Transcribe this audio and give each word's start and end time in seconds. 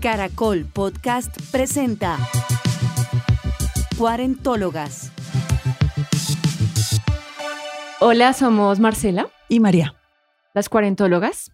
Caracol 0.00 0.64
Podcast 0.64 1.36
presenta 1.50 2.16
Cuarentólogas. 3.98 5.10
Hola, 7.98 8.32
somos 8.32 8.78
Marcela 8.78 9.28
y 9.48 9.58
María. 9.58 9.96
Las 10.54 10.68
Cuarentólogas, 10.68 11.50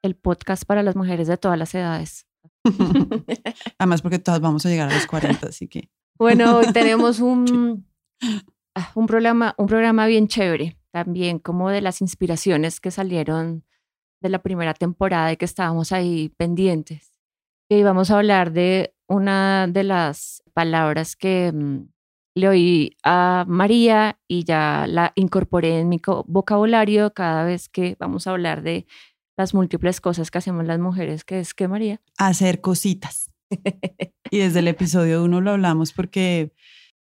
el 0.00 0.16
podcast 0.16 0.64
para 0.64 0.82
las 0.82 0.96
mujeres 0.96 1.28
de 1.28 1.36
todas 1.36 1.58
las 1.58 1.74
edades. 1.74 2.26
Además, 3.78 4.00
porque 4.00 4.18
todas 4.18 4.40
vamos 4.40 4.64
a 4.64 4.70
llegar 4.70 4.90
a 4.90 4.94
los 4.94 5.06
40, 5.06 5.48
así 5.48 5.68
que. 5.68 5.90
Bueno, 6.18 6.56
hoy 6.56 6.72
tenemos 6.72 7.20
un, 7.20 7.86
ah, 8.74 8.92
un, 8.94 9.06
programa, 9.06 9.54
un 9.58 9.66
programa 9.66 10.06
bien 10.06 10.26
chévere, 10.26 10.78
también 10.90 11.38
como 11.38 11.68
de 11.68 11.82
las 11.82 12.00
inspiraciones 12.00 12.80
que 12.80 12.90
salieron 12.90 13.62
de 14.22 14.30
la 14.30 14.38
primera 14.38 14.72
temporada 14.72 15.32
y 15.32 15.36
que 15.36 15.44
estábamos 15.44 15.92
ahí 15.92 16.30
pendientes. 16.38 17.13
Y 17.68 17.82
vamos 17.82 18.10
a 18.10 18.18
hablar 18.18 18.52
de 18.52 18.94
una 19.08 19.66
de 19.66 19.84
las 19.84 20.42
palabras 20.52 21.16
que 21.16 21.50
mm, 21.52 21.88
le 22.36 22.48
oí 22.48 22.96
a 23.02 23.44
María 23.48 24.18
y 24.28 24.44
ya 24.44 24.86
la 24.88 25.12
incorporé 25.14 25.78
en 25.78 25.88
mi 25.88 26.00
vocabulario 26.26 27.14
cada 27.14 27.44
vez 27.44 27.68
que 27.68 27.96
vamos 27.98 28.26
a 28.26 28.32
hablar 28.32 28.62
de 28.62 28.86
las 29.36 29.54
múltiples 29.54 30.00
cosas 30.00 30.30
que 30.30 30.38
hacemos 30.38 30.66
las 30.66 30.78
mujeres, 30.78 31.24
que 31.24 31.40
es 31.40 31.54
que 31.54 31.68
María. 31.68 32.00
Hacer 32.18 32.60
cositas. 32.60 33.30
y 34.30 34.38
desde 34.38 34.58
el 34.60 34.68
episodio 34.68 35.24
uno 35.24 35.40
lo 35.40 35.52
hablamos 35.52 35.92
porque 35.92 36.52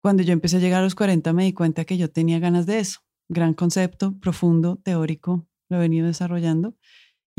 cuando 0.02 0.23
yo 0.23 0.34
empecé 0.34 0.58
a 0.58 0.59
llegar 0.59 0.81
a 0.81 0.84
los 0.84 0.95
40 0.95 1.31
me 1.34 1.45
di 1.45 1.53
cuenta 1.53 1.86
que 1.86 1.97
yo 1.97 2.09
tenía 2.12 2.39
ganas 2.39 2.66
de 2.66 2.80
eso. 2.80 3.02
Gran 3.30 3.53
concepto, 3.53 4.17
profundo, 4.19 4.78
teórico, 4.84 5.47
lo 5.69 5.78
he 5.78 5.80
venido 5.80 6.08
desarrollando. 6.08 6.75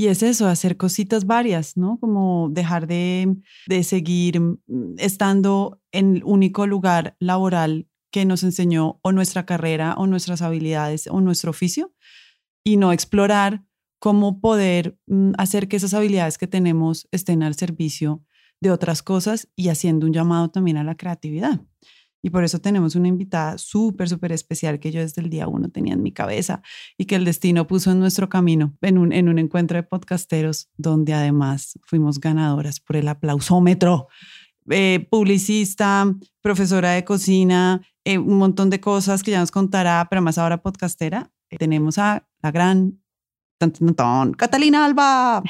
Y 0.01 0.06
es 0.06 0.23
eso, 0.23 0.48
hacer 0.48 0.79
cositas 0.79 1.27
varias, 1.27 1.77
¿no? 1.77 1.98
Como 2.01 2.48
dejar 2.51 2.87
de, 2.87 3.37
de 3.67 3.84
seguir 3.84 4.41
mm, 4.41 4.95
estando 4.97 5.79
en 5.92 6.17
el 6.17 6.25
único 6.25 6.67
lugar 6.67 7.19
laboral 7.20 7.87
que 8.11 8.25
nos 8.25 8.42
enseñó 8.42 8.98
o 9.03 9.12
nuestra 9.12 9.45
carrera 9.45 9.92
o 9.98 10.07
nuestras 10.07 10.41
habilidades 10.41 11.07
o 11.07 11.20
nuestro 11.20 11.51
oficio 11.51 11.92
y 12.65 12.79
no 12.79 12.95
explorar 12.95 13.62
cómo 13.98 14.41
poder 14.41 14.97
mm, 15.07 15.33
hacer 15.37 15.69
que 15.69 15.77
esas 15.77 15.92
habilidades 15.92 16.39
que 16.39 16.47
tenemos 16.47 17.07
estén 17.11 17.42
al 17.42 17.55
servicio 17.55 18.25
de 18.59 18.70
otras 18.70 19.03
cosas 19.03 19.51
y 19.55 19.69
haciendo 19.69 20.07
un 20.07 20.14
llamado 20.14 20.48
también 20.48 20.79
a 20.79 20.83
la 20.83 20.95
creatividad. 20.95 21.61
Y 22.23 22.31
por 22.31 22.45
eso 22.45 22.59
tenemos 22.59 22.95
una 22.95 23.09
invitada 23.09 23.59
súper, 23.59 24.09
súper 24.09 24.33
especial 24.33 24.79
que 24.79 24.93
yo 24.93 25.01
desde 25.01 25.23
el 25.23 25.31
día 25.31 25.49
uno 25.49 25.71
tenía 25.71 25.95
en 25.95 26.03
mi 26.03 26.13
cabeza 26.13 26.63
y 26.99 27.07
que 27.07 27.17
el 27.17 27.25
destino 27.25 27.67
puso 27.67 27.91
en 27.93 28.01
nuestro 28.01 28.29
camino 28.29 28.77
en 28.83 28.99
un, 28.99 29.13
en 29.13 29.29
un 29.29 29.39
encuentro 29.39 29.77
de 29.77 29.83
podcasteros 29.83 30.71
donde 30.77 31.15
además 31.15 31.79
fuimos 31.83 32.21
ganadoras 32.21 32.81
por 32.81 32.97
el 32.97 33.09
aplausómetro. 33.09 34.09
Eh, 34.69 35.09
publicista, 35.11 36.07
profesora 36.43 36.91
de 36.93 37.05
cocina, 37.05 37.81
eh, 38.05 38.19
un 38.19 38.39
montón 38.39 38.70
de 38.70 38.80
cosas 38.80 39.23
que 39.23 39.30
ya 39.30 39.41
nos 39.41 39.51
contará, 39.51 40.07
pero 40.09 40.23
más 40.23 40.39
ahora 40.39 40.63
podcastera. 40.63 41.33
Eh, 41.48 41.57
tenemos 41.57 41.98
a 41.98 42.27
la 42.42 42.51
gran 42.51 43.01
Catalina 44.36 44.85
Alba. 44.86 45.42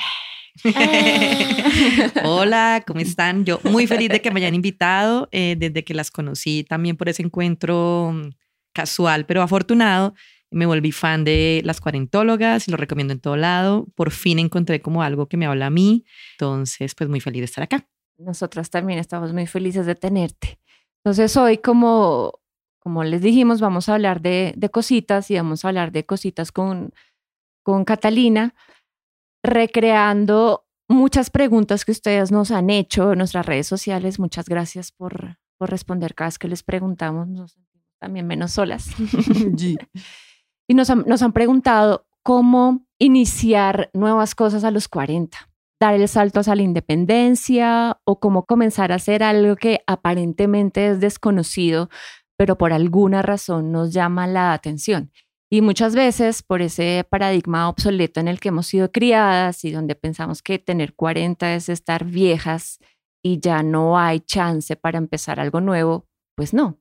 Hola, 2.24 2.82
¿cómo 2.86 3.00
están? 3.00 3.44
Yo 3.44 3.60
muy 3.64 3.86
feliz 3.86 4.08
de 4.10 4.20
que 4.20 4.30
me 4.30 4.40
hayan 4.40 4.54
invitado 4.54 5.28
eh, 5.32 5.56
desde 5.58 5.84
que 5.84 5.94
las 5.94 6.10
conocí 6.10 6.64
también 6.64 6.96
por 6.96 7.08
ese 7.08 7.22
encuentro 7.22 8.12
mm, 8.12 8.30
casual, 8.72 9.26
pero 9.26 9.42
afortunado. 9.42 10.14
Me 10.50 10.66
volví 10.66 10.90
fan 10.90 11.22
de 11.22 11.62
las 11.64 11.80
cuarentólogas 11.80 12.66
y 12.66 12.72
lo 12.72 12.76
recomiendo 12.76 13.12
en 13.12 13.20
todo 13.20 13.36
lado. 13.36 13.86
Por 13.94 14.10
fin 14.10 14.40
encontré 14.40 14.80
como 14.80 15.02
algo 15.02 15.28
que 15.28 15.36
me 15.36 15.46
habla 15.46 15.66
a 15.66 15.70
mí. 15.70 16.04
Entonces, 16.32 16.94
pues 16.96 17.08
muy 17.08 17.20
feliz 17.20 17.42
de 17.42 17.44
estar 17.44 17.62
acá. 17.62 17.86
Nosotras 18.18 18.68
también 18.68 18.98
estamos 18.98 19.32
muy 19.32 19.46
felices 19.46 19.86
de 19.86 19.94
tenerte. 19.94 20.58
Entonces, 21.04 21.36
hoy, 21.36 21.58
como, 21.58 22.40
como 22.80 23.04
les 23.04 23.22
dijimos, 23.22 23.60
vamos 23.60 23.88
a 23.88 23.94
hablar 23.94 24.20
de, 24.20 24.52
de 24.56 24.68
cositas 24.70 25.30
y 25.30 25.36
vamos 25.36 25.64
a 25.64 25.68
hablar 25.68 25.92
de 25.92 26.04
cositas 26.04 26.50
con, 26.50 26.92
con 27.62 27.84
Catalina 27.84 28.54
recreando 29.42 30.66
muchas 30.88 31.30
preguntas 31.30 31.84
que 31.84 31.92
ustedes 31.92 32.32
nos 32.32 32.50
han 32.50 32.68
hecho 32.70 33.12
en 33.12 33.18
nuestras 33.18 33.46
redes 33.46 33.66
sociales. 33.66 34.18
Muchas 34.18 34.48
gracias 34.48 34.92
por, 34.92 35.38
por 35.58 35.70
responder 35.70 36.14
cada 36.14 36.28
vez 36.28 36.38
que 36.38 36.48
les 36.48 36.62
preguntamos. 36.62 37.28
Nos 37.28 37.52
sentimos 37.52 37.86
también 37.98 38.26
menos 38.26 38.52
solas. 38.52 38.88
y 40.68 40.74
nos 40.74 40.90
han, 40.90 41.04
nos 41.06 41.22
han 41.22 41.32
preguntado 41.32 42.06
cómo 42.22 42.86
iniciar 42.98 43.90
nuevas 43.94 44.34
cosas 44.34 44.64
a 44.64 44.70
los 44.70 44.88
40, 44.88 45.38
dar 45.80 45.94
el 45.94 46.06
salto 46.08 46.40
hacia 46.40 46.54
la 46.54 46.62
independencia 46.62 47.98
o 48.04 48.20
cómo 48.20 48.44
comenzar 48.44 48.92
a 48.92 48.96
hacer 48.96 49.22
algo 49.22 49.56
que 49.56 49.80
aparentemente 49.86 50.88
es 50.88 51.00
desconocido, 51.00 51.88
pero 52.36 52.58
por 52.58 52.72
alguna 52.72 53.22
razón 53.22 53.72
nos 53.72 53.92
llama 53.92 54.26
la 54.26 54.52
atención. 54.52 55.12
Y 55.52 55.62
muchas 55.62 55.96
veces 55.96 56.44
por 56.44 56.62
ese 56.62 57.04
paradigma 57.10 57.68
obsoleto 57.68 58.20
en 58.20 58.28
el 58.28 58.38
que 58.38 58.50
hemos 58.50 58.68
sido 58.68 58.92
criadas 58.92 59.64
y 59.64 59.72
donde 59.72 59.96
pensamos 59.96 60.42
que 60.42 60.60
tener 60.60 60.94
40 60.94 61.54
es 61.54 61.68
estar 61.68 62.04
viejas 62.04 62.78
y 63.20 63.40
ya 63.40 63.64
no 63.64 63.98
hay 63.98 64.20
chance 64.20 64.76
para 64.76 64.98
empezar 64.98 65.40
algo 65.40 65.60
nuevo, 65.60 66.06
pues 66.36 66.54
no. 66.54 66.78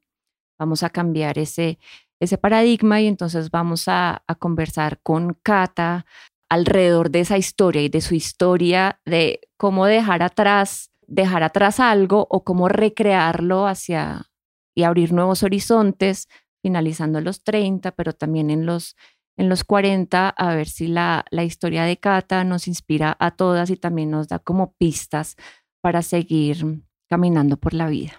Vamos 0.59 0.84
a 0.84 0.91
cambiar 0.91 1.40
ese, 1.40 1.80
ese 2.19 2.38
paradigma 2.38 3.02
y 3.02 3.07
entonces 3.07 3.50
vamos 3.50 3.88
a, 3.88 4.24
a 4.28 4.35
conversar 4.35 5.00
con 5.01 5.34
Cata 5.41 6.06
alrededor 6.47 7.09
de 7.09 7.22
esa 7.22 7.40
historia 7.40 7.81
y 7.81 7.90
de 7.90 8.01
su 8.01 8.13
historia 8.13 9.01
de 9.03 9.41
cómo 9.57 9.88
dejar 9.88 10.22
atrás, 10.22 10.91
dejar 11.07 11.41
atrás 11.41 11.80
algo 11.80 12.28
o 12.30 12.44
cómo 12.44 12.69
recrearlo 12.69 13.66
hacia 13.66 14.30
y 14.75 14.84
abrir 14.84 15.12
nuevos 15.12 15.41
horizontes 15.41 16.28
finalizando 16.62 17.22
los 17.22 17.44
30, 17.44 17.92
pero 17.92 18.14
también 18.14 18.50
en 18.50 18.66
los, 18.66 18.96
en 19.38 19.50
los 19.50 19.64
40, 19.64 20.30
a 20.30 20.56
ver 20.56 20.68
si 20.68 20.88
la, 20.88 21.25
la 21.31 21.44
historia 21.44 21.84
de 21.84 21.97
Cata 21.97 22.44
nos 22.44 22.68
inspira 22.68 23.16
a 23.20 23.31
todas 23.31 23.70
y 23.70 23.78
también 23.78 24.12
nos 24.12 24.28
da 24.28 24.40
como 24.40 24.74
pistas 24.74 25.36
para 25.81 26.02
seguir 26.02 26.84
caminando 27.09 27.58
por 27.58 27.74
la 27.74 27.88
vida. 27.88 28.14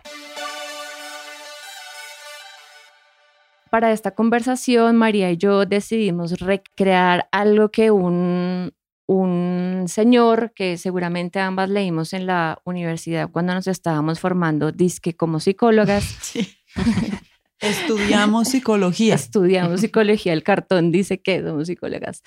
Para 3.71 3.93
esta 3.93 4.11
conversación, 4.17 4.97
María 4.97 5.31
y 5.31 5.37
yo 5.37 5.65
decidimos 5.65 6.41
recrear 6.41 7.29
algo 7.31 7.71
que 7.71 7.93
un, 7.93 8.73
un 9.07 9.85
señor 9.87 10.53
que 10.55 10.77
seguramente 10.77 11.39
ambas 11.39 11.71
leímos 11.71 12.13
en 12.13 12.27
la 12.27 12.61
universidad 12.65 13.31
cuando 13.31 13.55
nos 13.55 13.69
estábamos 13.69 14.19
formando, 14.19 14.73
disque 14.73 15.17
como 15.17 15.41
psicólogas. 15.41 16.05
Sí. 16.21 16.57
Estudiamos 17.61 18.49
psicología. 18.49 19.15
Estudiamos 19.15 19.81
psicología. 19.81 20.33
El 20.33 20.43
cartón 20.43 20.91
dice 20.91 21.21
que 21.21 21.43
somos 21.43 21.67
psicólogas. 21.67 22.23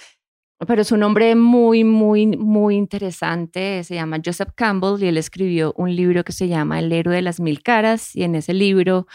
Pero 0.66 0.82
es 0.82 0.92
un 0.92 1.04
hombre 1.04 1.36
muy, 1.36 1.84
muy, 1.84 2.28
muy 2.28 2.76
interesante. 2.76 3.84
Se 3.84 3.96
llama 3.96 4.22
Joseph 4.24 4.52
Campbell 4.56 5.02
y 5.04 5.08
él 5.08 5.18
escribió 5.18 5.74
un 5.76 5.96
libro 5.96 6.24
que 6.24 6.32
se 6.32 6.48
llama 6.48 6.80
El 6.80 6.92
héroe 6.92 7.16
de 7.16 7.22
las 7.22 7.40
mil 7.40 7.62
caras. 7.64 8.16
Y 8.16 8.24
en 8.24 8.36
ese 8.36 8.54
libro 8.54 9.08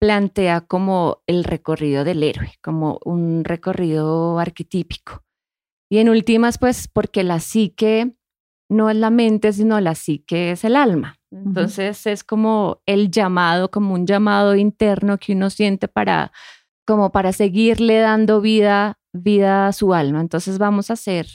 plantea 0.00 0.62
como 0.62 1.22
el 1.26 1.44
recorrido 1.44 2.04
del 2.04 2.22
héroe, 2.22 2.54
como 2.62 2.98
un 3.04 3.44
recorrido 3.44 4.38
arquetípico. 4.38 5.24
Y 5.90 5.98
en 5.98 6.08
últimas, 6.08 6.58
pues, 6.58 6.88
porque 6.88 7.24
la 7.24 7.40
psique 7.40 8.14
no 8.68 8.90
es 8.90 8.96
la 8.96 9.10
mente, 9.10 9.52
sino 9.52 9.80
la 9.80 9.94
psique 9.94 10.52
es 10.52 10.64
el 10.64 10.76
alma. 10.76 11.17
Entonces 11.30 12.06
es 12.06 12.24
como 12.24 12.80
el 12.86 13.10
llamado, 13.10 13.70
como 13.70 13.94
un 13.94 14.06
llamado 14.06 14.56
interno 14.56 15.18
que 15.18 15.32
uno 15.32 15.50
siente 15.50 15.88
para, 15.88 16.32
como 16.86 17.12
para 17.12 17.32
seguirle 17.32 17.98
dando 17.98 18.40
vida, 18.40 18.98
vida 19.12 19.66
a 19.66 19.72
su 19.72 19.92
alma. 19.92 20.20
Entonces 20.20 20.58
vamos 20.58 20.90
a 20.90 20.94
hacer, 20.94 21.26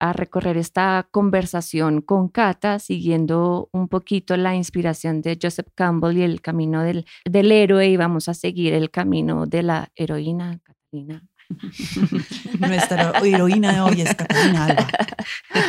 a 0.00 0.12
recorrer 0.12 0.56
esta 0.56 1.06
conversación 1.10 2.00
con 2.00 2.28
Cata, 2.28 2.78
siguiendo 2.78 3.68
un 3.72 3.88
poquito 3.88 4.36
la 4.36 4.54
inspiración 4.54 5.20
de 5.20 5.38
Joseph 5.40 5.68
Campbell 5.74 6.16
y 6.16 6.22
el 6.22 6.40
camino 6.40 6.82
del, 6.82 7.04
del 7.24 7.52
héroe 7.52 7.88
y 7.88 7.96
vamos 7.96 8.28
a 8.28 8.34
seguir 8.34 8.72
el 8.72 8.90
camino 8.90 9.46
de 9.46 9.62
la 9.62 9.88
heroína 9.96 10.58
Catalina. 10.62 11.22
Nuestra 12.58 13.12
heroína 13.22 13.72
de 13.72 13.80
hoy 13.80 14.00
es 14.00 14.14
Catalina 14.14 14.64
Alba. 14.64 14.88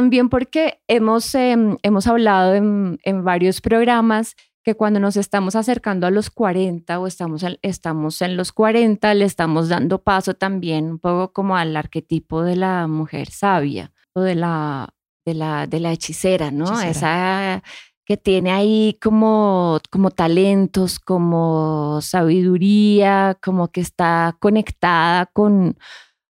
También 0.00 0.30
porque 0.30 0.80
hemos, 0.88 1.34
em, 1.34 1.76
hemos 1.82 2.06
hablado 2.06 2.54
en, 2.54 2.98
en, 3.02 3.22
varios 3.22 3.60
programas 3.60 4.34
que 4.64 4.74
cuando 4.74 4.98
nos 4.98 5.18
estamos 5.18 5.56
acercando 5.56 6.06
a 6.06 6.10
los 6.10 6.30
40 6.30 6.98
o 6.98 7.06
estamos 7.06 7.42
en, 7.42 7.58
estamos 7.60 8.22
en 8.22 8.34
los 8.34 8.50
40, 8.50 9.12
le 9.12 9.26
estamos 9.26 9.68
dando 9.68 10.02
paso 10.02 10.32
también 10.32 10.86
un 10.86 10.98
poco 10.98 11.34
como 11.34 11.54
al 11.54 11.76
arquetipo 11.76 12.42
de 12.42 12.56
la 12.56 12.86
mujer 12.86 13.28
sabia 13.28 13.92
o 14.14 14.22
de 14.22 14.36
la, 14.36 14.88
de 15.26 15.34
la, 15.34 15.66
de 15.66 15.80
la 15.80 15.92
hechicera, 15.92 16.50
¿no? 16.50 16.80
Esa 16.80 17.62
que 18.06 18.16
tiene 18.16 18.52
ahí 18.52 18.98
como, 19.02 19.80
como 19.90 20.10
talentos, 20.10 20.98
como 20.98 22.00
sabiduría, 22.00 23.36
como 23.42 23.68
que 23.68 23.82
está 23.82 24.34
conectada 24.40 25.26
con, 25.26 25.76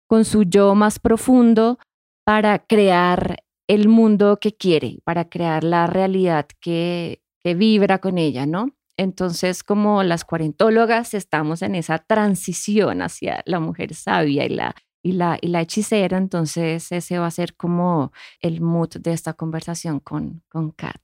con 0.08 0.26
su 0.26 0.42
yo 0.42 0.74
más 0.74 0.98
profundo 0.98 1.78
para 2.26 2.58
crear 2.58 3.44
el 3.70 3.88
mundo 3.88 4.40
que 4.42 4.58
quiere, 4.58 4.98
para 5.04 5.30
crear 5.30 5.64
la 5.64 5.86
realidad 5.86 6.48
que, 6.60 7.22
que 7.40 7.54
vibra 7.54 8.00
con 8.00 8.18
ella, 8.18 8.48
¿no? 8.48 8.76
Entonces, 8.98 9.64
como 9.64 10.02
las 10.02 10.26
cuarentólogas, 10.26 11.14
estamos 11.14 11.62
en 11.62 11.76
esa 11.76 12.00
transición 12.00 13.04
hacia 13.04 13.44
la 13.46 13.60
mujer 13.60 13.94
sabia 13.94 14.46
y 14.46 14.50
la, 14.50 14.76
y 15.04 15.12
la, 15.12 15.38
y 15.40 15.50
la 15.50 15.62
hechicera, 15.62 16.18
entonces 16.18 16.92
ese 16.92 17.20
va 17.20 17.28
a 17.28 17.32
ser 17.32 17.56
como 17.56 18.12
el 18.42 18.60
mood 18.60 18.90
de 19.00 19.14
esta 19.14 19.34
conversación 19.34 20.00
con, 20.00 20.42
con 20.50 20.72
Kat. 20.72 21.00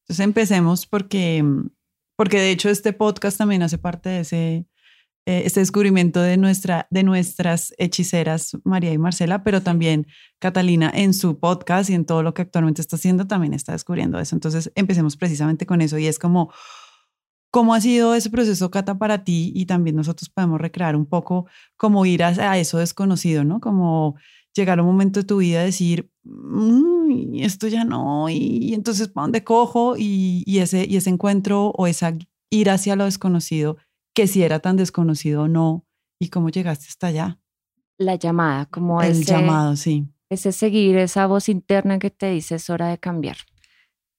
Entonces 0.00 0.20
empecemos 0.20 0.86
porque, 0.86 1.42
porque 2.16 2.38
de 2.38 2.50
hecho 2.50 2.68
este 2.68 2.92
podcast 2.92 3.38
también 3.38 3.62
hace 3.62 3.78
parte 3.78 4.10
de 4.10 4.20
ese, 4.20 4.66
eh, 5.30 5.46
este 5.46 5.60
descubrimiento 5.60 6.20
de, 6.20 6.36
nuestra, 6.36 6.88
de 6.90 7.04
nuestras 7.04 7.72
hechiceras, 7.78 8.56
María 8.64 8.92
y 8.92 8.98
Marcela, 8.98 9.44
pero 9.44 9.62
también 9.62 10.08
Catalina 10.40 10.90
en 10.92 11.14
su 11.14 11.38
podcast 11.38 11.88
y 11.88 11.94
en 11.94 12.04
todo 12.04 12.24
lo 12.24 12.34
que 12.34 12.42
actualmente 12.42 12.80
está 12.80 12.96
haciendo 12.96 13.28
también 13.28 13.54
está 13.54 13.70
descubriendo 13.70 14.18
eso. 14.18 14.34
Entonces 14.34 14.72
empecemos 14.74 15.16
precisamente 15.16 15.66
con 15.66 15.82
eso 15.82 15.98
y 15.98 16.08
es 16.08 16.18
como, 16.18 16.52
¿cómo 17.52 17.74
ha 17.74 17.80
sido 17.80 18.16
ese 18.16 18.28
proceso, 18.28 18.72
Cata, 18.72 18.98
para 18.98 19.22
ti? 19.22 19.52
Y 19.54 19.66
también 19.66 19.94
nosotros 19.94 20.28
podemos 20.30 20.60
recrear 20.60 20.96
un 20.96 21.06
poco 21.06 21.46
cómo 21.76 22.04
ir 22.06 22.24
a, 22.24 22.58
eso 22.58 22.78
desconocido, 22.78 23.44
¿no? 23.44 23.60
Como 23.60 24.16
llegar 24.52 24.80
a 24.80 24.82
un 24.82 24.88
momento 24.88 25.20
de 25.20 25.26
tu 25.26 25.36
vida 25.36 25.62
y 25.62 25.66
decir, 25.66 26.10
mm, 26.24 27.36
esto 27.36 27.68
ya 27.68 27.84
no, 27.84 28.28
y, 28.28 28.74
entonces, 28.74 29.06
¿para 29.06 29.26
dónde 29.26 29.44
cojo? 29.44 29.94
Y, 29.96 30.42
y, 30.44 30.58
ese, 30.58 30.86
y 30.88 30.96
ese 30.96 31.10
encuentro 31.10 31.68
o 31.76 31.86
esa 31.86 32.18
ir 32.50 32.68
hacia 32.68 32.96
lo 32.96 33.04
desconocido, 33.04 33.76
que 34.14 34.26
si 34.26 34.42
era 34.42 34.60
tan 34.60 34.76
desconocido 34.76 35.42
o 35.42 35.48
no, 35.48 35.86
y 36.20 36.28
cómo 36.28 36.50
llegaste 36.50 36.86
hasta 36.88 37.08
allá. 37.08 37.40
La 37.98 38.16
llamada, 38.16 38.66
como 38.66 39.02
el 39.02 39.24
llamado, 39.24 39.76
sí. 39.76 40.06
Ese 40.30 40.52
seguir, 40.52 40.96
esa 40.96 41.26
voz 41.26 41.48
interna 41.48 41.98
que 41.98 42.10
te 42.10 42.30
dice 42.30 42.54
es 42.56 42.70
hora 42.70 42.88
de 42.88 42.98
cambiar. 42.98 43.36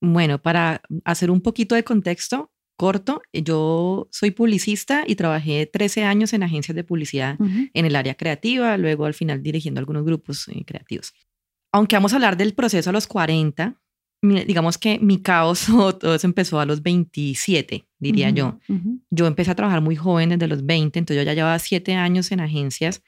Bueno, 0.02 0.42
para 0.42 0.82
hacer 1.06 1.32
un 1.32 1.42
poquito 1.42 1.76
de 1.76 1.84
contexto, 1.84 2.52
corto, 2.76 3.22
yo 3.32 4.08
soy 4.12 4.32
publicista 4.32 5.04
y 5.06 5.16
trabajé 5.16 5.68
13 5.68 6.04
años 6.04 6.34
en 6.34 6.44
agencias 6.44 6.76
de 6.76 6.84
publicidad 6.84 7.38
en 7.40 7.86
el 7.86 7.96
área 7.96 8.16
creativa, 8.16 8.76
luego 8.78 9.06
al 9.06 9.14
final 9.14 9.44
dirigiendo 9.44 9.80
algunos 9.80 10.04
grupos 10.04 10.48
eh, 10.48 10.64
creativos. 10.66 11.14
Aunque 11.72 11.96
vamos 11.96 12.14
a 12.14 12.16
hablar 12.16 12.38
del 12.38 12.54
proceso 12.54 12.90
a 12.90 12.94
los 12.94 13.08
40, 13.08 13.81
digamos 14.22 14.78
que 14.78 15.00
mi 15.00 15.22
caos 15.22 15.66
todo 16.00 16.16
eso 16.16 16.28
empezó 16.28 16.60
a 16.60 16.66
los 16.66 16.84
27, 16.84 17.86
diría 18.00 18.30
yo. 18.30 18.60
Yo 19.10 19.28
empecé 19.28 19.52
a 19.52 19.56
trabajar 19.56 19.82
muy 19.82 19.96
joven, 19.96 20.30
desde 20.30 20.48
los 20.48 20.66
20, 20.66 21.00
entonces 21.00 21.24
yo 21.24 21.26
ya 21.26 21.34
llevaba 21.34 21.58
7 21.58 21.96
años 21.96 22.32
en 22.32 22.40
agencias 22.40 23.02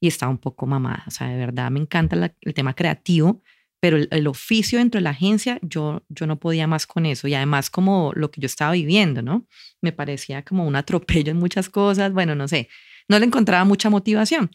y 0.00 0.08
estaba 0.08 0.30
un 0.30 0.38
poco 0.38 0.66
mamada. 0.66 1.04
O 1.06 1.10
sea, 1.10 1.28
de 1.28 1.36
verdad 1.36 1.70
me 1.70 1.80
encanta 1.80 2.34
el 2.40 2.54
tema 2.54 2.74
creativo, 2.74 3.42
pero 3.80 3.96
el, 3.96 4.26
oficio 4.28 4.78
dentro 4.78 4.98
de 4.98 5.02
la 5.02 5.10
agencia, 5.10 5.58
yo, 5.62 6.02
yo 6.08 6.26
no 6.26 6.38
podía 6.38 6.68
más 6.68 6.86
con 6.86 7.04
eso. 7.04 7.26
Y 7.26 7.34
además 7.34 7.68
como 7.68 8.12
lo 8.14 8.30
que 8.30 8.40
yo 8.40 8.46
estaba 8.46 8.72
viviendo, 8.72 9.22
¿no? 9.22 9.46
Me 9.80 9.90
parecía 9.90 10.44
como 10.44 10.64
un 10.66 10.76
atropello 10.76 11.32
en 11.32 11.38
muchas 11.38 11.68
cosas. 11.68 12.12
Bueno, 12.12 12.36
no 12.36 12.46
sé, 12.46 12.68
no 13.08 13.18
le 13.18 13.26
encontraba 13.26 13.64
mucha 13.64 13.90
motivación. 13.90 14.50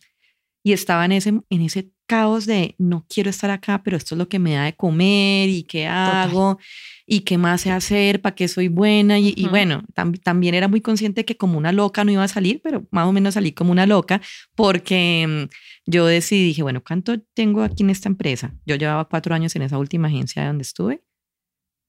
Y 0.64 0.74
estaba 0.74 1.06
en 1.06 1.14
ese, 1.14 1.30
en 1.30 1.62
ese 1.62 1.92
caos 2.08 2.46
de 2.46 2.76
no 2.78 3.06
quiero 3.08 3.30
estar 3.30 3.52
acá, 3.52 3.84
pero 3.84 3.98
esto 3.98 4.16
es 4.16 4.20
lo 4.20 4.30
que 4.30 4.40
me 4.40 4.54
da 4.54 4.64
de 4.64 4.74
comer 4.74 5.50
y 5.50 5.64
qué 5.64 5.88
hago 5.88 6.58
y 7.06 7.22
qué 7.22 7.38
más 7.38 7.62
sé 7.62 7.72
hacer, 7.72 8.22
para 8.22 8.36
qué 8.36 8.48
soy 8.48 8.70
buena. 8.70 9.20
Y, 9.20 9.48
bueno, 9.50 9.84
también 10.24 10.56
era 10.56 10.68
muy 10.68 10.82
consciente 10.82 11.26
que 11.26 11.38
como 11.38 11.58
una 11.58 11.72
loca 11.72 12.04
no 12.04 12.12
iba 12.12 12.24
a 12.24 12.28
salir, 12.28 12.62
pero 12.64 12.88
más 12.92 13.08
o 13.08 13.12
menos 13.12 13.36
salí 13.36 13.52
como 13.52 13.72
una 13.72 13.86
loca 13.86 14.22
porque 14.56 15.26
mm, 15.28 15.92
yo 15.92 16.06
decidí, 16.06 16.46
dije, 16.46 16.64
bueno, 16.64 16.84
¿cuánto 16.86 17.20
tengo 17.34 17.62
aquí 17.62 17.84
en 17.84 17.92
esta 17.92 18.10
empresa? 18.10 18.56
Yo 18.66 18.76
llevaba 18.76 19.06
cuatro 19.06 19.36
años 19.36 19.56
en 19.56 19.62
esa 19.62 19.78
última 19.78 20.08
agencia 20.08 20.46
donde 20.46 20.64
estuve. 20.64 21.04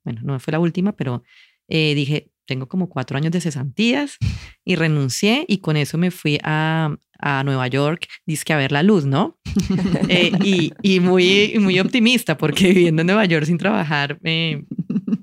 Bueno, 0.04 0.20
no 0.24 0.38
fue 0.40 0.52
la 0.52 0.60
última, 0.60 0.96
pero 0.96 1.22
eh, 1.68 1.94
dije, 1.94 2.32
tengo 2.48 2.66
como 2.66 2.88
cuatro 2.88 3.18
años 3.18 3.30
de 3.30 3.42
cesantías 3.42 4.16
y 4.64 4.74
renuncié 4.74 5.44
y 5.46 5.58
con 5.58 5.76
eso 5.76 5.98
me 5.98 6.10
fui 6.10 6.38
a, 6.42 6.96
a 7.20 7.44
Nueva 7.44 7.68
York, 7.68 8.08
que 8.44 8.52
a 8.54 8.56
ver 8.56 8.72
la 8.72 8.82
luz, 8.82 9.04
¿no? 9.04 9.38
Eh, 10.08 10.32
y, 10.42 10.72
y, 10.80 11.00
muy, 11.00 11.54
muy 11.60 11.78
optimista 11.78 12.38
porque 12.38 12.68
viviendo 12.68 13.02
en 13.02 13.06
Nueva 13.06 13.26
York 13.26 13.44
sin 13.44 13.58
trabajar, 13.58 14.18
eh, 14.24 14.64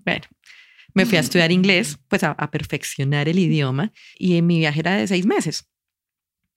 bueno, 0.05 0.25
me 0.93 1.07
fui 1.07 1.17
a 1.17 1.21
estudiar 1.21 1.51
inglés, 1.51 1.97
pues 2.07 2.23
a, 2.23 2.35
perfeccionar 2.51 3.27
el 3.27 3.39
idioma 3.39 3.91
y 4.15 4.37
en 4.37 4.45
mi 4.45 4.59
viaje 4.59 4.81
era 4.81 4.95
de 4.95 5.07
seis 5.07 5.25
meses. 5.25 5.67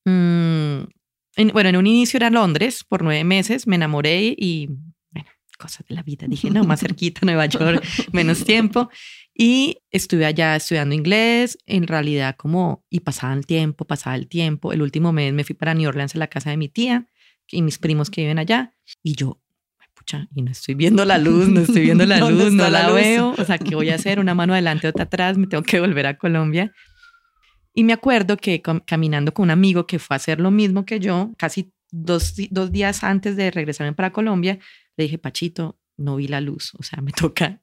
Mm, 0.04 0.82
bueno, 1.54 1.70
en 1.70 1.76
un 1.76 1.86
inicio 1.86 2.18
era 2.18 2.28
Londres 2.28 2.84
por 2.86 3.02
nueve 3.02 3.24
meses, 3.24 3.66
me 3.66 3.76
enamoré 3.76 4.34
y, 4.36 4.68
cosas 5.58 5.86
de 5.86 5.94
la 5.94 6.02
vida, 6.02 6.26
dije, 6.26 6.50
no, 6.50 6.64
más 6.64 6.80
cerquita, 6.80 7.20
Nueva 7.24 7.46
York, 7.46 7.84
menos 8.12 8.44
tiempo. 8.44 8.88
Y 9.34 9.78
estuve 9.90 10.24
allá 10.24 10.56
estudiando 10.56 10.94
inglés, 10.94 11.58
en 11.66 11.86
realidad 11.86 12.34
como, 12.36 12.84
y 12.90 13.00
pasaba 13.00 13.34
el 13.34 13.46
tiempo, 13.46 13.84
pasaba 13.84 14.16
el 14.16 14.26
tiempo. 14.26 14.72
El 14.72 14.82
último 14.82 15.12
mes 15.12 15.32
me 15.32 15.44
fui 15.44 15.54
para 15.54 15.74
New 15.74 15.88
Orleans 15.88 16.14
a 16.14 16.18
la 16.18 16.26
casa 16.28 16.50
de 16.50 16.56
mi 16.56 16.68
tía 16.68 17.06
y 17.46 17.62
mis 17.62 17.78
primos 17.78 18.10
que 18.10 18.22
viven 18.22 18.38
allá. 18.38 18.74
Y 19.02 19.14
yo, 19.14 19.40
pucha, 19.94 20.28
y 20.34 20.42
no 20.42 20.50
estoy 20.50 20.74
viendo 20.74 21.04
la 21.04 21.18
luz, 21.18 21.48
no 21.48 21.60
estoy 21.60 21.82
viendo 21.82 22.04
la 22.06 22.18
luz, 22.30 22.52
no 22.52 22.68
la, 22.68 22.90
veo. 22.90 23.34
O 23.38 23.44
sea, 23.44 23.58
¿qué 23.58 23.74
voy 23.74 23.90
a 23.90 23.94
hacer? 23.94 24.18
Una 24.18 24.34
mano 24.34 24.54
adelante, 24.54 24.88
otra 24.88 25.04
atrás, 25.04 25.38
me 25.38 25.46
tengo 25.46 25.62
que 25.62 25.78
volver 25.78 26.06
a 26.06 26.18
Colombia. 26.18 26.72
Y 27.74 27.84
me 27.84 27.92
acuerdo 27.92 28.36
que 28.38 28.60
caminando 28.60 29.32
con 29.32 29.44
un 29.44 29.50
amigo 29.50 29.86
que 29.86 30.00
fue 30.00 30.14
a 30.14 30.16
hacer 30.16 30.40
lo 30.40 30.50
mismo 30.50 30.84
que 30.84 30.98
yo, 30.98 31.32
casi 31.38 31.70
dos, 31.90 32.34
dos 32.50 32.72
días 32.72 33.04
antes 33.04 33.36
de 33.36 33.50
regresarme 33.50 33.92
para 33.92 34.12
Colombia, 34.12 34.58
le 34.96 35.04
dije, 35.04 35.18
Pachito, 35.18 35.78
no 35.96 36.16
vi 36.16 36.28
la 36.28 36.40
luz. 36.40 36.74
O 36.78 36.82
sea, 36.82 37.00
me 37.02 37.12
toca 37.12 37.62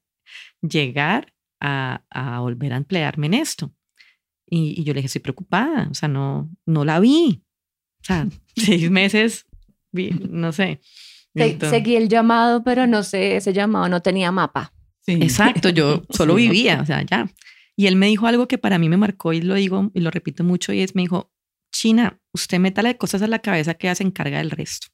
llegar 0.61 1.33
a, 1.59 2.01
volver 2.39 2.73
a 2.73 2.77
emplearme 2.77 3.27
en 3.27 3.33
esto. 3.35 3.73
Y, 4.47 4.83
yo 4.83 4.93
le 4.93 5.00
dije, 5.00 5.07
estoy 5.07 5.21
preocupada, 5.21 5.88
o 5.89 5.93
sea, 5.93 6.07
no, 6.07 6.51
no 6.65 6.85
la 6.85 7.00
vi. 7.00 7.43
O 8.01 8.03
sea, 8.03 8.27
seis 8.55 8.89
meses, 8.91 9.45
no 9.91 10.51
sé. 10.51 10.81
Seguí 11.33 11.95
el 11.95 12.07
llamado, 12.07 12.63
pero 12.63 12.88
no 12.88 13.03
sé, 13.03 13.35
ese 13.35 13.51
llamado 13.51 13.89
no 13.89 14.01
tenía 14.01 14.31
mapa. 14.31 14.73
Exacto, 15.07 15.69
yo 15.69 16.03
solo 16.09 16.35
vivía, 16.35 16.81
o 16.81 16.85
sea, 16.85 17.01
ya. 17.03 17.29
Y 17.75 17.88
él 17.88 17.95
me 17.95 18.07
dijo 18.07 18.27
algo 18.27 18.47
que 18.47 18.57
para 18.57 18.77
mí 18.79 18.88
me 18.88 18.97
marcó 18.97 19.33
y 19.33 19.41
lo 19.41 19.55
digo 19.55 19.91
y 19.93 20.00
lo 20.00 20.11
repito 20.11 20.43
mucho 20.43 20.71
y 20.71 20.81
es, 20.81 20.95
me 20.95 21.01
dijo, 21.01 21.33
China, 21.71 22.21
usted 22.35 22.59
métale 22.59 22.97
cosas 22.97 23.21
a 23.21 23.27
la 23.27 23.39
cabeza 23.39 23.73
que 23.73 23.87
ya 23.87 23.95
se 23.95 24.03
encarga 24.03 24.37
del 24.37 24.51
resto. 24.51 24.87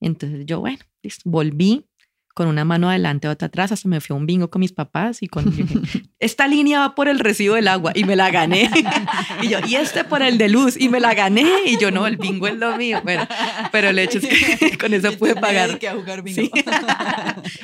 Entonces 0.00 0.46
yo, 0.46 0.60
bueno, 0.60 0.78
listo, 1.02 1.28
volví 1.28 1.89
con 2.34 2.46
una 2.48 2.64
mano 2.64 2.88
adelante, 2.88 3.28
otra 3.28 3.46
atrás, 3.46 3.72
hasta 3.72 3.88
me 3.88 4.00
fui 4.00 4.14
a 4.14 4.16
un 4.16 4.26
bingo 4.26 4.50
con 4.50 4.60
mis 4.60 4.72
papás 4.72 5.22
y 5.22 5.28
con 5.28 5.52
esta 6.20 6.46
línea 6.46 6.80
va 6.80 6.94
por 6.94 7.08
el 7.08 7.18
recibo 7.18 7.56
del 7.56 7.68
agua 7.68 7.92
y 7.94 8.04
me 8.04 8.16
la 8.16 8.30
gané. 8.30 8.70
y 9.42 9.48
yo, 9.48 9.58
y 9.66 9.74
este 9.74 10.04
por 10.04 10.22
el 10.22 10.38
de 10.38 10.48
luz 10.48 10.80
y 10.80 10.88
me 10.88 11.00
la 11.00 11.14
gané. 11.14 11.46
Y 11.66 11.78
yo, 11.78 11.90
no, 11.90 12.06
el 12.06 12.16
bingo 12.16 12.46
es 12.46 12.56
lo 12.56 12.76
mío. 12.76 13.00
Bueno, 13.02 13.26
pero 13.72 13.88
el 13.88 13.98
hecho 13.98 14.18
es 14.18 14.26
que 14.26 14.78
con 14.78 14.94
eso 14.94 15.12
pude 15.18 15.34
pagar. 15.34 15.78
Que 15.78 15.88
a 15.88 15.94
jugar 15.94 16.22
bingo. 16.22 16.42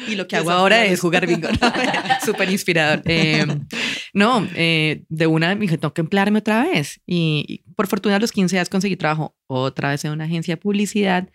y 0.08 0.16
lo 0.16 0.26
que 0.26 0.37
hago 0.37 0.50
ahora 0.50 0.85
es 0.85 1.00
jugar 1.00 1.26
bingo. 1.26 1.49
Súper 2.25 2.50
inspirador. 2.50 3.02
Em, 3.04 3.66
no, 4.12 4.46
eh, 4.54 5.04
de 5.08 5.26
una 5.26 5.54
me 5.54 5.62
dije, 5.62 5.78
tengo 5.78 5.94
que 5.94 6.00
emplearme 6.00 6.40
otra 6.40 6.64
vez. 6.64 7.00
Y, 7.06 7.44
y 7.49 7.73
por 7.75 7.87
fortuna 7.87 8.16
a 8.16 8.18
los 8.18 8.32
15 8.32 8.58
años 8.58 8.68
conseguí 8.68 8.96
trabajo 8.96 9.37
otra 9.46 9.90
vez 9.90 10.04
en 10.04 10.12
una 10.12 10.25
agencia 10.25 10.54
de 10.54 10.61
publicidad 10.61 11.28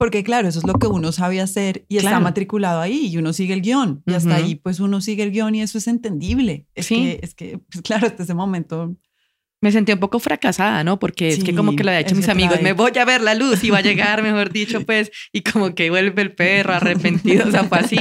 porque 0.00 0.24
claro, 0.24 0.48
eso 0.48 0.60
es 0.60 0.66
lo 0.66 0.78
que 0.78 0.86
uno 0.86 1.12
sabe 1.12 1.42
hacer 1.42 1.84
y 1.86 1.98
está 1.98 2.20
matriculado 2.20 2.80
ahí 2.80 3.08
y 3.08 3.18
uno 3.18 3.34
sigue 3.34 3.52
el 3.52 3.60
guion. 3.60 4.02
Y 4.06 4.14
hasta 4.14 4.36
ahí 4.36 4.54
pues 4.54 4.80
uno 4.80 5.02
sigue 5.02 5.22
el 5.24 5.30
guion 5.30 5.54
y 5.54 5.60
eso 5.60 5.76
es 5.76 5.88
entendible. 5.88 6.66
Es 6.74 6.88
que, 6.88 7.20
es 7.22 7.34
que 7.34 7.58
pues, 7.70 7.82
claro, 7.82 8.06
hasta 8.06 8.22
ese 8.22 8.32
momento... 8.32 8.96
Me 9.60 9.70
sentí 9.70 9.92
un 9.92 10.00
poco 10.00 10.18
fracasada, 10.18 10.82
¿no? 10.84 10.98
Porque 10.98 11.28
es 11.28 11.44
que 11.44 11.54
como 11.54 11.76
que 11.76 11.84
lo 11.84 11.90
había 11.90 12.00
hecho 12.00 12.14
mis 12.14 12.30
amigos, 12.30 12.62
me 12.62 12.72
voy 12.72 12.92
a 12.98 13.04
ver 13.04 13.20
la 13.20 13.34
luz 13.34 13.62
y 13.62 13.68
va 13.68 13.78
a 13.78 13.82
llegar, 13.82 14.22
mejor 14.22 14.50
dicho, 14.50 14.86
pues, 14.86 15.10
y 15.34 15.42
como 15.42 15.74
que 15.74 15.90
vuelve 15.90 16.22
el 16.22 16.34
perro 16.34 16.72
arrepentido, 16.72 17.46
o 17.46 17.50
sea, 17.50 17.64
fue 17.64 17.80
así. 17.80 17.98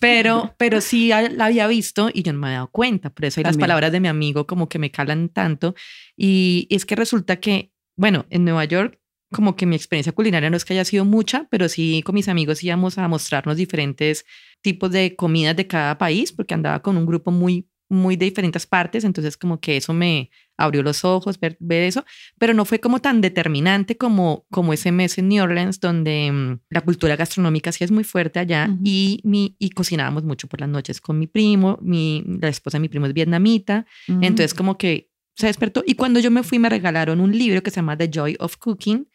Pero, 0.00 0.56
pero 0.58 0.80
sí 0.80 1.10
la 1.10 1.44
había 1.44 1.68
visto 1.68 2.10
y 2.12 2.24
yo 2.24 2.32
no 2.32 2.40
me 2.40 2.48
había 2.48 2.56
dado 2.56 2.70
cuenta. 2.72 3.10
Por 3.10 3.26
eso 3.26 3.40
las 3.42 3.56
palabras 3.56 3.92
de 3.92 4.00
mi 4.00 4.08
amigo 4.08 4.48
como 4.48 4.68
que 4.68 4.80
me 4.80 4.90
calan 4.90 5.28
tanto. 5.28 5.76
Y 6.16 6.66
es 6.68 6.84
que 6.84 6.96
resulta 6.96 7.36
que, 7.36 7.70
bueno, 7.94 8.26
en 8.28 8.44
Nueva 8.44 8.64
York 8.64 8.98
como 9.30 9.56
que 9.56 9.66
mi 9.66 9.76
experiencia 9.76 10.12
culinaria 10.12 10.50
no 10.50 10.56
es 10.56 10.64
que 10.64 10.74
haya 10.74 10.84
sido 10.84 11.04
mucha, 11.04 11.46
pero 11.50 11.68
sí 11.68 12.02
con 12.04 12.14
mis 12.14 12.28
amigos 12.28 12.62
íbamos 12.62 12.98
a 12.98 13.08
mostrarnos 13.08 13.56
diferentes 13.56 14.24
tipos 14.62 14.90
de 14.90 15.16
comidas 15.16 15.56
de 15.56 15.66
cada 15.66 15.98
país, 15.98 16.32
porque 16.32 16.54
andaba 16.54 16.80
con 16.80 16.96
un 16.96 17.06
grupo 17.06 17.30
muy, 17.30 17.68
muy 17.88 18.16
de 18.16 18.26
diferentes 18.26 18.66
partes, 18.66 19.04
entonces 19.04 19.36
como 19.36 19.60
que 19.60 19.76
eso 19.76 19.92
me 19.92 20.30
abrió 20.56 20.82
los 20.82 21.04
ojos, 21.04 21.38
ver, 21.38 21.56
ver 21.60 21.84
eso, 21.84 22.04
pero 22.38 22.52
no 22.52 22.64
fue 22.64 22.80
como 22.80 23.00
tan 23.00 23.20
determinante 23.20 23.96
como, 23.96 24.46
como 24.50 24.72
ese 24.72 24.92
mes 24.92 25.16
en 25.18 25.28
New 25.28 25.44
Orleans, 25.44 25.78
donde 25.78 26.30
mm, 26.32 26.60
la 26.70 26.80
cultura 26.80 27.16
gastronómica 27.16 27.70
sí 27.70 27.84
es 27.84 27.90
muy 27.90 28.04
fuerte 28.04 28.40
allá 28.40 28.68
y, 28.82 29.20
mi, 29.24 29.56
y 29.58 29.70
cocinábamos 29.70 30.24
mucho 30.24 30.48
por 30.48 30.60
las 30.60 30.68
noches 30.68 31.00
con 31.00 31.18
mi 31.18 31.26
primo, 31.26 31.78
mi, 31.80 32.24
la 32.40 32.48
esposa 32.48 32.78
de 32.78 32.82
mi 32.82 32.88
primo 32.88 33.06
es 33.06 33.12
vietnamita, 33.12 33.86
entonces 34.08 34.52
como 34.52 34.76
que 34.76 35.10
se 35.36 35.46
despertó 35.46 35.84
y 35.86 35.94
cuando 35.94 36.18
yo 36.18 36.32
me 36.32 36.42
fui 36.42 36.58
me 36.58 36.68
regalaron 36.68 37.20
un 37.20 37.30
libro 37.36 37.62
que 37.62 37.70
se 37.70 37.76
llama 37.76 37.96
The 37.96 38.10
Joy 38.12 38.36
of 38.40 38.56
Cooking, 38.56 39.08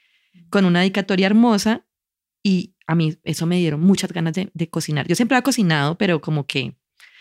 con 0.49 0.65
una 0.65 0.79
dedicatoria 0.79 1.27
hermosa 1.27 1.85
y 2.43 2.75
a 2.87 2.95
mí 2.95 3.17
eso 3.23 3.45
me 3.45 3.57
dieron 3.57 3.81
muchas 3.81 4.11
ganas 4.11 4.33
de, 4.33 4.49
de 4.53 4.69
cocinar. 4.69 5.07
Yo 5.07 5.15
siempre 5.15 5.35
había 5.35 5.43
cocinado, 5.43 5.97
pero 5.97 6.21
como 6.21 6.45
que, 6.45 6.75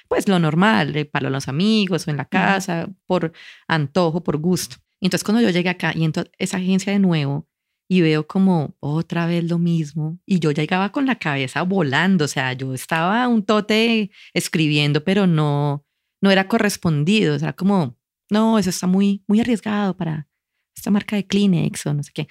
pues 0.08 0.28
lo 0.28 0.38
normal, 0.38 0.92
de 0.92 1.04
para 1.04 1.30
los 1.30 1.48
amigos 1.48 2.06
o 2.06 2.10
en 2.10 2.16
la 2.16 2.24
casa, 2.24 2.88
por 3.06 3.32
antojo, 3.68 4.22
por 4.22 4.38
gusto. 4.38 4.76
Entonces 5.00 5.24
cuando 5.24 5.42
yo 5.42 5.50
llegué 5.50 5.68
acá 5.68 5.92
y 5.94 6.04
entro 6.04 6.24
esa 6.38 6.58
agencia 6.58 6.92
de 6.92 6.98
nuevo 6.98 7.48
y 7.88 8.00
veo 8.00 8.26
como 8.26 8.76
otra 8.80 9.26
vez 9.26 9.44
lo 9.44 9.58
mismo 9.58 10.18
y 10.24 10.38
yo 10.38 10.52
llegaba 10.52 10.92
con 10.92 11.06
la 11.06 11.18
cabeza 11.18 11.62
volando, 11.62 12.24
o 12.24 12.28
sea, 12.28 12.52
yo 12.52 12.72
estaba 12.72 13.26
un 13.28 13.44
tote 13.44 14.10
escribiendo, 14.32 15.04
pero 15.04 15.26
no, 15.26 15.84
no 16.22 16.30
era 16.30 16.48
correspondido, 16.48 17.34
o 17.34 17.38
sea, 17.38 17.52
como, 17.52 17.98
no, 18.30 18.58
eso 18.58 18.70
está 18.70 18.86
muy, 18.86 19.24
muy 19.26 19.40
arriesgado 19.40 19.96
para 19.96 20.28
esta 20.74 20.90
marca 20.90 21.16
de 21.16 21.26
Kleenex 21.26 21.84
o 21.86 21.94
no 21.94 22.02
sé 22.02 22.12
qué. 22.14 22.28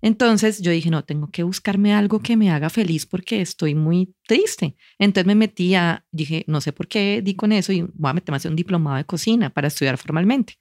Entonces 0.00 0.60
yo 0.60 0.70
dije, 0.70 0.90
no, 0.90 1.04
tengo 1.04 1.28
que 1.30 1.42
buscarme 1.42 1.92
algo 1.92 2.20
que 2.20 2.36
me 2.36 2.50
haga 2.50 2.70
feliz 2.70 3.06
porque 3.06 3.40
estoy 3.40 3.74
muy 3.74 4.14
triste. 4.26 4.76
Entonces 4.98 5.26
me 5.26 5.34
metí 5.34 5.74
a, 5.74 6.06
dije, 6.12 6.44
no 6.46 6.60
sé 6.60 6.72
por 6.72 6.86
qué 6.86 7.20
di 7.22 7.34
con 7.34 7.52
eso 7.52 7.72
y 7.72 7.82
voy 7.94 8.10
a 8.10 8.14
meterme 8.14 8.36
a 8.36 8.38
hacer 8.38 8.50
un 8.50 8.56
diplomado 8.56 8.96
de 8.96 9.04
cocina 9.04 9.50
para 9.50 9.68
estudiar 9.68 9.98
formalmente. 9.98 10.54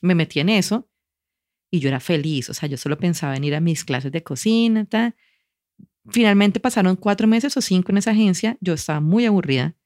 Me 0.00 0.14
metí 0.14 0.40
en 0.40 0.48
eso 0.48 0.88
y 1.70 1.80
yo 1.80 1.88
era 1.88 2.00
feliz, 2.00 2.48
o 2.48 2.54
sea, 2.54 2.68
yo 2.68 2.78
solo 2.78 2.96
pensaba 2.98 3.36
en 3.36 3.44
ir 3.44 3.54
a 3.54 3.60
mis 3.60 3.84
clases 3.84 4.10
de 4.10 4.22
cocina. 4.22 4.86
Finalmente 6.10 6.58
pasaron 6.58 6.96
cuatro 6.96 7.28
meses 7.28 7.56
o 7.58 7.60
cinco 7.60 7.92
en 7.92 7.98
esa 7.98 8.12
agencia, 8.12 8.56
yo 8.60 8.72
estaba 8.72 9.00
muy 9.00 9.26
aburrida 9.26 9.76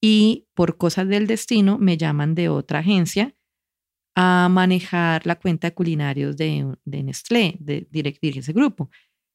y 0.00 0.46
por 0.54 0.76
cosas 0.76 1.08
del 1.08 1.26
destino 1.26 1.78
me 1.78 1.96
llaman 1.96 2.36
de 2.36 2.48
otra 2.48 2.80
agencia 2.80 3.34
a 4.14 4.48
manejar 4.50 5.26
la 5.26 5.36
cuenta 5.36 5.68
de 5.68 5.74
culinarios 5.74 6.36
de, 6.36 6.74
de 6.84 7.02
Nestlé, 7.02 7.56
de 7.58 7.86
dirigir 7.90 8.38
ese 8.38 8.52
grupo. 8.52 8.90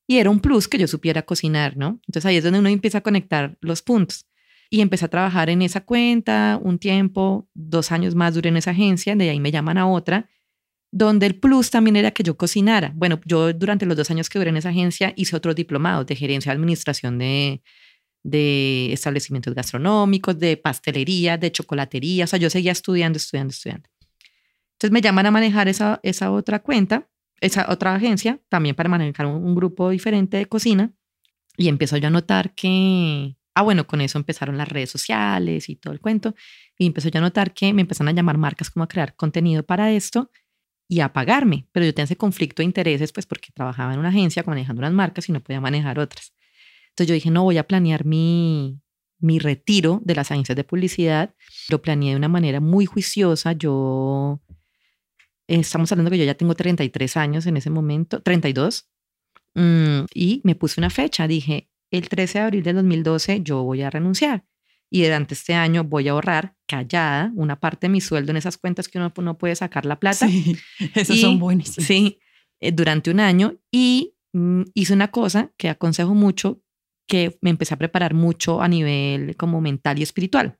Y 0.07 0.17
era 0.17 0.29
un 0.29 0.39
plus 0.39 0.67
que 0.67 0.77
yo 0.77 0.87
supiera 0.87 1.21
cocinar, 1.21 1.77
¿no? 1.77 1.99
Entonces 2.07 2.25
ahí 2.25 2.37
es 2.37 2.43
donde 2.43 2.59
uno 2.59 2.69
empieza 2.69 2.99
a 2.99 3.01
conectar 3.01 3.57
los 3.61 3.81
puntos. 3.81 4.25
Y 4.71 4.81
empecé 4.81 5.05
a 5.05 5.09
trabajar 5.09 5.49
en 5.49 5.61
esa 5.61 5.81
cuenta 5.81 6.59
un 6.61 6.79
tiempo, 6.79 7.47
dos 7.53 7.91
años 7.91 8.15
más 8.15 8.35
duré 8.35 8.49
en 8.49 8.57
esa 8.57 8.71
agencia, 8.71 9.15
de 9.15 9.29
ahí 9.29 9.39
me 9.39 9.51
llaman 9.51 9.77
a 9.77 9.87
otra, 9.87 10.29
donde 10.91 11.25
el 11.25 11.35
plus 11.35 11.69
también 11.69 11.95
era 11.95 12.11
que 12.11 12.23
yo 12.23 12.37
cocinara. 12.37 12.91
Bueno, 12.95 13.19
yo 13.25 13.53
durante 13.53 13.85
los 13.85 13.97
dos 13.97 14.09
años 14.11 14.29
que 14.29 14.39
duré 14.39 14.49
en 14.49 14.57
esa 14.57 14.69
agencia 14.69 15.13
hice 15.15 15.35
otros 15.35 15.55
diplomados 15.55 16.05
de 16.07 16.15
gerencia 16.15 16.51
de 16.51 16.55
administración 16.55 17.17
de, 17.17 17.61
de 18.23 18.91
establecimientos 18.93 19.53
gastronómicos, 19.53 20.39
de 20.39 20.57
pastelería, 20.57 21.37
de 21.37 21.51
chocolatería. 21.51 22.25
O 22.25 22.27
sea, 22.27 22.39
yo 22.39 22.49
seguía 22.49 22.71
estudiando, 22.71 23.17
estudiando, 23.17 23.51
estudiando. 23.51 23.89
Entonces 24.79 24.93
me 24.93 25.01
llaman 25.01 25.25
a 25.25 25.31
manejar 25.31 25.67
esa, 25.67 25.99
esa 26.03 26.31
otra 26.31 26.59
cuenta, 26.59 27.09
esa 27.41 27.69
otra 27.69 27.93
agencia, 27.95 28.39
también 28.47 28.75
para 28.75 28.87
manejar 28.87 29.25
un, 29.25 29.53
grupo 29.53 29.89
diferente 29.89 30.37
de 30.37 30.45
cocina. 30.45 30.93
Y 31.57 31.67
empiezo 31.67 31.97
yo 31.97 32.07
a 32.07 32.11
notar 32.11 32.55
que, 32.55 33.35
ah, 33.55 33.61
bueno, 33.61 33.85
con 33.87 33.99
eso 33.99 34.17
empezaron 34.17 34.57
las 34.57 34.69
redes 34.69 34.89
sociales 34.89 35.67
y 35.67 35.75
todo 35.75 35.91
el 35.91 35.99
cuento. 35.99 36.33
Y 36.77 36.85
empezó 36.85 37.09
yo 37.09 37.17
a 37.17 37.21
notar 37.21 37.53
que 37.53 37.73
me 37.73 37.81
empezaron 37.81 38.07
a 38.07 38.13
llamar 38.13 38.37
marcas 38.37 38.69
como 38.69 38.85
a 38.85 38.87
crear 38.87 39.17
contenido 39.17 39.63
para 39.63 39.91
esto 39.91 40.31
y 40.87 41.01
a 41.01 41.11
pagarme. 41.11 41.67
Pero 41.73 41.85
yo 41.85 41.93
tenía 41.93 42.05
ese 42.05 42.15
conflicto 42.15 42.61
de 42.61 42.65
intereses, 42.67 43.11
pues 43.11 43.25
porque 43.25 43.51
trabajaba 43.53 43.93
en 43.93 43.99
una 43.99 44.09
agencia 44.09 44.45
manejando 44.47 44.79
unas 44.79 44.93
marcas 44.93 45.27
y 45.27 45.33
no 45.33 45.41
podía 45.41 45.59
manejar 45.59 45.99
otras. 45.99 46.33
Entonces 46.91 47.07
yo 47.07 47.13
dije, 47.15 47.31
no, 47.31 47.43
voy 47.43 47.57
a 47.57 47.67
planear 47.67 48.05
mi, 48.05 48.79
mi 49.19 49.39
retiro 49.39 49.99
de 50.05 50.15
las 50.15 50.31
agencias 50.31 50.55
de 50.55 50.63
publicidad. 50.63 51.35
Lo 51.67 51.81
planeé 51.81 52.11
de 52.11 52.15
una 52.15 52.29
manera 52.29 52.61
muy 52.61 52.85
juiciosa. 52.85 53.51
Yo 53.51 54.39
estamos 55.49 55.91
hablando 55.91 56.11
que 56.11 56.17
yo 56.17 56.25
ya 56.25 56.35
tengo 56.35 56.55
33 56.55 57.17
años 57.17 57.45
en 57.45 57.57
ese 57.57 57.69
momento, 57.69 58.21
32, 58.21 58.89
mm, 59.55 60.05
y 60.13 60.41
me 60.43 60.55
puse 60.55 60.79
una 60.79 60.89
fecha, 60.89 61.27
dije, 61.27 61.69
el 61.91 62.07
13 62.07 62.39
de 62.39 62.45
abril 62.45 62.63
del 62.63 62.75
2012 62.75 63.41
yo 63.41 63.63
voy 63.63 63.81
a 63.81 63.89
renunciar 63.89 64.45
y 64.91 65.03
durante 65.03 65.33
este 65.33 65.53
año 65.53 65.83
voy 65.83 66.07
a 66.07 66.11
ahorrar 66.11 66.55
callada 66.67 67.31
una 67.35 67.59
parte 67.59 67.87
de 67.87 67.91
mi 67.91 68.01
sueldo 68.01 68.31
en 68.31 68.37
esas 68.37 68.57
cuentas 68.57 68.87
que 68.87 68.97
uno 68.97 69.11
no 69.17 69.37
puede 69.37 69.55
sacar 69.55 69.85
la 69.85 69.99
plata. 69.99 70.27
Sí, 70.27 70.57
esas 70.95 71.19
son 71.19 71.39
buenísimas. 71.39 71.87
Sí, 71.87 72.19
eh, 72.59 72.71
durante 72.71 73.11
un 73.11 73.19
año 73.19 73.55
y 73.71 74.15
mm, 74.33 74.63
hice 74.73 74.93
una 74.93 75.09
cosa 75.09 75.51
que 75.57 75.69
aconsejo 75.69 76.13
mucho, 76.13 76.61
que 77.07 77.37
me 77.41 77.49
empecé 77.49 77.73
a 77.73 77.77
preparar 77.77 78.13
mucho 78.13 78.61
a 78.61 78.67
nivel 78.67 79.35
como 79.35 79.61
mental 79.61 79.99
y 79.99 80.03
espiritual 80.03 80.58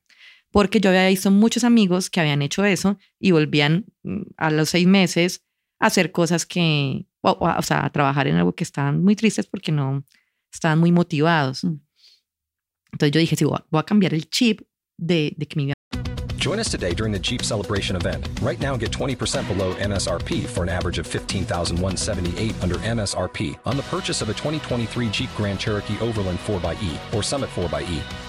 porque 0.52 0.80
yo 0.80 0.90
había 0.90 1.08
visto 1.08 1.32
muchos 1.32 1.64
amigos 1.64 2.10
que 2.10 2.20
habían 2.20 2.42
hecho 2.42 2.66
eso 2.66 2.98
y 3.20 3.32
volvían 3.32 3.86
mm, 4.04 4.22
a 4.38 4.52
los 4.52 4.70
seis 4.70 4.88
meses 4.88 5.44
a 5.80 5.88
hacer 5.88 6.12
cosas 6.12 6.46
que, 6.46 7.08
o, 7.22 7.62
sea, 7.62 7.86
a 7.86 7.90
trabajar 7.92 8.28
en 8.28 8.36
algo 8.36 8.54
que 8.54 8.64
estaban 8.64 9.04
muy 9.04 9.16
tristes 9.16 9.46
porque 9.46 9.72
no 9.72 10.04
estaban 10.52 10.80
muy 10.80 10.92
motivados. 10.92 11.64
Mm. 11.64 11.80
Entonces 12.92 13.12
yo 13.12 13.20
dije, 13.20 13.36
sí, 13.36 13.46
voy 13.46 13.60
a, 13.72 13.84
cambiar 13.84 14.14
el 14.14 14.30
chip 14.30 14.62
de, 14.98 15.34
de 15.38 15.46
que 15.46 15.56
mi 15.56 15.74
Join 16.40 16.58
us 16.58 16.72
today 16.72 16.94
during 16.94 17.12
the 17.12 17.20
Jeep 17.20 17.42
Celebration 17.42 17.98
event. 17.98 18.26
Right 18.42 18.60
now, 18.62 18.78
get 18.78 18.92
20% 18.92 19.46
below 19.46 19.74
MSRP 19.74 20.46
for 20.46 20.64
an 20.64 20.70
average 20.70 20.98
of 20.98 21.06
15178 21.06 22.64
under 22.64 22.76
MSRP 22.76 23.60
on 23.66 23.76
the 23.76 23.84
purchase 23.84 24.22
of 24.22 24.30
a 24.30 24.34
2023 24.34 25.10
Jeep 25.10 25.30
Grand 25.36 25.60
Cherokee 25.60 26.00
Overland 26.00 26.40
4xE 26.40 27.14
or 27.14 27.22
Summit 27.24 27.50
4xE. 27.50 28.29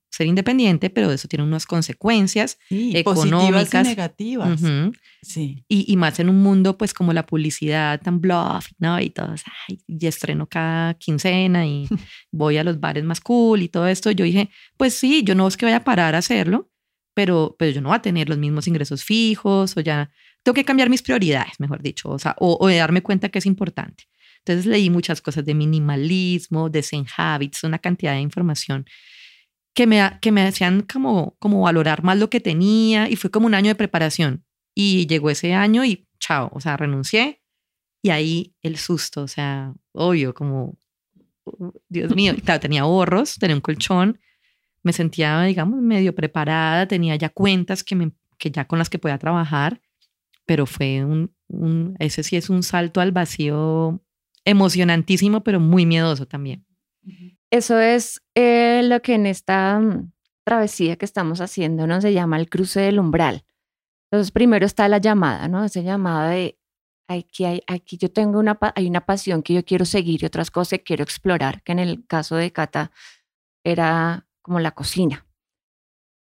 ser 0.11 0.27
independiente, 0.27 0.89
pero 0.89 1.11
eso 1.11 1.27
tiene 1.27 1.43
unas 1.43 1.65
consecuencias 1.65 2.59
sí, 2.67 2.91
económicas. 2.95 3.85
y 3.85 3.89
negativas. 3.89 4.61
Uh 4.61 4.65
-huh. 4.65 4.99
Sí. 5.21 5.63
Y, 5.69 5.91
y, 5.91 5.95
más 5.95 6.19
en 6.19 6.29
un 6.29 6.43
mundo 6.43 6.77
pues 6.77 6.93
como 6.93 7.13
la 7.13 7.25
publicidad 7.25 8.01
tan 8.01 8.19
bluff, 8.19 8.67
¿no? 8.77 8.99
Y 8.99 9.09
todos, 9.09 9.43
ay, 9.67 9.79
y 9.87 10.05
estreno 10.07 10.47
cada 10.47 10.95
quincena 10.95 11.65
y 11.65 11.87
voy 12.31 12.57
a 12.57 12.63
los 12.63 12.79
bares 12.79 13.03
más 13.03 13.21
cool 13.21 13.61
y 13.61 13.69
todo 13.69 13.87
esto. 13.87 14.11
Yo 14.11 14.25
dije, 14.25 14.49
pues 14.77 14.93
sí, 14.93 15.23
yo 15.23 15.33
no 15.33 15.47
es 15.47 15.55
que 15.55 15.65
vaya 15.65 15.77
a 15.77 15.83
parar 15.83 16.13
a 16.15 16.17
hacerlo, 16.17 16.69
pero, 17.13 17.55
pero 17.57 17.71
yo 17.71 17.81
no 17.81 17.89
voy 17.89 17.97
a 17.97 18.01
tener 18.01 18.27
los 18.27 18.37
mismos 18.37 18.67
ingresos 18.67 19.03
fijos 19.03 19.77
o 19.77 19.79
ya 19.79 20.11
tengo 20.43 20.53
que 20.53 20.65
cambiar 20.65 20.89
mis 20.89 21.03
prioridades, 21.03 21.59
mejor 21.59 21.81
dicho, 21.81 22.09
o, 22.09 22.19
sea, 22.19 22.35
o, 22.39 22.57
o 22.59 22.67
de 22.67 22.77
darme 22.77 23.01
cuenta 23.01 23.29
que 23.29 23.39
es 23.39 23.45
importante. 23.45 24.05
Entonces 24.39 24.65
leí 24.65 24.89
muchas 24.89 25.21
cosas 25.21 25.45
de 25.45 25.53
minimalismo, 25.53 26.69
de 26.69 26.81
Zen 26.81 27.05
Habits, 27.15 27.63
una 27.63 27.79
cantidad 27.79 28.13
de 28.13 28.21
información 28.21 28.85
que 29.73 29.87
me, 29.87 30.19
que 30.21 30.31
me 30.31 30.45
hacían 30.45 30.81
como, 30.81 31.35
como 31.39 31.61
valorar 31.61 32.03
más 32.03 32.17
lo 32.17 32.29
que 32.29 32.39
tenía 32.39 33.09
y 33.09 33.15
fue 33.15 33.31
como 33.31 33.47
un 33.47 33.53
año 33.53 33.69
de 33.69 33.75
preparación. 33.75 34.45
Y 34.73 35.07
llegó 35.07 35.29
ese 35.29 35.53
año 35.53 35.83
y 35.85 36.07
chao, 36.19 36.49
o 36.53 36.59
sea, 36.59 36.77
renuncié 36.77 37.41
y 38.01 38.09
ahí 38.09 38.55
el 38.61 38.77
susto, 38.77 39.23
o 39.23 39.27
sea, 39.27 39.73
obvio, 39.91 40.33
como, 40.33 40.77
Dios 41.87 42.15
mío, 42.15 42.33
claro, 42.43 42.59
tenía 42.59 42.81
ahorros, 42.81 43.35
tenía 43.35 43.55
un 43.55 43.61
colchón, 43.61 44.19
me 44.83 44.93
sentía, 44.93 45.43
digamos, 45.43 45.81
medio 45.81 46.15
preparada, 46.15 46.87
tenía 46.87 47.15
ya 47.15 47.29
cuentas 47.29 47.83
que, 47.83 47.95
me, 47.95 48.11
que 48.37 48.51
ya 48.51 48.65
con 48.65 48.79
las 48.79 48.89
que 48.89 48.99
podía 48.99 49.19
trabajar, 49.19 49.81
pero 50.45 50.65
fue 50.65 51.05
un, 51.05 51.33
un, 51.47 51.95
ese 51.99 52.23
sí 52.23 52.35
es 52.35 52.49
un 52.49 52.63
salto 52.63 52.99
al 52.99 53.11
vacío 53.11 54.03
emocionantísimo, 54.43 55.43
pero 55.43 55.59
muy 55.59 55.85
miedoso 55.85 56.27
también. 56.27 56.65
Eso 57.51 57.79
es 57.79 58.21
eh, 58.35 58.81
lo 58.83 59.01
que 59.01 59.15
en 59.15 59.25
esta 59.25 59.79
mm, 59.79 60.11
travesía 60.45 60.95
que 60.95 61.05
estamos 61.05 61.41
haciendo 61.41 61.85
¿no? 61.85 61.99
se 62.01 62.13
llama 62.13 62.37
el 62.37 62.49
cruce 62.49 62.79
del 62.79 62.99
umbral. 62.99 63.45
Entonces, 64.09 64.31
primero 64.31 64.65
está 64.65 64.87
la 64.89 64.97
llamada, 64.97 65.47
¿no? 65.47 65.63
Esa 65.63 65.81
llamada 65.81 66.29
de 66.31 66.57
aquí, 67.07 67.45
hay, 67.45 67.61
aquí 67.67 67.97
yo 67.97 68.11
tengo 68.11 68.39
una, 68.39 68.57
hay 68.75 68.87
una 68.87 69.05
pasión 69.05 69.41
que 69.43 69.53
yo 69.53 69.63
quiero 69.65 69.85
seguir 69.85 70.23
y 70.23 70.25
otras 70.25 70.51
cosas 70.51 70.79
que 70.79 70.83
quiero 70.83 71.03
explorar, 71.03 71.63
que 71.63 71.71
en 71.71 71.79
el 71.79 72.05
caso 72.07 72.35
de 72.35 72.51
Cata 72.51 72.91
era 73.63 74.27
como 74.41 74.59
la 74.59 74.71
cocina. 74.71 75.25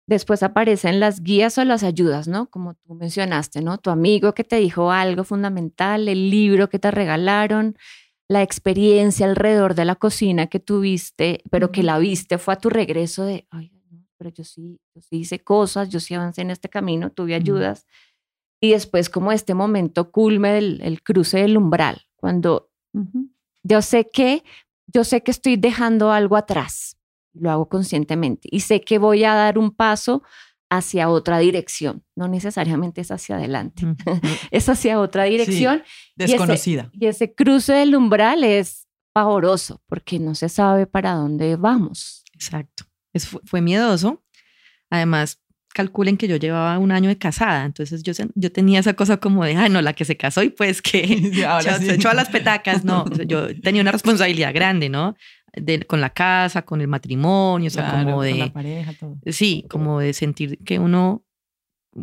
después 0.08 0.44
aparecen 0.44 1.00
las 1.00 1.22
guías 1.24 1.58
o 1.58 1.66
las 1.66 1.84
ayudas, 1.84 2.28
¿no? 2.28 2.50
Como 2.50 2.76
tú 2.76 2.96
mencionaste, 2.96 3.62
¿no? 3.62 3.78
Tu 3.78 3.90
amigo 3.90 4.34
que 4.34 4.44
te 4.44 4.58
dijo 4.58 4.92
algo 4.92 5.24
fundamental, 5.24 6.08
el 6.10 6.30
libro 6.30 6.70
que 6.70 6.80
te 6.80 6.92
regalaron, 6.92 7.78
la 8.32 8.44
experiencia 8.44 9.26
alrededor 9.26 9.76
de 9.76 9.84
la 9.84 9.96
cocina 9.96 10.48
que 10.48 10.62
tuviste, 10.62 11.44
pero 11.52 11.74
que 11.74 11.84
la 11.84 12.00
viste 12.00 12.38
fue 12.38 12.54
a 12.54 12.58
tu 12.58 12.70
regreso 12.70 13.26
de, 13.26 13.46
ay, 13.50 13.74
pero 14.16 14.30
yo 14.30 14.46
sí, 14.46 14.80
yo 14.96 15.02
sí 15.02 15.18
hice 15.18 15.40
cosas, 15.44 15.90
yo 15.90 16.00
sí 16.00 16.14
avancé 16.14 16.42
en 16.42 16.52
este 16.52 16.70
camino, 16.70 17.10
tuve 17.10 17.36
ayudas. 17.36 17.88
Y 18.62 18.72
después 18.72 19.10
como 19.10 19.34
este 19.34 19.54
momento 19.54 20.12
culme 20.12 20.54
del 20.54 20.80
el 20.82 21.04
cruce 21.04 21.40
del 21.40 21.58
umbral, 21.58 22.04
cuando 22.16 22.72
yo 23.64 23.82
sé 23.82 24.10
que, 24.10 24.46
yo 24.88 25.04
sé 25.04 25.24
que 25.24 25.32
estoy 25.32 25.58
dejando 25.58 26.14
algo 26.14 26.38
atrás, 26.38 26.98
lo 27.34 27.52
hago 27.52 27.68
conscientemente, 27.68 28.48
y 28.50 28.62
sé 28.62 28.80
que 28.80 28.98
voy 28.98 29.26
a 29.26 29.34
dar 29.34 29.58
un 29.58 29.72
paso 29.72 30.24
hacia 30.72 31.10
otra 31.10 31.40
dirección, 31.40 32.04
no 32.16 32.30
necesariamente 32.30 33.02
es 33.02 33.12
hacia 33.12 33.36
adelante, 33.36 33.86
es 34.52 34.70
hacia 34.70 35.00
otra 35.00 35.26
dirección. 35.26 35.84
desconocida. 36.16 36.90
Y 36.94 37.08
ese, 37.08 37.36
cruce 37.36 37.74
del 37.74 37.94
umbral 37.94 38.46
es 38.46 38.88
pavoroso 39.14 39.84
porque 39.88 40.18
no 40.18 40.34
se 40.34 40.48
sabe 40.48 40.88
para 40.88 41.14
dónde 41.14 41.58
vamos. 41.58 42.24
Exacto. 42.34 42.86
fue 43.46 43.62
miedoso. 43.62 44.24
Además, 44.90 45.42
calculen 45.74 46.16
que 46.16 46.30
yo 46.30 46.38
llevaba 46.38 46.80
un 46.80 46.92
año 46.92 47.10
de 47.10 47.18
casada, 47.18 47.66
entonces 47.66 48.02
yo, 48.04 48.14
yo 48.36 48.52
tenía 48.52 48.80
esa 48.80 48.94
cosa 48.94 49.18
como 49.18 49.44
de, 49.44 49.56
ah, 49.56 49.68
no, 49.68 49.82
la 49.82 49.94
que 49.94 50.06
se 50.06 50.16
casó 50.16 50.42
y 50.42 50.50
pues 50.50 50.82
que 50.82 51.06
se 51.80 51.96
echó 51.96 52.10
a 52.10 52.14
las 52.14 52.30
petacas, 52.30 52.86
no, 52.86 53.06
yo 53.28 53.60
tenía 53.60 53.82
una 53.82 53.92
responsabilidad 53.92 54.54
grande, 54.54 54.88
¿no? 54.88 55.16
Con 55.88 56.02
la 56.02 56.12
casa, 56.12 56.64
con 56.64 56.82
el 56.82 56.88
matrimonio, 56.88 57.68
o 57.68 57.72
sea, 57.72 57.92
como 57.92 58.24
de... 58.24 58.32
Con 58.32 58.40
la 58.40 58.54
pareja, 58.54 58.94
todo. 58.94 59.18
Sí, 59.28 59.66
como 59.70 60.00
de 60.00 60.14
sentir 60.14 60.58
que 60.60 60.80
uno, 60.80 61.26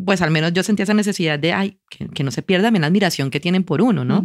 pues 0.05 0.21
al 0.21 0.31
menos 0.31 0.53
yo 0.53 0.63
sentía 0.63 0.83
esa 0.83 0.93
necesidad 0.93 1.39
de, 1.39 1.53
ay, 1.53 1.79
que, 1.89 2.23
no 2.23 2.31
se 2.31 2.41
pierda 2.41 2.71
la 2.71 2.87
admiración 2.87 3.31
que 3.31 3.39
tienen 3.39 3.63
por 3.63 3.81
uno, 3.81 4.05
¿no? 4.05 4.23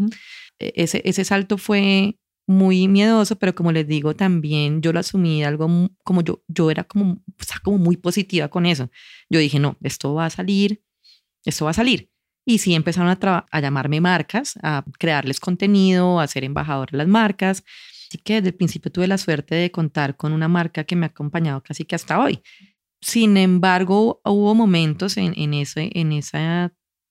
E, 0.59 0.73
ese, 0.77 1.03
ese 1.05 1.25
salto 1.25 1.59
fue 1.59 2.19
muy 2.47 2.89
miedoso, 2.89 3.37
pero 3.37 3.55
como 3.55 3.73
les 3.73 3.87
digo, 3.87 4.15
también 4.15 4.83
yo 4.83 4.93
lo 4.93 5.01
asumí 5.01 5.43
algo 5.43 5.91
como 6.03 6.23
yo, 6.23 6.43
yo 6.49 6.71
era 6.71 6.85
como, 6.85 7.13
o 7.13 7.45
sea, 7.45 7.59
como 7.63 7.79
muy 7.79 7.97
positiva 7.97 8.49
con 8.49 8.67
eso. 8.67 8.91
Yo 9.31 9.39
dije, 9.41 9.59
no, 9.59 9.77
esto 9.83 10.15
va 10.15 10.27
a 10.27 10.31
salir, 10.31 10.83
esto 11.45 11.65
va 11.65 11.71
a 11.71 11.75
salir. 11.75 12.11
Y 12.47 12.59
sí 12.59 12.75
empezaron 12.75 13.09
a, 13.09 13.47
a 13.51 13.61
llamarme 13.61 14.03
marcas, 14.03 14.59
a 14.63 14.85
crearles 14.99 15.41
contenido, 15.41 16.21
a 16.21 16.27
ser 16.27 16.45
embajador 16.45 16.91
de 16.91 16.99
las 16.99 17.09
marcas. 17.09 17.65
Así 18.15 18.23
que 18.23 18.35
desde 18.35 18.51
el 18.51 18.55
principio 18.55 18.93
tuve 18.93 19.09
la 19.09 19.19
suerte 19.19 19.57
de 19.57 19.73
contar 19.73 20.17
con 20.17 20.33
una 20.33 20.47
marca 20.47 20.85
que 20.85 20.95
me 20.95 21.05
ha 21.05 21.09
acompañado 21.09 21.61
casi 21.65 21.85
que 21.85 21.97
hasta 21.97 22.21
hoy. 22.21 22.41
Sin 23.01 23.37
embargo, 23.37 24.21
hubo 24.25 24.55
momentos 24.55 25.17
en, 25.17 25.33
en 25.37 25.53
ese, 25.53 25.91
en 25.95 26.13
ese 26.13 26.71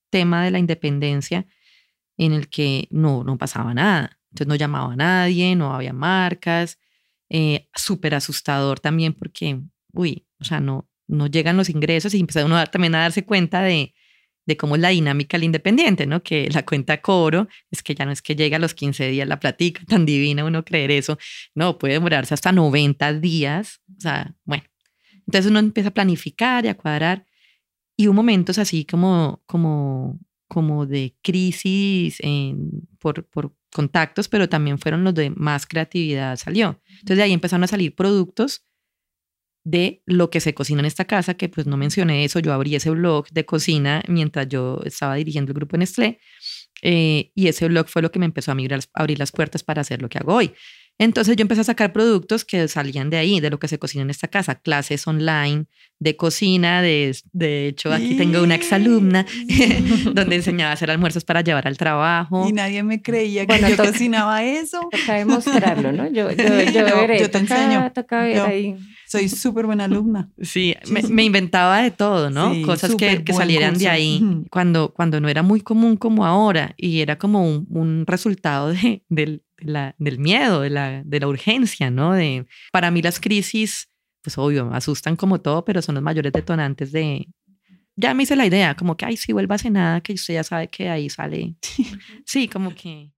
tema 0.10 0.45
de 0.45 0.51
la 0.51 0.60
independencia 0.60 1.45
en 2.15 2.31
el 2.31 2.48
que 2.48 2.88
no, 2.89 3.25
no 3.25 3.38
pasaba 3.38 3.74
nada. 3.74 4.17
Entonces 4.31 4.48
no 4.48 4.55
llamaba 4.55 4.93
a 4.93 4.95
nadie, 4.95 5.57
no 5.57 5.74
había 5.74 5.91
marcas. 5.91 6.79
Eh, 7.27 7.67
Súper 7.75 8.15
asustador 8.15 8.79
también 8.79 9.12
porque, 9.13 9.60
uy, 9.91 10.25
o 10.39 10.45
sea, 10.45 10.62
no, 10.62 10.89
no 11.05 11.27
llegan 11.27 11.57
los 11.57 11.69
ingresos 11.69 12.13
y 12.13 12.22
empieza 12.22 12.45
uno 12.45 12.63
también 12.67 12.95
a 12.95 13.00
darse 13.00 13.25
cuenta 13.25 13.62
de, 13.62 13.93
de 14.45 14.57
cómo 14.57 14.75
es 14.75 14.81
la 14.81 14.89
dinámica 14.89 15.38
del 15.38 15.45
independiente, 15.45 16.05
¿no? 16.05 16.21
Que 16.21 16.50
la 16.50 16.65
cuenta 16.65 17.01
coro 17.01 17.47
es 17.71 17.81
que 17.81 17.95
ya 17.95 18.05
no 18.05 18.12
es 18.12 18.21
que 18.21 18.35
llega 18.35 18.57
a 18.57 18.59
los 18.59 18.73
15 18.73 19.07
días 19.09 19.27
la 19.27 19.39
platica, 19.39 19.81
tan 19.88 20.05
divina 20.05 20.45
uno 20.45 20.65
creer 20.65 20.91
eso, 20.91 21.17
no, 21.55 21.77
puede 21.77 21.93
demorarse 21.93 22.33
hasta 22.33 22.51
90 22.51 23.13
días, 23.13 23.81
o 23.97 24.01
sea, 24.01 24.35
bueno. 24.43 24.63
Entonces 25.25 25.50
uno 25.50 25.59
empieza 25.59 25.89
a 25.89 25.93
planificar 25.93 26.65
y 26.65 26.67
a 26.67 26.75
cuadrar 26.75 27.25
y 27.95 28.07
hubo 28.07 28.13
momentos 28.13 28.57
así 28.57 28.83
como, 28.85 29.41
como, 29.45 30.19
como 30.50 30.85
de 30.85 31.15
crisis 31.21 32.19
por, 33.00 33.25
por 33.29 33.55
contactos, 33.73 34.27
pero 34.27 34.50
también 34.50 34.79
fueron 34.79 35.03
los 35.03 35.13
de 35.15 35.29
más 35.29 35.65
creatividad 35.65 36.35
salió. 36.35 36.81
Entonces 36.89 37.18
de 37.18 37.24
ahí 37.24 37.31
empezaron 37.31 37.63
a 37.63 37.68
salir 37.68 37.96
productos 37.96 38.65
de 39.63 40.01
lo 40.05 40.29
que 40.29 40.39
se 40.39 40.53
cocina 40.53 40.81
en 40.81 40.85
esta 40.85 41.05
casa, 41.05 41.35
que 41.35 41.49
pues 41.49 41.67
no 41.67 41.77
mencioné 41.77 42.25
eso, 42.25 42.39
yo 42.39 42.53
abrí 42.53 42.75
ese 42.75 42.89
blog 42.89 43.27
de 43.29 43.45
cocina 43.45 44.03
mientras 44.07 44.47
yo 44.49 44.81
estaba 44.85 45.15
dirigiendo 45.15 45.51
el 45.51 45.55
grupo 45.55 45.77
Nestlé 45.77 46.19
eh, 46.81 47.31
y 47.33 47.47
ese 47.47 47.67
blog 47.69 47.87
fue 47.87 48.01
lo 48.01 48.11
que 48.11 48.19
me 48.19 48.25
empezó 48.25 48.51
a, 48.51 48.55
a 48.55 48.79
abrir 48.93 49.19
las 49.19 49.31
puertas 49.31 49.63
para 49.63 49.81
hacer 49.81 50.01
lo 50.01 50.09
que 50.09 50.17
hago 50.17 50.33
hoy. 50.35 50.53
Entonces 50.99 51.35
yo 51.35 51.41
empecé 51.41 51.61
a 51.61 51.63
sacar 51.63 51.91
productos 51.91 52.45
que 52.45 52.67
salían 52.67 53.09
de 53.09 53.17
ahí, 53.17 53.39
de 53.39 53.49
lo 53.49 53.57
que 53.57 53.67
se 53.67 53.79
cocina 53.79 54.03
en 54.03 54.11
esta 54.11 54.27
casa, 54.27 54.55
clases 54.55 55.07
online 55.07 55.65
de 55.99 56.15
cocina, 56.15 56.81
de, 56.81 57.17
de 57.31 57.67
hecho 57.67 57.91
aquí 57.91 58.15
tengo 58.15 58.43
una 58.43 58.55
exalumna 58.55 59.25
donde 60.13 60.35
enseñaba 60.35 60.71
a 60.71 60.73
hacer 60.73 60.91
almuerzos 60.91 61.23
para 61.23 61.41
llevar 61.41 61.67
al 61.67 61.77
trabajo. 61.77 62.47
Y 62.47 62.53
nadie 62.53 62.83
me 62.83 63.01
creía 63.01 63.47
que 63.47 63.59
yo 63.59 63.77
cocinaba 63.77 64.43
eso. 64.43 64.81
Toca 64.91 65.15
demostrarlo, 65.15 65.91
¿no? 65.93 66.11
Yo, 66.11 66.29
yo, 66.31 67.17
yo, 67.17 67.29
te 67.31 67.37
enseño. 67.37 67.91
Soy 69.13 69.29
súper 69.29 69.67
buena 69.67 69.83
alumna. 69.83 70.31
Sí, 70.41 70.73
me, 71.11 71.23
inventaba 71.23 71.83
de 71.83 71.91
todo, 71.91 72.31
¿no? 72.31 72.51
Cosas 72.65 72.95
que, 72.95 73.23
que 73.23 73.31
salieran 73.31 73.77
de 73.77 73.87
ahí 73.87 74.43
cuando, 74.49 74.91
cuando 74.91 75.21
no 75.21 75.29
era 75.29 75.43
muy 75.43 75.61
común 75.61 75.97
como 75.97 76.25
ahora 76.25 76.73
y 76.77 76.99
era 77.01 77.19
como 77.19 77.47
un, 77.47 77.67
un 77.69 78.05
resultado 78.07 78.69
de, 78.69 79.03
del, 79.09 79.43
del 79.99 80.17
miedo, 80.17 80.61
de 80.61 80.71
la, 80.71 81.03
de 81.05 81.19
la 81.19 81.27
urgencia, 81.27 81.91
¿no? 81.91 82.13
De, 82.13 82.47
para 82.71 82.89
mí 82.89 83.03
las 83.03 83.19
crisis, 83.19 83.87
pues 84.23 84.35
obvio, 84.39 84.71
asustan 84.73 85.15
como 85.15 85.39
todo, 85.39 85.63
pero 85.63 85.83
son 85.83 85.93
los 85.93 86.03
mayores 86.03 86.33
detonantes 86.33 86.91
de... 86.91 87.27
Ya 87.95 88.15
me 88.15 88.23
hice 88.23 88.35
la 88.35 88.47
idea, 88.47 88.73
como 88.73 88.97
que, 88.97 89.05
ay, 89.05 89.15
si 89.15 89.31
vuelva 89.31 89.57
a 89.63 89.69
nada, 89.69 90.01
que 90.01 90.13
usted 90.13 90.33
ya 90.33 90.43
sabe 90.43 90.69
que 90.69 90.89
ahí 90.89 91.07
sale. 91.07 91.53
Sí, 92.25 92.47
como 92.47 92.73
que... 92.73 93.11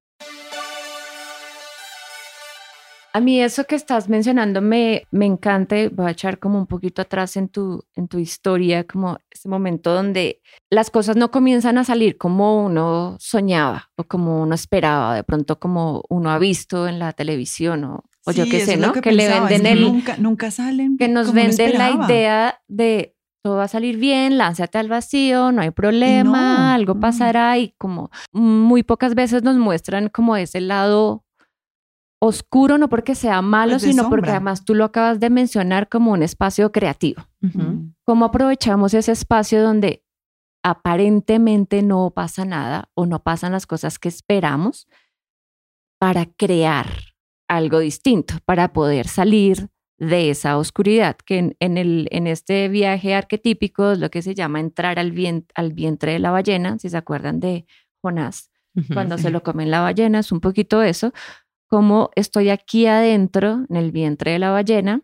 A 3.16 3.22
mí 3.22 3.42
eso 3.42 3.64
que 3.64 3.76
estás 3.76 4.10
mencionando 4.10 4.62
me, 4.62 5.04
me 5.10 5.26
encanta, 5.26 5.78
voy 5.94 6.08
a 6.08 6.12
echar 6.12 6.38
como 6.38 6.60
un 6.60 6.68
poquito 6.68 7.02
atrás 7.02 7.38
en 7.38 7.48
tu, 7.48 7.82
en 7.96 8.10
tu 8.10 8.20
historia, 8.20 8.84
como 8.84 9.18
ese 9.32 9.48
momento 9.48 9.94
donde 9.94 10.42
las 10.70 10.90
cosas 10.90 11.16
no 11.16 11.32
comienzan 11.32 11.78
a 11.78 11.86
salir 11.86 12.18
como 12.18 12.66
uno 12.66 13.16
soñaba 13.18 13.90
o 13.96 14.04
como 14.04 14.42
uno 14.42 14.54
esperaba, 14.54 15.16
de 15.16 15.24
pronto 15.24 15.62
como 15.62 16.04
uno 16.10 16.30
ha 16.30 16.38
visto 16.40 16.90
en 16.90 17.00
la 17.00 17.14
televisión 17.14 17.86
o, 17.86 18.04
o 18.26 18.34
yo 18.34 18.44
qué 18.52 18.66
sé, 18.66 18.76
¿no? 18.76 18.92
Que, 18.92 19.14
le 19.14 19.30
venden 19.30 19.66
el... 19.66 19.84
Nunca, 19.84 20.18
nunca 20.18 20.52
salen. 20.52 20.98
Que 20.98 21.08
nos 21.08 21.32
venden 21.32 21.78
la 21.78 21.92
idea 21.92 22.60
de 22.68 23.16
todo 23.46 23.56
va 23.56 23.64
a 23.64 23.70
salir 23.70 23.96
bien, 23.96 24.38
lánzate 24.38 24.78
al 24.78 24.90
vacío, 24.90 25.54
no 25.54 25.62
hay 25.62 25.72
problema, 25.72 26.74
algo 26.74 27.00
pasará 27.00 27.58
y 27.60 27.76
como 27.78 28.10
muy 28.34 28.84
pocas 28.84 29.16
veces 29.16 29.42
nos 29.42 29.56
muestran 29.56 30.10
como 30.10 30.36
ese 30.36 30.60
lado 30.60 31.25
oscuro 32.26 32.78
no 32.78 32.90
porque 32.90 33.16
sea 33.16 33.42
malo, 33.42 33.74
pues 33.74 33.84
sino 33.84 34.10
porque 34.10 34.30
además 34.30 34.66
tú 34.66 34.76
lo 34.76 34.86
acabas 34.86 35.20
de 35.20 35.30
mencionar 35.30 35.90
como 35.90 36.12
un 36.12 36.24
espacio 36.24 36.72
creativo. 36.72 37.28
¿Cómo 38.04 38.26
aprovechamos 38.26 38.94
ese 38.94 39.12
espacio 39.12 39.64
donde 39.64 40.04
aparentemente 40.64 41.84
no 41.84 42.12
pasa 42.12 42.44
nada 42.44 42.90
o 42.96 43.06
no 43.06 43.22
pasan 43.22 43.52
las 43.52 43.68
cosas 43.68 44.00
que 44.00 44.10
esperamos 44.10 44.88
para 46.00 46.26
crear 46.26 46.88
algo 47.48 47.80
distinto, 47.80 48.36
para 48.46 48.74
poder 48.74 49.08
salir 49.08 49.70
de 49.98 50.30
esa 50.30 50.58
oscuridad, 50.58 51.16
que 51.18 51.56
en, 51.60 51.78
el, 51.78 52.08
en 52.12 52.28
este 52.28 52.68
viaje 52.68 53.16
arquetípico 53.16 53.92
es 53.92 54.00
lo 54.00 54.10
que 54.10 54.22
se 54.22 54.36
llama 54.36 54.60
entrar 54.60 55.00
al, 55.00 55.14
al 55.56 55.74
vientre 55.74 56.14
de 56.14 56.20
la 56.20 56.32
ballena, 56.32 56.78
si 56.80 56.90
se 56.90 56.98
acuerdan 56.98 57.40
de 57.40 57.66
Jonás, 58.02 58.52
cuando 58.94 59.18
se 59.18 59.30
lo 59.30 59.42
comen 59.42 59.72
la 59.72 59.80
ballena, 59.80 60.20
es 60.20 60.34
un 60.34 60.42
poquito 60.42 60.84
eso, 60.84 61.14
como 61.76 62.10
estoy 62.16 62.52
aquí 62.52 62.88
adentro, 62.88 63.66
en 63.70 63.76
el 63.76 63.92
vientre 63.92 64.32
de 64.32 64.40
la 64.40 64.50
ballena, 64.50 65.02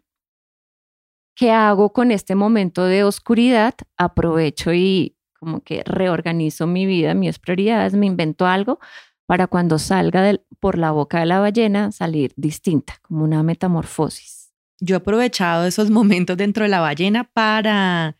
¿qué 1.35 1.51
hago 1.51 1.91
con 1.91 2.11
este 2.11 2.33
momento 2.33 2.85
de 2.85 3.03
oscuridad? 3.03 3.73
Aprovecho 3.97 4.71
y 4.71 5.17
como 5.37 5.59
que 5.59 5.83
reorganizo 5.83 6.67
mi 6.67 6.85
vida, 6.85 7.13
mis 7.13 7.39
prioridades, 7.39 7.93
me 7.93 8.05
invento 8.05 8.47
algo 8.47 8.79
para 9.25 9.47
cuando 9.47 9.79
salga 9.79 10.33
por 10.61 10.77
la 10.77 10.91
boca 10.91 11.19
de 11.19 11.25
la 11.25 11.41
ballena 11.41 11.91
salir 11.91 12.31
distinta, 12.37 12.93
como 13.01 13.25
una 13.25 13.43
metamorfosis. 13.43 14.53
Yo 14.79 14.95
he 14.95 14.99
aprovechado 14.99 15.65
esos 15.65 15.89
momentos 15.91 16.37
dentro 16.37 16.63
de 16.63 16.69
la 16.69 16.79
ballena 16.79 17.25
para 17.25 18.15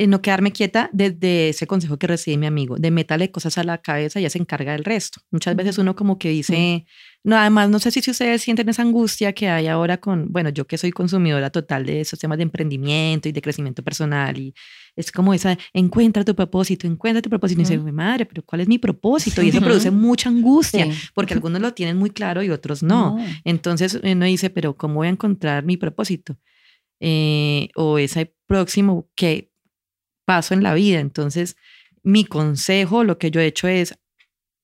eh, 0.00 0.06
no 0.06 0.22
quedarme 0.22 0.50
quieta 0.50 0.88
desde 0.94 1.50
ese 1.50 1.66
consejo 1.66 1.98
que 1.98 2.06
recibí 2.06 2.38
mi 2.38 2.46
amigo, 2.46 2.76
de 2.78 2.90
métale 2.90 3.30
cosas 3.30 3.58
a 3.58 3.64
la 3.64 3.76
cabeza 3.76 4.18
y 4.18 4.22
ya 4.22 4.30
se 4.30 4.38
encarga 4.38 4.72
del 4.72 4.82
resto. 4.82 5.20
Muchas 5.30 5.54
veces 5.54 5.76
uno 5.76 5.94
como 5.94 6.18
que 6.18 6.30
dice, 6.30 6.86
no, 7.22 7.36
además 7.36 7.68
no 7.68 7.78
sé 7.80 7.90
si, 7.90 8.00
si 8.00 8.10
ustedes 8.10 8.40
sienten 8.40 8.66
esa 8.70 8.80
angustia 8.80 9.34
que 9.34 9.50
hay 9.50 9.66
ahora 9.66 9.98
con, 9.98 10.32
bueno, 10.32 10.48
yo 10.48 10.66
que 10.66 10.78
soy 10.78 10.90
consumidora 10.90 11.50
total 11.50 11.84
de 11.84 12.00
esos 12.00 12.18
temas 12.18 12.38
de 12.38 12.44
emprendimiento 12.44 13.28
y 13.28 13.32
de 13.32 13.42
crecimiento 13.42 13.82
personal 13.82 14.38
y 14.38 14.54
es 14.96 15.12
como 15.12 15.34
esa, 15.34 15.58
encuentra 15.74 16.24
tu 16.24 16.34
propósito, 16.34 16.86
encuentra 16.86 17.20
tu 17.20 17.28
propósito 17.28 17.60
y 17.60 17.64
dice, 17.64 17.76
madre, 17.76 18.24
pero 18.24 18.42
¿cuál 18.42 18.62
es 18.62 18.68
mi 18.68 18.78
propósito? 18.78 19.42
Y 19.42 19.50
eso 19.50 19.60
produce 19.60 19.90
mucha 19.90 20.30
angustia 20.30 20.88
porque 21.12 21.34
algunos 21.34 21.60
lo 21.60 21.74
tienen 21.74 21.98
muy 21.98 22.08
claro 22.08 22.42
y 22.42 22.48
otros 22.48 22.82
no. 22.82 23.18
Entonces 23.44 24.00
uno 24.02 24.24
dice, 24.24 24.48
pero 24.48 24.78
¿cómo 24.78 24.94
voy 24.94 25.08
a 25.08 25.10
encontrar 25.10 25.62
mi 25.62 25.76
propósito? 25.76 26.38
Eh, 27.00 27.68
o 27.76 27.98
ese 27.98 28.34
próximo 28.46 29.08
que 29.14 29.49
paso 30.30 30.54
en 30.54 30.62
la 30.62 30.74
vida. 30.74 31.00
Entonces, 31.00 31.56
mi 32.04 32.24
consejo, 32.24 33.02
lo 33.02 33.18
que 33.18 33.32
yo 33.32 33.40
he 33.40 33.46
hecho 33.46 33.66
es 33.66 33.98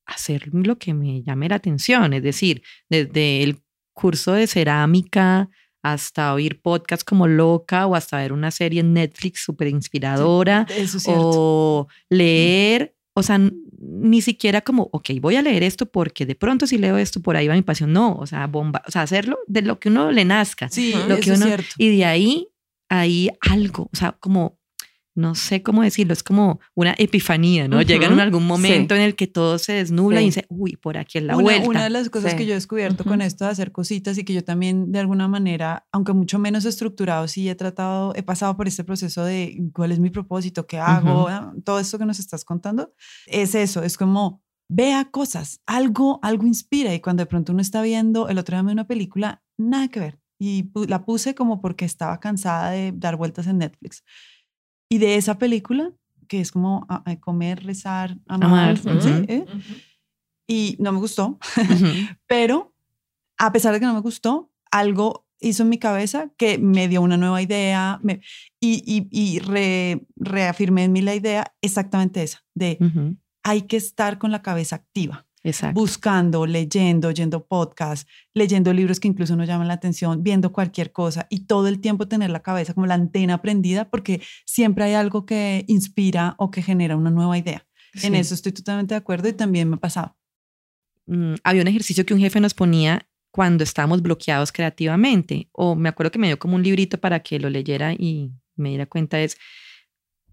hacer 0.06 0.48
lo 0.52 0.78
que 0.78 0.94
me 0.94 1.24
llame 1.24 1.48
la 1.48 1.56
atención, 1.56 2.12
es 2.12 2.22
decir, 2.22 2.62
desde 2.88 3.42
el 3.42 3.58
curso 3.92 4.32
de 4.34 4.46
cerámica 4.46 5.48
hasta 5.82 6.32
oír 6.34 6.60
podcast 6.62 7.02
como 7.02 7.26
loca 7.26 7.88
o 7.88 7.96
hasta 7.96 8.18
ver 8.18 8.32
una 8.32 8.52
serie 8.52 8.78
en 8.80 8.92
Netflix 8.92 9.42
súper 9.42 9.66
inspiradora 9.66 10.66
Eso 10.70 10.98
es 10.98 11.04
o 11.08 11.88
leer, 12.10 12.94
o 13.14 13.24
sea, 13.24 13.40
ni 13.80 14.22
siquiera 14.22 14.60
como, 14.60 14.88
ok, 14.92 15.10
voy 15.20 15.34
a 15.34 15.42
leer 15.42 15.64
esto 15.64 15.86
porque 15.86 16.26
de 16.26 16.36
pronto 16.36 16.68
si 16.68 16.78
leo 16.78 16.96
esto 16.96 17.20
por 17.20 17.36
ahí 17.36 17.48
va 17.48 17.54
mi 17.54 17.62
pasión, 17.62 17.92
no, 17.92 18.14
o 18.14 18.26
sea, 18.28 18.46
bomba, 18.46 18.82
o 18.86 18.92
sea, 18.92 19.02
hacerlo 19.02 19.36
de 19.48 19.62
lo 19.62 19.80
que 19.80 19.88
uno 19.88 20.12
le 20.12 20.24
nazca, 20.24 20.68
Sí, 20.68 20.92
lo 21.08 21.14
eso 21.16 21.20
que 21.22 21.30
es 21.32 21.38
uno, 21.38 21.46
cierto. 21.46 21.74
y 21.76 21.96
de 21.96 22.04
ahí, 22.04 22.46
ahí 22.88 23.30
algo, 23.40 23.90
o 23.92 23.96
sea, 23.96 24.12
como 24.12 24.60
no 25.16 25.34
sé 25.34 25.62
cómo 25.62 25.82
decirlo, 25.82 26.12
es 26.12 26.22
como 26.22 26.60
una 26.74 26.94
epifanía, 26.98 27.66
¿no? 27.66 27.78
Ujú, 27.78 27.86
Llega 27.86 28.06
en 28.06 28.20
algún 28.20 28.46
momento 28.46 28.94
sí. 28.94 29.00
en 29.00 29.04
el 29.06 29.16
que 29.16 29.26
todo 29.26 29.58
se 29.58 29.72
desnubla 29.72 30.20
y 30.20 30.24
Sí. 30.24 30.26
dice, 30.40 30.46
uy, 30.48 30.76
por 30.76 30.96
aquí 30.98 31.18
es 31.18 31.24
la 31.24 31.34
una, 31.34 31.42
vuelta. 31.42 31.68
una 31.68 31.84
de 31.84 31.90
las 31.90 32.08
cosas 32.10 32.32
Sí. 32.32 32.36
que 32.36 32.46
yo 32.46 32.52
he 32.52 32.54
descubierto 32.54 33.02
con 33.04 33.20
esto 33.22 33.44
de 33.46 33.50
hacer 33.50 33.72
cositas 33.72 34.16
y 34.18 34.24
que 34.24 34.32
yo 34.34 34.44
también 34.44 34.92
de 34.92 35.00
alguna 35.00 35.26
manera, 35.26 35.86
aunque 35.90 36.12
mucho 36.12 36.38
menos 36.38 36.64
estructurado, 36.66 37.26
sí 37.28 37.48
he 37.48 37.54
tratado, 37.56 38.14
he 38.14 38.22
pasado 38.22 38.56
por 38.56 38.68
este 38.68 38.84
proceso 38.84 39.24
de 39.24 39.58
cuál 39.72 39.90
es 39.90 39.98
mi 39.98 40.10
propósito, 40.10 40.66
qué 40.66 40.78
hago, 40.78 41.22
Ujú. 41.22 41.28
ah, 41.28 41.52
todo 41.64 41.80
esto 41.80 41.98
que 41.98 42.06
nos 42.06 42.18
estás 42.20 42.44
contando, 42.44 42.92
es 43.26 43.54
eso, 43.56 43.82
es 43.82 43.96
como 43.96 44.42
vea 44.68 45.06
cosas, 45.10 45.60
algo, 45.64 46.18
algo 46.22 46.44
inspira 46.46 46.92
y 46.92 47.00
cuando 47.00 47.22
de 47.22 47.26
pronto 47.26 47.52
uno 47.52 47.62
está 47.62 47.80
viendo, 47.82 48.28
el 48.28 48.36
otro 48.38 48.56
día 48.56 48.62
me 48.62 48.70
vi 48.70 48.72
una 48.74 48.86
película, 48.86 49.42
nada 49.56 49.88
que 49.88 50.00
ver 50.00 50.18
y 50.38 50.68
la 50.88 51.04
puse 51.06 51.34
como 51.34 51.62
porque 51.62 51.86
estaba 51.86 52.20
cansada 52.20 52.72
de 52.72 52.92
dar 52.94 53.16
vueltas 53.16 53.46
en 53.46 53.56
Netflix. 53.58 54.02
Y 54.88 54.98
de 54.98 55.16
esa 55.16 55.38
película, 55.38 55.92
que 56.28 56.40
es 56.40 56.52
como 56.52 56.86
ah, 56.88 57.02
ah, 57.06 57.16
comer, 57.20 57.64
rezar, 57.64 58.16
amar, 58.26 58.76
Amar, 58.78 58.78
¿sí? 58.78 58.90
ujú. 59.10 59.24
¿eh? 59.28 59.44
y 60.48 60.76
no 60.78 60.92
me 60.92 60.98
gustó, 60.98 61.38
Ujú. 61.56 61.86
pero 62.26 62.72
a 63.38 63.52
pesar 63.52 63.72
de 63.74 63.80
que 63.80 63.86
no 63.86 63.94
me 63.94 64.00
gustó, 64.00 64.50
algo 64.70 65.26
hizo 65.40 65.64
en 65.64 65.68
mi 65.68 65.78
cabeza 65.78 66.30
que 66.38 66.56
me 66.58 66.88
dio 66.88 67.02
una 67.02 67.16
nueva 67.16 67.42
idea 67.42 67.98
me- 68.02 68.20
y, 68.60 68.82
y, 68.86 69.08
y 69.10 69.38
re- 69.40 70.06
reafirmé 70.16 70.84
en 70.84 70.92
mí 70.92 71.02
la 71.02 71.14
idea 71.14 71.54
exactamente 71.60 72.22
esa, 72.22 72.44
de 72.54 72.78
hay 73.42 73.62
que 73.62 73.76
estar 73.76 74.18
con 74.18 74.30
la 74.32 74.42
cabeza 74.42 74.76
activa, 74.76 75.25
Exacto. 75.46 75.80
buscando, 75.80 76.44
leyendo, 76.46 77.08
oyendo 77.08 77.46
podcasts, 77.46 78.06
leyendo 78.34 78.72
libros 78.72 78.98
que 79.00 79.08
incluso 79.08 79.36
nos 79.36 79.46
llaman 79.46 79.68
la 79.68 79.74
atención, 79.74 80.22
viendo 80.22 80.52
cualquier 80.52 80.92
cosa 80.92 81.26
y 81.30 81.46
todo 81.46 81.68
el 81.68 81.80
tiempo 81.80 82.08
tener 82.08 82.30
la 82.30 82.40
cabeza 82.42 82.74
como 82.74 82.86
la 82.86 82.94
antena 82.94 83.40
prendida 83.40 83.88
porque 83.88 84.20
siempre 84.44 84.84
hay 84.84 84.94
algo 84.94 85.24
que 85.24 85.64
inspira 85.68 86.34
o 86.38 86.50
que 86.50 86.62
genera 86.62 86.96
una 86.96 87.10
nueva 87.10 87.38
idea. 87.38 87.66
En 88.02 88.12
Sí. 88.12 88.16
eso 88.18 88.34
estoy 88.34 88.52
totalmente 88.52 88.94
de 88.94 88.98
acuerdo 88.98 89.28
y 89.28 89.32
también 89.32 89.68
me 89.70 89.76
ha 89.76 89.80
pasado. 89.80 90.16
mm, 91.06 91.34
había 91.44 91.62
un 91.62 91.68
ejercicio 91.68 92.04
que 92.04 92.14
un 92.14 92.20
jefe 92.20 92.40
nos 92.40 92.52
ponía 92.52 93.06
cuando 93.30 93.62
estábamos 93.62 94.02
bloqueados 94.02 94.50
creativamente, 94.50 95.48
o 95.52 95.76
me 95.76 95.88
acuerdo 95.88 96.10
que 96.10 96.18
me 96.18 96.26
dio 96.26 96.38
como 96.38 96.56
un 96.56 96.62
librito 96.64 96.98
para 96.98 97.20
que 97.20 97.38
lo 97.38 97.48
leyera 97.50 97.92
y 97.92 98.32
me 98.56 98.70
diera 98.70 98.86
cuenta, 98.86 99.20
es 99.20 99.36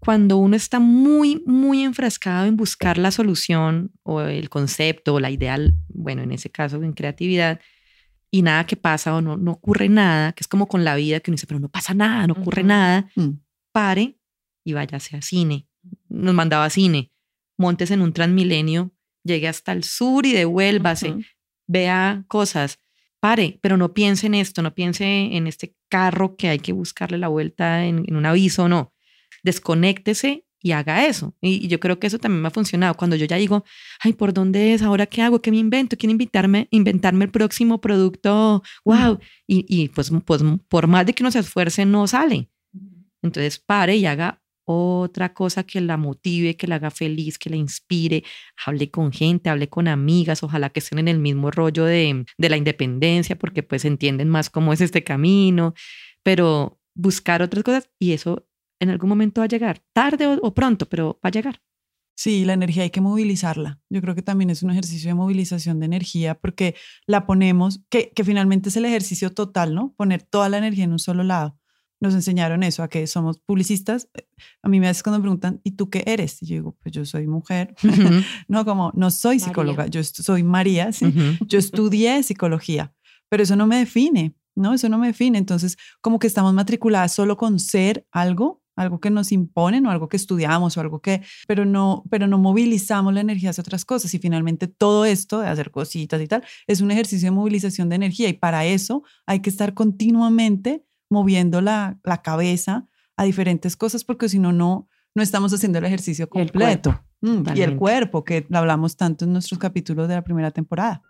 cuando 0.03 0.37
uno 0.37 0.55
está 0.55 0.79
muy, 0.79 1.43
muy 1.45 1.83
enfrascado 1.83 2.45
en 2.45 2.57
buscar 2.57 2.97
la 2.97 3.11
solución 3.11 3.91
o 4.03 4.21
el 4.21 4.49
concepto 4.49 5.15
o 5.15 5.19
la 5.19 5.31
idea, 5.31 5.57
bueno, 5.89 6.21
en 6.21 6.31
ese 6.31 6.49
caso 6.49 6.81
en 6.83 6.93
creatividad, 6.93 7.59
y 8.31 8.41
nada 8.41 8.65
que 8.65 8.75
pasa 8.75 9.15
o 9.15 9.21
no, 9.21 9.37
no 9.37 9.51
ocurre 9.51 9.89
nada, 9.89 10.33
que 10.33 10.41
es 10.41 10.47
como 10.47 10.67
con 10.67 10.83
la 10.83 10.95
vida 10.95 11.19
que 11.19 11.29
uno 11.29 11.35
dice, 11.35 11.47
pero 11.47 11.59
no 11.59 11.69
pasa 11.69 11.93
nada, 11.93 12.25
no 12.27 12.33
ocurre 12.33 12.63
nada, 12.63 13.09
Mm. 13.15 13.39
pare 13.71 14.17
y 14.63 14.73
váyase 14.73 15.15
a 15.17 15.21
cine. 15.21 15.67
Nos 16.09 16.33
mandaba 16.33 16.65
a 16.65 16.69
cine, 16.69 17.11
montes 17.57 17.91
en 17.91 18.01
un 18.01 18.13
transmilenio, 18.13 18.91
llegue 19.23 19.47
hasta 19.47 19.71
el 19.71 19.83
sur 19.83 20.25
y 20.25 20.33
devuélvase, 20.33 21.15
vea 21.67 22.23
cosas, 22.27 22.79
pare, 23.19 23.59
pero 23.61 23.77
no 23.77 23.93
piense 23.93 24.27
en 24.27 24.33
esto, 24.35 24.61
no 24.61 24.73
piense 24.73 25.05
en 25.05 25.47
este 25.47 25.75
carro 25.89 26.35
que 26.35 26.49
hay 26.49 26.59
que 26.59 26.73
buscarle 26.73 27.17
la 27.17 27.27
vuelta 27.27 27.85
en, 27.85 28.03
en 28.07 28.15
un 28.15 28.25
aviso, 28.25 28.67
no. 28.67 28.92
Desconéctese 29.43 30.45
y 30.63 30.71
haga 30.71 31.05
eso. 31.05 31.35
Y, 31.41 31.67
yo 31.67 31.79
creo 31.79 31.99
que 31.99 32.07
eso 32.07 32.17
también 32.17 32.41
me 32.41 32.47
ha 32.47 32.51
funcionado. 32.51 32.95
Cuando 32.95 33.15
yo 33.15 33.25
ya 33.25 33.35
digo, 33.35 33.65
ay, 33.99 34.13
¿por 34.13 34.33
dónde 34.33 34.73
es? 34.73 34.81
¿Ahora 34.81 35.05
qué 35.05 35.21
hago? 35.21 35.41
¿Qué 35.41 35.51
me 35.51 35.57
invento? 35.57 35.97
¿Quiero 35.97 36.11
invitarme, 36.11 36.67
inventarme 36.71 37.25
el 37.25 37.31
próximo 37.31 37.81
producto? 37.81 38.63
¡Wow! 38.85 39.19
Y, 39.45 39.65
y 39.67 39.89
pues, 39.89 40.11
pues 40.25 40.41
por 40.69 40.87
más 40.87 41.05
de 41.05 41.13
que 41.13 41.21
uno 41.21 41.31
se 41.31 41.39
esfuerce, 41.39 41.85
no 41.85 42.07
sale. 42.07 42.49
Entonces 43.21 43.59
pare 43.59 43.97
y 43.97 44.05
haga 44.05 44.41
otra 44.65 45.33
cosa 45.33 45.63
que 45.63 45.81
la 45.81 45.97
motive, 45.97 46.55
que 46.55 46.67
la 46.67 46.75
haga 46.75 46.91
feliz, 46.91 47.37
que 47.37 47.49
la 47.49 47.57
inspire. 47.57 48.23
Hable 48.65 48.89
con 48.89 49.11
gente, 49.11 49.49
hable 49.49 49.67
con 49.69 49.89
amigas, 49.89 50.43
ojalá 50.43 50.69
que 50.69 50.79
estén 50.79 50.99
en 50.99 51.09
el 51.09 51.19
mismo 51.19 51.51
rollo 51.51 51.83
de, 51.85 52.25
de 52.37 52.49
la 52.49 52.57
independencia, 52.57 53.37
porque 53.37 53.63
pues 53.63 53.83
entienden 53.85 54.29
más 54.29 54.49
cómo 54.49 54.71
es 54.71 54.81
este 54.81 55.03
camino, 55.03 55.73
pero 56.23 56.79
buscar 56.95 57.41
otras 57.41 57.63
cosas 57.63 57.89
y 57.99 58.13
eso 58.13 58.47
en 58.83 58.89
algún 58.89 59.09
momento 59.09 59.41
va 59.41 59.45
a 59.45 59.47
llegar, 59.49 59.81
tarde 59.93 60.27
o, 60.27 60.33
o 60.41 60.53
pronto, 60.53 60.87
pero 60.87 61.19
va 61.23 61.29
a 61.29 61.31
llegar. 61.31 61.61
Sí, 62.15 62.45
la 62.45 62.53
energía 62.53 62.83
hay 62.83 62.91
que 62.91 63.01
movilizarla. 63.01 63.81
Yo 63.89 63.99
creo 64.01 64.13
que 64.13 64.21
también 64.21 64.51
es 64.51 64.61
un 64.61 64.69
ejercicio 64.69 65.09
de 65.09 65.15
movilización 65.15 65.79
de 65.79 65.87
energía 65.87 66.35
porque 66.35 66.75
la 67.07 67.25
ponemos, 67.25 67.81
que, 67.89 68.11
que 68.15 68.23
finalmente 68.23 68.69
es 68.69 68.77
el 68.77 68.85
ejercicio 68.85 69.31
total, 69.33 69.73
¿no? 69.73 69.93
Poner 69.97 70.21
toda 70.21 70.47
la 70.49 70.59
energía 70.59 70.83
en 70.83 70.91
un 70.91 70.99
solo 70.99 71.23
lado. 71.23 71.57
Nos 71.99 72.13
enseñaron 72.13 72.61
eso, 72.63 72.83
a 72.83 72.87
que 72.89 73.07
somos 73.07 73.39
publicistas. 73.39 74.09
A 74.61 74.67
mí 74.69 74.79
me 74.79 74.89
hace 74.89 75.01
cuando 75.01 75.19
me 75.19 75.23
preguntan, 75.23 75.61
¿y 75.63 75.71
tú 75.71 75.89
qué 75.89 76.03
eres? 76.05 76.41
Y 76.43 76.47
yo 76.47 76.55
digo, 76.55 76.77
pues 76.83 76.93
yo 76.93 77.03
soy 77.05 77.25
mujer. 77.27 77.73
Ujú, 77.83 78.21
no, 78.47 78.65
como, 78.65 78.91
no 78.93 79.09
soy 79.09 79.37
María. 79.37 79.45
psicóloga, 79.47 79.87
yo 79.87 79.99
est- 80.01 80.21
soy 80.21 80.43
María, 80.43 80.91
¿sí? 80.91 81.05
ujú. 81.05 81.37
Yo 81.47 81.57
estudié 81.59 82.21
psicología, 82.21 82.93
pero 83.29 83.41
eso 83.43 83.55
no 83.55 83.65
me 83.67 83.77
define, 83.77 84.35
¿no? 84.55 84.73
Eso 84.73 84.89
no 84.89 84.97
me 84.99 85.07
define. 85.07 85.37
Entonces, 85.37 85.77
como 86.01 86.19
que 86.19 86.27
estamos 86.27 86.53
matriculadas 86.53 87.13
solo 87.13 87.37
con 87.37 87.57
ser 87.59 88.05
algo, 88.11 88.61
algo 88.75 88.99
que 88.99 89.09
nos 89.09 89.31
imponen 89.31 89.85
o 89.85 89.91
algo 89.91 90.09
que 90.09 90.17
estudiamos 90.17 90.77
o 90.77 90.81
algo 90.81 91.01
que, 91.01 91.21
pero 91.47 91.65
no, 91.65 92.03
pero 92.09 92.27
no 92.27 92.37
movilizamos 92.37 93.13
la 93.13 93.21
energía 93.21 93.51
hacia 93.51 93.61
otras 93.61 93.85
cosas. 93.85 94.13
Y 94.13 94.19
finalmente 94.19 94.67
todo 94.67 95.05
esto 95.05 95.39
de 95.39 95.47
hacer 95.47 95.71
cositas 95.71 96.21
y 96.21 96.27
tal 96.27 96.43
es 96.67 96.81
un 96.81 96.91
ejercicio 96.91 97.27
de 97.27 97.31
movilización 97.31 97.89
de 97.89 97.95
energía 97.95 98.29
y 98.29 98.33
para 98.33 98.65
eso 98.65 99.03
hay 99.25 99.39
que 99.39 99.49
estar 99.49 99.73
continuamente 99.73 100.85
moviendo 101.09 101.61
la, 101.61 101.99
la 102.03 102.21
cabeza 102.21 102.87
a 103.15 103.23
diferentes 103.23 103.75
cosas 103.75 104.03
porque 104.03 104.29
si 104.29 104.39
no, 104.39 104.51
no, 104.51 104.87
no 105.15 105.23
estamos 105.23 105.53
haciendo 105.53 105.79
el 105.79 105.85
ejercicio 105.85 106.27
Y 106.33 106.39
el 106.39 106.51
completo. 106.51 107.03
Mm, 107.21 107.43
y 107.55 107.61
el 107.61 107.77
cuerpo, 107.77 108.25
que 108.25 108.45
lo 108.49 108.57
hablamos 108.57 108.97
tanto 108.97 109.23
en 109.23 109.31
nuestros 109.31 109.57
capítulos 109.57 110.09
de 110.09 110.15
la 110.15 110.23
primera 110.23 110.51
temporada. 110.51 111.01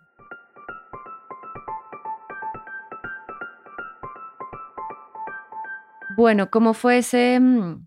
Bueno, 6.16 6.50
¿cómo 6.50 6.74
fue 6.74 6.98
ese 6.98 7.38
mm, 7.40 7.86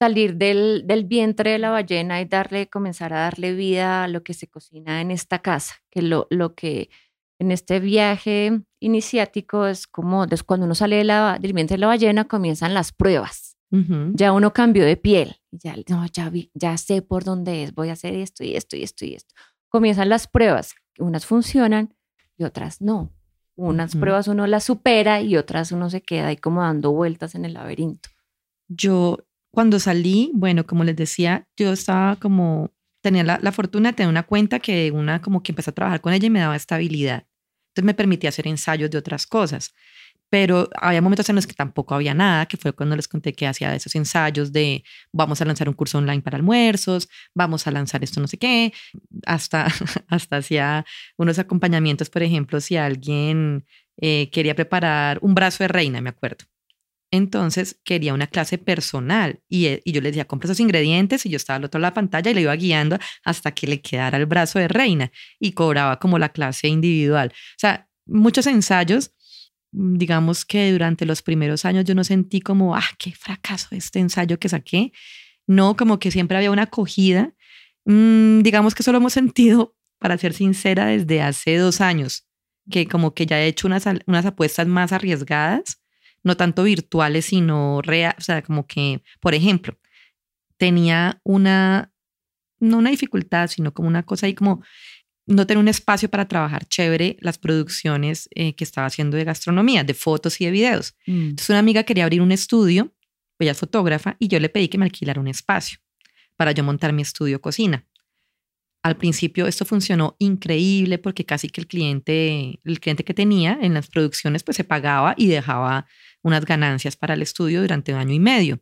salir 0.00 0.36
del, 0.36 0.82
del 0.86 1.04
vientre 1.04 1.52
de 1.52 1.58
la 1.58 1.70
ballena 1.70 2.20
y 2.20 2.24
darle, 2.24 2.68
comenzar 2.68 3.12
a 3.12 3.20
darle 3.20 3.52
vida 3.54 4.04
a 4.04 4.08
lo 4.08 4.22
que 4.22 4.34
se 4.34 4.48
cocina 4.48 5.00
en 5.00 5.10
esta 5.10 5.40
casa? 5.40 5.76
Que 5.90 6.02
lo, 6.02 6.26
lo 6.30 6.54
que 6.54 6.90
en 7.38 7.50
este 7.52 7.80
viaje 7.80 8.60
iniciático 8.80 9.66
es 9.66 9.86
como 9.86 10.26
des- 10.26 10.42
cuando 10.42 10.66
uno 10.66 10.74
sale 10.74 10.96
de 10.96 11.04
la- 11.04 11.38
del 11.40 11.52
vientre 11.52 11.76
de 11.76 11.80
la 11.80 11.86
ballena 11.86 12.24
comienzan 12.26 12.74
las 12.74 12.92
pruebas. 12.92 13.56
Ya 14.16 14.32
uno 14.32 14.52
cambió 14.52 14.84
de 14.84 14.96
piel. 14.96 15.36
Ya, 15.52 15.74
no, 15.88 16.04
ya, 16.06 16.28
vi- 16.28 16.50
ya 16.54 16.76
sé 16.76 17.02
por 17.02 17.22
dónde 17.24 17.62
es, 17.62 17.72
voy 17.74 17.88
a 17.90 17.92
hacer 17.92 18.14
esto 18.14 18.42
y 18.44 18.56
esto 18.56 18.76
y 18.76 18.82
esto 18.82 19.04
y 19.04 19.14
esto. 19.14 19.34
Comienzan 19.68 20.08
las 20.08 20.26
pruebas. 20.26 20.74
Unas 20.98 21.24
funcionan 21.24 21.94
y 22.36 22.44
otras 22.44 22.80
no. 22.80 23.12
Unas 23.56 23.94
pruebas 23.94 24.26
uno 24.28 24.46
las 24.46 24.64
supera 24.64 25.20
y 25.20 25.36
otras 25.36 25.72
uno 25.72 25.90
se 25.90 26.00
queda 26.00 26.28
ahí 26.28 26.36
como 26.36 26.62
dando 26.62 26.92
vueltas 26.92 27.34
en 27.34 27.44
el 27.44 27.54
laberinto. 27.54 28.08
Yo 28.68 29.18
cuando 29.52 29.78
salí, 29.78 30.30
bueno, 30.34 30.66
como 30.66 30.84
les 30.84 30.96
decía, 30.96 31.48
yo 31.56 31.72
estaba 31.72 32.16
como, 32.16 32.72
tenía 33.02 33.24
la, 33.24 33.38
la 33.42 33.52
fortuna 33.52 33.90
de 33.90 33.96
tener 33.96 34.10
una 34.10 34.22
cuenta 34.22 34.60
que 34.60 34.90
una 34.92 35.20
como 35.20 35.42
que 35.42 35.52
empecé 35.52 35.70
a 35.70 35.74
trabajar 35.74 36.00
con 36.00 36.12
ella 36.12 36.26
y 36.26 36.30
me 36.30 36.40
daba 36.40 36.56
estabilidad. 36.56 37.26
Entonces 37.70 37.84
me 37.84 37.94
permitía 37.94 38.30
hacer 38.30 38.46
ensayos 38.46 38.90
de 38.90 38.98
otras 38.98 39.26
cosas. 39.26 39.74
Pero 40.30 40.68
había 40.80 41.02
momentos 41.02 41.28
en 41.28 41.36
los 41.36 41.46
que 41.46 41.54
tampoco 41.54 41.94
había 41.94 42.14
nada, 42.14 42.46
que 42.46 42.56
fue 42.56 42.72
cuando 42.72 42.96
les 42.96 43.08
conté 43.08 43.32
que 43.34 43.46
hacía 43.46 43.74
esos 43.74 43.94
ensayos 43.96 44.52
de 44.52 44.84
vamos 45.12 45.40
a 45.40 45.44
lanzar 45.44 45.68
un 45.68 45.74
curso 45.74 45.98
online 45.98 46.22
para 46.22 46.36
almuerzos, 46.36 47.08
vamos 47.34 47.66
a 47.66 47.70
lanzar 47.72 48.04
esto 48.04 48.20
no 48.20 48.28
sé 48.28 48.38
qué, 48.38 48.72
hasta, 49.26 49.66
hasta 50.08 50.36
hacía 50.36 50.84
unos 51.18 51.38
acompañamientos, 51.38 52.10
por 52.10 52.22
ejemplo, 52.22 52.60
si 52.60 52.76
alguien 52.76 53.66
eh, 54.00 54.30
quería 54.30 54.54
preparar 54.54 55.18
un 55.22 55.34
brazo 55.34 55.64
de 55.64 55.68
reina, 55.68 56.00
me 56.00 56.10
acuerdo. 56.10 56.44
Entonces 57.12 57.80
quería 57.84 58.14
una 58.14 58.28
clase 58.28 58.56
personal 58.56 59.40
y, 59.48 59.66
eh, 59.66 59.82
y 59.84 59.92
yo 59.92 60.00
le 60.00 60.10
decía, 60.10 60.26
compra 60.26 60.46
esos 60.46 60.60
ingredientes 60.60 61.26
y 61.26 61.30
yo 61.30 61.36
estaba 61.36 61.56
al 61.56 61.64
otro 61.64 61.80
lado 61.80 61.90
de 61.90 61.92
la 61.92 61.94
pantalla 61.94 62.30
y 62.30 62.34
le 62.34 62.42
iba 62.42 62.54
guiando 62.54 62.98
hasta 63.24 63.52
que 63.52 63.66
le 63.66 63.80
quedara 63.82 64.16
el 64.16 64.26
brazo 64.26 64.60
de 64.60 64.68
reina 64.68 65.10
y 65.40 65.52
cobraba 65.52 65.98
como 65.98 66.18
la 66.18 66.28
clase 66.28 66.68
individual. 66.68 67.32
O 67.34 67.58
sea, 67.58 67.88
muchos 68.06 68.46
ensayos, 68.46 69.12
digamos 69.72 70.44
que 70.44 70.72
durante 70.72 71.06
los 71.06 71.22
primeros 71.22 71.64
años 71.64 71.84
yo 71.84 71.94
no 71.94 72.04
sentí 72.04 72.40
como, 72.40 72.74
ah, 72.74 72.88
qué 72.98 73.12
fracaso 73.12 73.68
este 73.72 74.00
ensayo 74.00 74.38
que 74.38 74.48
saqué. 74.48 74.92
no, 75.46 75.76
como 75.76 75.98
que 75.98 76.10
siempre 76.10 76.36
había 76.36 76.50
una 76.50 76.64
acogida. 76.64 77.34
Mm, 77.84 78.42
digamos 78.42 78.74
que 78.74 78.82
eso 78.82 78.92
lo 78.92 78.98
hemos 78.98 79.12
sentido, 79.20 79.76
para 79.98 80.18
ser 80.18 80.32
sincera, 80.32 80.86
desde 80.86 81.22
hace 81.22 81.56
dos 81.56 81.80
años, 81.80 82.26
que 82.70 82.86
como 82.86 83.14
que 83.14 83.26
ya 83.26 83.40
he 83.40 83.48
hecho 83.48 83.66
unas, 83.66 83.84
unas 84.06 84.26
apuestas 84.26 84.66
más 84.66 84.92
arriesgadas, 84.92 85.80
no 86.22 86.36
tanto 86.36 86.64
virtuales, 86.64 87.26
sino 87.26 87.80
real, 87.82 88.14
o 88.18 88.22
sea, 88.22 88.42
como 88.42 88.66
que, 88.66 89.02
por 89.20 89.34
ejemplo, 89.34 89.78
tenía 90.56 91.20
una, 91.24 91.92
no 92.60 92.78
una 92.78 92.90
dificultad, 92.90 93.48
sino 93.48 93.72
como 93.72 93.88
una 93.88 94.04
cosa 94.04 94.26
ahí 94.26 94.34
como 94.34 94.62
no 95.30 95.46
tener 95.46 95.60
un 95.60 95.68
espacio 95.68 96.10
para 96.10 96.26
trabajar 96.26 96.66
chévere 96.66 97.16
las 97.20 97.38
producciones 97.38 98.28
eh, 98.34 98.54
que 98.54 98.64
estaba 98.64 98.86
haciendo 98.86 99.16
de 99.16 99.24
gastronomía, 99.24 99.84
de 99.84 99.94
fotos 99.94 100.40
y 100.40 100.44
de 100.44 100.50
videos. 100.50 100.96
Mm. 101.06 101.30
Entonces 101.30 101.50
una 101.50 101.60
amiga 101.60 101.84
quería 101.84 102.04
abrir 102.04 102.20
un 102.20 102.32
estudio, 102.32 102.92
ella 103.38 103.52
es 103.52 103.58
fotógrafa, 103.58 104.16
y 104.18 104.28
yo 104.28 104.38
le 104.40 104.48
pedí 104.48 104.68
que 104.68 104.76
me 104.76 104.84
alquilara 104.84 105.20
un 105.20 105.28
espacio 105.28 105.78
para 106.36 106.52
yo 106.52 106.64
montar 106.64 106.92
mi 106.92 107.02
estudio 107.02 107.40
cocina. 107.40 107.86
Al 108.82 108.96
principio 108.96 109.46
esto 109.46 109.64
funcionó 109.64 110.16
increíble 110.18 110.98
porque 110.98 111.24
casi 111.24 111.48
que 111.48 111.60
el 111.60 111.66
cliente, 111.66 112.60
el 112.64 112.80
cliente 112.80 113.04
que 113.04 113.14
tenía 113.14 113.58
en 113.60 113.74
las 113.74 113.88
producciones 113.88 114.42
pues 114.42 114.56
se 114.56 114.64
pagaba 114.64 115.14
y 115.16 115.28
dejaba 115.28 115.86
unas 116.22 116.44
ganancias 116.44 116.96
para 116.96 117.14
el 117.14 117.22
estudio 117.22 117.60
durante 117.60 117.92
un 117.92 117.98
año 117.98 118.14
y 118.14 118.20
medio 118.20 118.60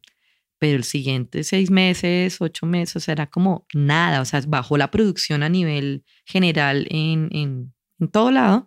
pero 0.58 0.76
el 0.76 0.84
siguiente 0.84 1.44
seis 1.44 1.70
meses, 1.70 2.40
ocho 2.40 2.66
meses, 2.66 3.08
era 3.08 3.26
como 3.26 3.66
nada, 3.74 4.20
o 4.20 4.24
sea, 4.24 4.42
bajó 4.46 4.76
la 4.76 4.90
producción 4.90 5.42
a 5.42 5.48
nivel 5.48 6.04
general 6.24 6.86
en, 6.90 7.28
en, 7.32 7.74
en 8.00 8.08
todo 8.08 8.30
lado 8.30 8.66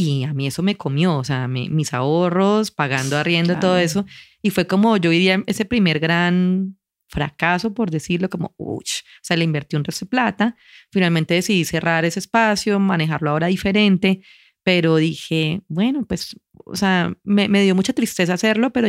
y 0.00 0.22
a 0.22 0.32
mí 0.32 0.46
eso 0.46 0.62
me 0.62 0.76
comió, 0.76 1.16
o 1.16 1.24
sea, 1.24 1.48
mis 1.48 1.92
ahorros, 1.92 2.70
pagando 2.70 3.16
arriendo, 3.16 3.58
todo 3.58 3.78
eso, 3.78 4.06
y 4.40 4.50
fue 4.50 4.64
como 4.68 4.96
yo 4.96 5.10
diría 5.10 5.42
ese 5.46 5.64
primer 5.64 5.98
gran 5.98 6.78
fracaso, 7.08 7.74
por 7.74 7.90
decirlo, 7.90 8.30
como, 8.30 8.54
uy, 8.58 8.84
o 8.84 9.22
sea, 9.22 9.36
le 9.36 9.42
invertí 9.42 9.74
un 9.74 9.82
resto 9.82 10.04
de 10.04 10.10
plata, 10.10 10.56
finalmente 10.92 11.34
decidí 11.34 11.64
cerrar 11.64 12.04
ese 12.04 12.20
espacio, 12.20 12.78
manejarlo 12.78 13.30
ahora 13.30 13.48
diferente, 13.48 14.20
pero 14.62 14.94
dije, 14.96 15.62
bueno, 15.66 16.06
pues, 16.06 16.36
o 16.64 16.76
sea, 16.76 17.12
me, 17.24 17.48
me 17.48 17.62
dio 17.62 17.74
mucha 17.74 17.92
tristeza 17.92 18.34
hacerlo, 18.34 18.70
pero... 18.70 18.88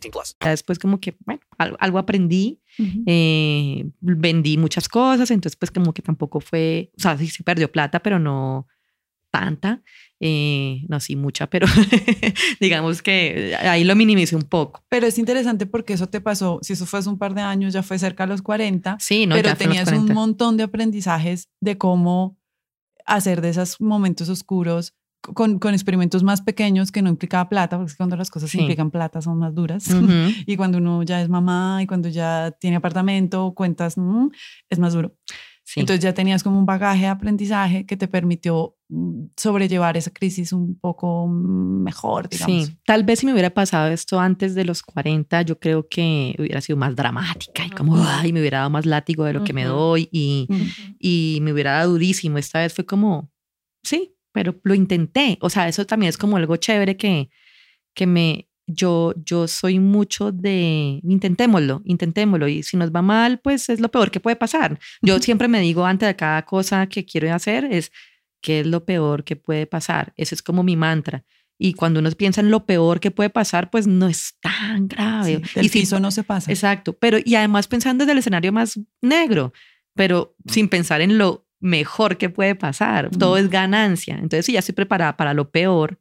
18 0.00 0.10
plus. 0.10 0.36
Después, 0.40 0.78
como 0.78 1.00
que, 1.00 1.16
bueno, 1.24 1.40
algo, 1.58 1.76
algo 1.80 1.98
aprendí, 1.98 2.60
uh 2.78 2.82
-huh. 2.82 3.02
eh, 3.06 3.90
vendí 4.00 4.56
muchas 4.58 4.88
cosas, 4.88 5.30
entonces, 5.30 5.56
pues, 5.56 5.70
como 5.70 5.92
que 5.92 6.02
tampoco 6.02 6.40
fue, 6.40 6.90
o 6.96 7.00
sea, 7.00 7.16
sí 7.16 7.28
se 7.28 7.42
perdió 7.42 7.70
plata, 7.70 8.00
pero 8.00 8.18
no 8.18 8.66
tanta. 9.34 9.82
Eh, 10.20 10.84
no, 10.88 11.00
sí, 11.00 11.16
mucha, 11.16 11.48
pero 11.48 11.66
digamos 12.60 13.02
que 13.02 13.56
ahí 13.58 13.82
lo 13.82 13.96
minimicé 13.96 14.36
un 14.36 14.44
poco. 14.44 14.84
Pero 14.88 15.08
es 15.08 15.18
interesante 15.18 15.66
porque 15.66 15.94
eso 15.94 16.08
te 16.08 16.20
pasó, 16.20 16.60
si 16.62 16.74
eso 16.74 16.86
fue 16.86 17.00
hace 17.00 17.08
un 17.08 17.18
par 17.18 17.34
de 17.34 17.42
años, 17.42 17.72
ya 17.72 17.82
fue 17.82 17.98
cerca 17.98 18.24
a 18.24 18.26
los 18.28 18.42
40, 18.42 18.96
sí, 19.00 19.26
no, 19.26 19.34
pero 19.34 19.56
tenías 19.56 19.90
un 19.90 20.06
montón 20.12 20.56
de 20.56 20.62
aprendizajes 20.62 21.48
de 21.60 21.76
cómo 21.76 22.38
hacer 23.06 23.40
de 23.40 23.50
esos 23.50 23.80
momentos 23.80 24.28
oscuros 24.28 24.94
con, 25.32 25.58
con, 25.58 25.72
experimentos 25.72 26.22
más 26.22 26.42
pequeños 26.42 26.92
que 26.92 27.02
no 27.02 27.08
implicaba 27.08 27.48
plata, 27.48 27.78
porque 27.78 27.94
cuando 27.96 28.16
las 28.16 28.30
cosas 28.30 28.50
sí. 28.50 28.60
implican 28.60 28.90
plata 28.90 29.22
son 29.22 29.38
más 29.38 29.54
duras. 29.54 29.88
Uh 29.88 29.92
-huh. 30.00 30.44
y 30.46 30.56
cuando 30.56 30.78
uno 30.78 31.02
ya 31.02 31.22
es 31.22 31.28
mamá 31.28 31.80
y 31.82 31.86
cuando 31.86 32.08
ya 32.08 32.52
tiene 32.60 32.76
apartamento, 32.76 33.54
cuentas, 33.54 33.96
mmm, 33.96 34.28
es 34.68 34.78
más 34.78 34.92
duro. 34.92 35.14
Sí. 35.66 35.80
Entonces 35.80 36.02
ya 36.02 36.12
tenías 36.12 36.42
como 36.42 36.58
un 36.58 36.66
bagaje 36.66 37.02
de 37.02 37.06
aprendizaje 37.06 37.86
que 37.86 37.96
te 37.96 38.06
permitió 38.06 38.76
mm, 38.90 39.28
sobrellevar 39.34 39.96
esa 39.96 40.10
crisis 40.10 40.52
un 40.52 40.78
poco 40.78 41.26
mejor, 41.26 42.28
digamos. 42.28 42.66
Sí, 42.66 42.76
tal 42.84 43.02
vez 43.02 43.20
si 43.20 43.26
me 43.26 43.32
hubiera 43.32 43.48
pasado 43.48 43.88
esto 43.88 44.20
antes 44.20 44.54
de 44.54 44.66
los 44.66 44.82
40, 44.82 45.40
yo 45.40 45.58
creo 45.58 45.88
que 45.88 46.34
hubiera 46.38 46.60
sido 46.60 46.76
más 46.76 46.94
dramática 46.94 47.64
y 47.64 47.70
como, 47.70 47.96
ay, 47.96 48.34
me 48.34 48.40
hubiera 48.40 48.58
dado 48.58 48.70
más 48.70 48.84
látigo 48.84 49.24
de 49.24 49.32
lo 49.32 49.38
uh 49.38 49.42
-huh. 49.42 49.46
que 49.46 49.52
me 49.54 49.64
doy 49.64 50.08
y, 50.12 50.46
uh 50.50 50.54
-huh. 50.54 50.96
y 50.98 51.38
me 51.40 51.54
hubiera 51.54 51.72
dado 51.72 51.92
durísimo. 51.92 52.36
Esta 52.36 52.58
vez 52.58 52.74
fue 52.74 52.84
como, 52.84 53.32
sí, 53.82 54.13
pero 54.34 54.60
lo 54.64 54.74
intenté. 54.74 55.38
O 55.40 55.48
sea, 55.48 55.68
eso 55.68 55.86
también 55.86 56.10
es 56.10 56.18
como 56.18 56.36
algo 56.36 56.56
chévere 56.56 56.96
que, 56.96 57.30
que 57.94 58.06
me, 58.06 58.48
yo, 58.66 59.14
yo 59.24 59.46
soy 59.46 59.78
mucho 59.78 60.32
de 60.32 61.00
intentémoslo, 61.04 61.82
intentémoslo 61.84 62.48
y 62.48 62.64
si 62.64 62.76
nos 62.76 62.90
va 62.90 63.00
mal, 63.00 63.38
pues 63.38 63.68
es 63.68 63.78
lo 63.78 63.92
peor 63.92 64.10
que 64.10 64.18
puede 64.18 64.34
pasar. 64.34 64.80
Yo 65.00 65.20
siempre 65.20 65.46
me 65.46 65.60
digo 65.60 65.86
antes 65.86 66.08
de 66.08 66.16
cada 66.16 66.44
cosa 66.44 66.88
que 66.88 67.06
quiero 67.06 67.32
hacer 67.32 67.64
es 67.64 67.92
qué 68.42 68.60
es 68.60 68.66
lo 68.66 68.84
peor 68.84 69.22
que 69.22 69.36
puede 69.36 69.66
pasar. 69.68 70.12
Ese 70.16 70.34
es 70.34 70.42
como 70.42 70.64
mi 70.64 70.74
mantra. 70.74 71.24
Y 71.56 71.74
cuando 71.74 72.00
uno 72.00 72.10
piensa 72.10 72.40
en 72.40 72.50
lo 72.50 72.66
peor 72.66 72.98
que 72.98 73.12
puede 73.12 73.30
pasar, 73.30 73.70
pues 73.70 73.86
no 73.86 74.08
es 74.08 74.34
tan 74.40 74.88
grave. 74.88 75.42
Sí, 75.44 75.60
el 75.60 75.66
y 75.66 75.68
piso 75.68 75.96
si, 75.96 76.02
no 76.02 76.10
se 76.10 76.24
pasa. 76.24 76.50
Exacto. 76.50 76.92
Pero 76.98 77.18
y 77.24 77.36
además 77.36 77.68
pensando 77.68 78.02
desde 78.02 78.12
el 78.12 78.18
escenario 78.18 78.52
más 78.52 78.80
negro, 79.00 79.52
pero 79.94 80.34
sin 80.46 80.68
pensar 80.68 81.00
en 81.02 81.18
lo 81.18 81.43
mejor 81.64 82.18
que 82.18 82.28
puede 82.28 82.54
pasar. 82.54 83.10
Todo 83.10 83.38
es 83.38 83.48
ganancia. 83.48 84.14
Entonces, 84.16 84.44
si 84.44 84.52
ya 84.52 84.58
estoy 84.58 84.74
preparada 84.74 85.16
para 85.16 85.32
lo 85.32 85.50
peor, 85.50 85.98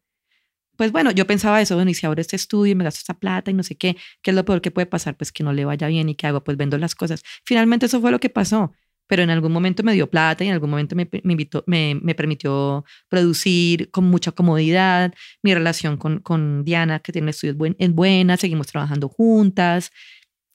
pues 0.75 0.91
bueno, 0.91 1.11
yo 1.11 1.25
pensaba 1.25 1.61
eso, 1.61 1.75
bueno, 1.75 1.89
y 1.89 1.93
si 1.93 2.05
abro 2.05 2.19
este 2.19 2.35
estudio 2.35 2.73
y 2.73 2.75
me 2.75 2.83
gasto 2.83 2.97
esta 2.97 3.13
plata 3.13 3.49
y 3.49 3.53
no 3.53 3.63
sé 3.63 3.75
qué, 3.75 3.95
¿qué 4.21 4.31
es 4.31 4.35
lo 4.35 4.43
peor 4.43 4.61
que 4.61 4.71
puede 4.71 4.87
pasar? 4.87 5.15
Pues 5.15 5.31
que 5.31 5.43
no 5.43 5.53
le 5.53 5.63
vaya 5.63 5.87
bien 5.87 6.09
y 6.09 6.15
qué 6.15 6.27
hago, 6.27 6.43
pues 6.43 6.57
vendo 6.57 6.77
las 6.77 6.95
cosas. 6.95 7.23
Finalmente 7.45 7.85
eso 7.85 8.01
fue 8.01 8.11
lo 8.11 8.19
que 8.19 8.29
pasó, 8.29 8.73
pero 9.07 9.23
en 9.23 9.29
algún 9.29 9.53
momento 9.53 9.83
me 9.83 9.93
dio 9.93 10.09
plata 10.09 10.43
y 10.43 10.47
en 10.47 10.53
algún 10.53 10.71
momento 10.71 10.95
me, 10.97 11.07
me, 11.23 11.33
invitó, 11.33 11.63
me, 11.65 11.95
me 12.01 12.13
permitió 12.13 12.83
producir 13.07 13.89
con 13.91 14.03
mucha 14.05 14.33
comodidad. 14.33 15.13
Mi 15.43 15.53
relación 15.53 15.95
con, 15.95 16.19
con 16.19 16.65
Diana, 16.65 16.99
que 16.99 17.13
tiene 17.13 17.31
estudios 17.31 17.55
buen, 17.55 17.77
es 17.79 17.93
buena, 17.93 18.35
seguimos 18.35 18.67
trabajando 18.67 19.07
juntas. 19.07 19.91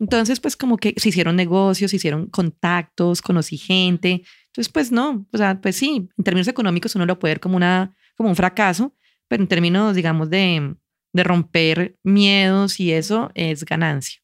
Entonces, 0.00 0.38
pues 0.40 0.56
como 0.56 0.76
que 0.76 0.94
se 0.96 1.08
hicieron 1.08 1.36
negocios, 1.36 1.90
se 1.90 1.96
hicieron 1.96 2.26
contactos, 2.26 3.20
conocí 3.20 3.58
gente. 3.58 4.22
Entonces, 4.46 4.72
pues 4.72 4.92
no, 4.92 5.26
o 5.32 5.38
sea, 5.38 5.60
pues 5.60 5.76
sí, 5.76 6.08
en 6.16 6.24
términos 6.24 6.48
económicos 6.48 6.94
uno 6.94 7.06
lo 7.06 7.18
puede 7.18 7.34
ver 7.34 7.40
como, 7.40 7.56
una, 7.56 7.94
como 8.16 8.28
un 8.28 8.36
fracaso, 8.36 8.94
pero 9.26 9.42
en 9.42 9.48
términos, 9.48 9.96
digamos, 9.96 10.30
de, 10.30 10.76
de 11.12 11.24
romper 11.24 11.96
miedos 12.04 12.78
y 12.78 12.92
eso 12.92 13.30
es 13.34 13.64
ganancia. 13.64 14.20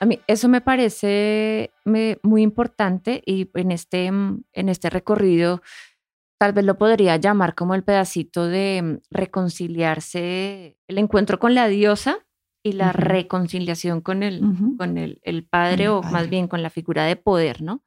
A 0.00 0.04
mí 0.04 0.18
eso 0.26 0.48
me 0.48 0.60
parece 0.60 1.70
muy 1.84 2.42
importante 2.42 3.22
y 3.24 3.48
en 3.54 3.70
este, 3.70 4.06
en 4.06 4.68
este 4.68 4.90
recorrido 4.90 5.62
tal 6.40 6.52
vez 6.52 6.64
lo 6.64 6.76
podría 6.76 7.16
llamar 7.18 7.54
como 7.54 7.76
el 7.76 7.84
pedacito 7.84 8.48
de 8.48 8.98
reconciliarse, 9.12 10.76
el 10.88 10.98
encuentro 10.98 11.38
con 11.38 11.54
la 11.54 11.68
diosa 11.68 12.26
y 12.64 12.72
la 12.72 12.88
uh 12.88 12.90
-huh. 12.90 12.92
reconciliación 12.92 14.00
con 14.00 14.22
el, 14.22 14.42
uh 14.42 14.52
-huh. 14.52 14.76
con 14.76 14.98
el, 14.98 15.20
el 15.22 15.44
padre 15.44 15.84
el 15.84 15.90
o 15.90 16.00
padre. 16.00 16.12
más 16.12 16.28
bien 16.28 16.48
con 16.48 16.62
la 16.62 16.70
figura 16.70 17.04
de 17.04 17.16
poder, 17.16 17.62
¿no? 17.62 17.82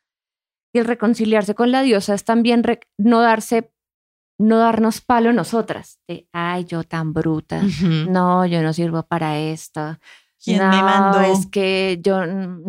Y 0.73 0.79
el 0.79 0.85
reconciliarse 0.85 1.55
con 1.55 1.71
la 1.71 1.81
diosa 1.83 2.13
es 2.13 2.25
también 2.25 2.63
no 2.97 3.21
darse 3.21 3.71
no 4.37 4.57
darnos 4.57 4.99
palo 4.99 5.31
nosotras, 5.31 5.99
de, 6.09 6.27
ay, 6.33 6.65
yo 6.65 6.83
tan 6.83 7.13
bruta, 7.13 7.61
uh 7.63 7.67
-huh. 7.67 8.09
no, 8.09 8.45
yo 8.45 8.61
no 8.61 8.73
sirvo 8.73 9.03
para 9.03 9.39
esto. 9.39 9.97
¿Quién 10.43 10.59
no, 10.59 10.69
me 10.69 10.83
mandó? 10.83 11.21
Es 11.21 11.47
que 11.47 11.99
yo 12.03 12.19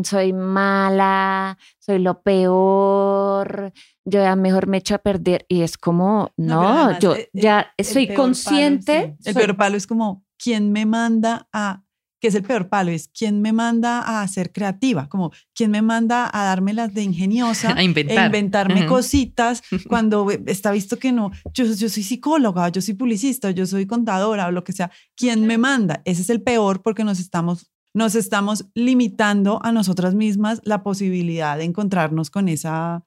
soy 0.02 0.32
mala, 0.32 1.58
soy 1.78 1.98
lo 1.98 2.22
peor, 2.22 3.72
yo 4.04 4.20
ya 4.20 4.34
mejor 4.36 4.66
me 4.66 4.78
echo 4.78 4.94
a 4.94 4.98
perder. 4.98 5.44
Y 5.48 5.60
es 5.62 5.76
como, 5.76 6.30
no, 6.36 6.92
no 6.92 6.98
yo 6.98 7.14
el, 7.16 7.28
ya 7.34 7.74
soy 7.82 8.14
consciente. 8.14 9.00
Palo, 9.00 9.16
sí. 9.20 9.28
El 9.28 9.34
soy, 9.34 9.42
peor 9.42 9.56
palo 9.56 9.76
es 9.76 9.86
como, 9.86 10.24
¿quién 10.38 10.72
me 10.72 10.86
manda 10.86 11.48
a 11.52 11.82
que 12.26 12.30
es 12.30 12.34
el 12.34 12.42
peor 12.42 12.68
palo, 12.68 12.90
es 12.90 13.06
quién 13.16 13.40
me 13.40 13.52
manda 13.52 14.20
a 14.20 14.26
ser 14.26 14.50
creativa, 14.50 15.08
como 15.08 15.30
quién 15.54 15.70
me 15.70 15.80
manda 15.80 16.28
a 16.32 16.42
darme 16.44 16.74
las 16.74 16.92
de 16.92 17.04
ingeniosa, 17.04 17.72
A 17.76 17.84
inventar. 17.84 18.18
e 18.18 18.26
inventarme 18.26 18.80
Ujú. 18.80 18.88
cositas 18.88 19.62
cuando 19.88 20.26
está 20.46 20.72
visto 20.72 20.98
que 20.98 21.12
no, 21.12 21.30
yo, 21.54 21.64
yo 21.66 21.88
soy 21.88 22.02
psicóloga, 22.02 22.68
yo 22.70 22.82
soy 22.82 22.94
publicista, 22.94 23.52
yo 23.52 23.64
soy 23.64 23.86
contadora 23.86 24.48
o 24.48 24.50
lo 24.50 24.64
que 24.64 24.72
sea, 24.72 24.90
¿quién 25.14 25.46
me 25.46 25.56
manda? 25.56 26.02
Ese 26.04 26.22
es 26.22 26.30
el 26.30 26.42
peor 26.42 26.82
porque 26.82 27.04
nos 27.04 27.20
estamos, 27.20 27.70
nos 27.94 28.16
estamos 28.16 28.66
limitando 28.74 29.60
a 29.62 29.70
nosotras 29.70 30.16
mismas 30.16 30.60
la 30.64 30.82
posibilidad 30.82 31.56
de 31.56 31.62
encontrarnos 31.62 32.30
con 32.30 32.48
esa, 32.48 33.04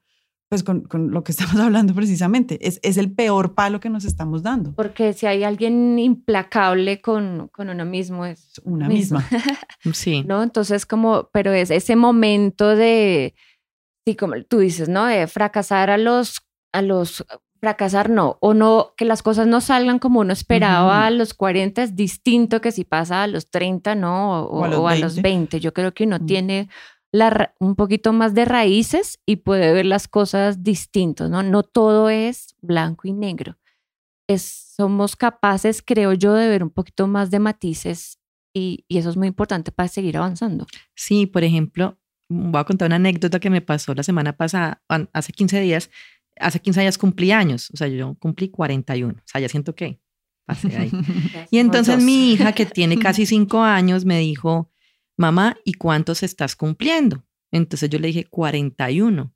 pues 0.50 0.64
con, 0.64 0.80
con 0.82 1.12
lo 1.12 1.22
que 1.24 1.30
estamos 1.32 1.56
hablando 1.56 1.94
precisamente. 1.94 2.58
Es, 2.66 2.80
es 2.82 2.96
el 2.98 3.12
peor 3.12 3.54
palo 3.54 3.80
que 3.80 3.88
nos 3.88 4.04
estamos 4.04 4.42
dando. 4.42 4.72
Porque 4.74 5.12
si 5.14 5.24
hay 5.26 5.44
alguien 5.44 5.98
implacable 5.98 7.00
con, 7.00 7.48
con 7.48 7.70
uno 7.70 7.84
mismo 7.84 8.26
es 8.26 8.60
Una 8.64 8.88
misma. 8.88 9.24
misma. 9.30 9.94
Sí. 9.94 10.24
¿no? 10.26 10.42
Entonces, 10.42 10.84
como, 10.86 11.30
pero 11.32 11.52
es 11.52 11.70
ese 11.70 11.94
momento 11.96 12.74
de, 12.76 13.34
sí, 14.04 14.16
como 14.16 14.34
tú 14.42 14.58
dices, 14.58 14.88
¿no? 14.88 15.06
De 15.06 15.26
fracasar 15.28 15.88
a 15.88 15.96
los, 15.98 16.40
a 16.72 16.82
los, 16.82 17.24
fracasar 17.60 18.10
no, 18.10 18.36
o 18.40 18.52
no, 18.52 18.94
que 18.96 19.04
las 19.04 19.22
cosas 19.22 19.46
no 19.46 19.60
salgan 19.60 19.98
como 20.00 20.18
uno 20.20 20.32
esperaba 20.32 21.06
a 21.06 21.10
los 21.10 21.32
40 21.34 21.82
es 21.82 21.94
distinto 21.94 22.60
que 22.60 22.72
si 22.72 22.84
pasa 22.84 23.22
a 23.22 23.26
los 23.28 23.50
30, 23.50 23.94
¿no? 23.94 24.42
O, 24.46 24.60
O 24.60 24.64
a 24.64 24.68
los 24.68 24.78
o 24.80 24.88
a 24.88 24.96
los 24.96 25.14
20. 25.16 25.28
20. 25.58 25.60
Yo 25.60 25.72
creo 25.72 25.92
que 25.94 26.04
uno 26.04 26.18
Mm. 26.18 26.26
tiene 26.26 26.68
la, 27.12 27.54
un 27.58 27.74
poquito 27.74 28.12
más 28.12 28.34
de 28.34 28.44
raíces 28.44 29.18
y 29.26 29.36
puede 29.36 29.72
ver 29.72 29.86
las 29.86 30.08
cosas 30.08 30.62
distintos, 30.62 31.30
¿no? 31.30 31.42
No 31.42 31.62
todo 31.62 32.08
es 32.08 32.54
blanco 32.60 33.08
y 33.08 33.12
negro. 33.12 33.56
Es, 34.28 34.74
somos 34.76 35.16
capaces, 35.16 35.82
creo 35.84 36.12
yo, 36.12 36.34
de 36.34 36.48
ver 36.48 36.62
un 36.62 36.70
poquito 36.70 37.06
más 37.06 37.30
de 37.30 37.40
matices 37.40 38.18
y, 38.54 38.84
y 38.88 38.98
eso 38.98 39.10
es 39.10 39.16
muy 39.16 39.28
importante 39.28 39.72
para 39.72 39.88
seguir 39.88 40.16
avanzando. 40.16 40.66
Sí, 40.94 41.26
por 41.26 41.42
ejemplo, 41.42 41.98
voy 42.30 42.60
a 42.60 42.64
contar 42.64 42.86
una 42.86 42.96
anécdota 42.96 43.40
que 43.40 43.50
me 43.50 43.60
pasó 43.60 43.92
la 43.94 44.02
semana 44.02 44.36
pasada, 44.36 44.82
hace 45.12 45.32
15 45.32 45.60
días. 45.60 45.90
Hace 46.38 46.60
15 46.60 46.80
días 46.80 46.96
cumplí 46.96 47.32
años, 47.32 47.70
o 47.74 47.76
sea, 47.76 47.88
yo 47.88 48.14
cumplí 48.18 48.48
41, 48.48 49.12
o 49.14 49.22
sea, 49.26 49.42
ya 49.42 49.48
siento 49.48 49.74
que 49.74 50.00
pasé 50.46 50.74
ahí. 50.74 50.90
Y 51.50 51.58
entonces 51.58 52.02
mi 52.02 52.32
hija, 52.32 52.52
que 52.52 52.64
tiene 52.64 52.98
casi 52.98 53.26
5 53.26 53.62
años, 53.62 54.06
me 54.06 54.18
dijo, 54.18 54.69
mamá, 55.20 55.56
¿y 55.64 55.74
cuántos 55.74 56.22
estás 56.22 56.56
cumpliendo? 56.56 57.24
Entonces 57.52 57.90
yo 57.90 57.98
le 57.98 58.08
dije, 58.08 58.24
41. 58.30 59.32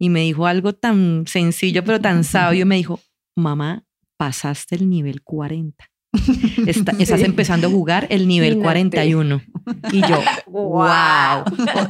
Y 0.00 0.08
me 0.10 0.20
dijo 0.20 0.46
algo 0.46 0.72
tan 0.74 1.24
sencillo, 1.26 1.84
pero 1.84 2.00
tan 2.00 2.24
sabio, 2.24 2.64
me 2.66 2.76
dijo, 2.76 3.00
mamá, 3.36 3.84
pasaste 4.16 4.74
el 4.76 4.88
nivel 4.88 5.22
40. 5.22 5.84
Está- 6.66 6.92
estás 6.98 7.20
Sí. 7.20 7.26
empezando 7.26 7.66
a 7.66 7.70
jugar 7.70 8.06
el 8.10 8.26
nivel 8.26 8.54
Imagínate. 8.54 8.96
41. 8.96 9.42
Y 9.92 10.00
yo, 10.00 10.20
wow. 10.46 11.44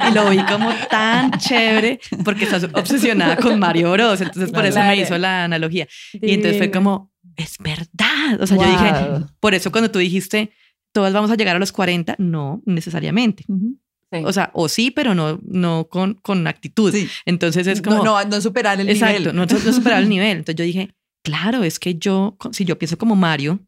Y 0.09 0.13
lo 0.13 0.29
vi 0.29 0.43
como 0.45 0.69
tan 0.89 1.31
chévere 1.31 1.99
porque 2.25 2.43
estás 2.43 2.65
obsesionada 2.73 3.37
con 3.37 3.57
Mario 3.57 3.91
Bros. 3.93 4.19
Entonces 4.21 4.51
por 4.51 4.65
eso 4.65 4.79
me 4.79 4.97
hizo 4.97 5.17
la 5.17 5.45
analogía. 5.45 5.87
Y 6.13 6.33
entonces 6.33 6.57
fue 6.57 6.71
como, 6.71 7.11
es 7.37 7.55
verdad. 7.59 8.41
O 8.41 8.45
sea, 8.47 8.57
yo 8.57 8.63
dije, 8.63 8.91
Wow. 9.09 9.27
por 9.39 9.53
eso 9.53 9.71
cuando 9.71 9.89
tú 9.89 9.99
dijiste, 9.99 10.51
todas 10.91 11.13
vamos 11.13 11.31
a 11.31 11.35
llegar 11.35 11.55
a 11.55 11.59
los 11.59 11.71
40, 11.71 12.15
no 12.17 12.61
necesariamente. 12.65 13.43
Ujú. 13.47 13.77
Sí. 14.11 14.21
O 14.25 14.33
sea, 14.33 14.49
o 14.53 14.67
sí, 14.69 14.89
pero 14.89 15.13
no, 15.13 15.39
no 15.43 15.87
con, 15.87 16.15
con 16.15 16.47
actitud. 16.47 16.91
Sí. 16.91 17.07
Entonces 17.25 17.67
es 17.67 17.81
como... 17.81 17.97
no, 17.97 18.23
no, 18.23 18.25
no 18.29 18.41
superar 18.41 18.79
el 18.81 18.89
Exacto, 18.89 19.19
nivel. 19.19 19.35
no, 19.35 19.45
no 19.45 19.59
superar 19.73 20.01
el 20.01 20.09
nivel. 20.09 20.37
Entonces 20.37 20.55
yo 20.55 20.63
dije, 20.65 20.95
claro, 21.23 21.63
es 21.63 21.77
que 21.79 21.95
yo, 21.95 22.35
si 22.51 22.65
yo 22.65 22.79
pienso 22.79 22.97
como 22.97 23.15
Mario, 23.15 23.59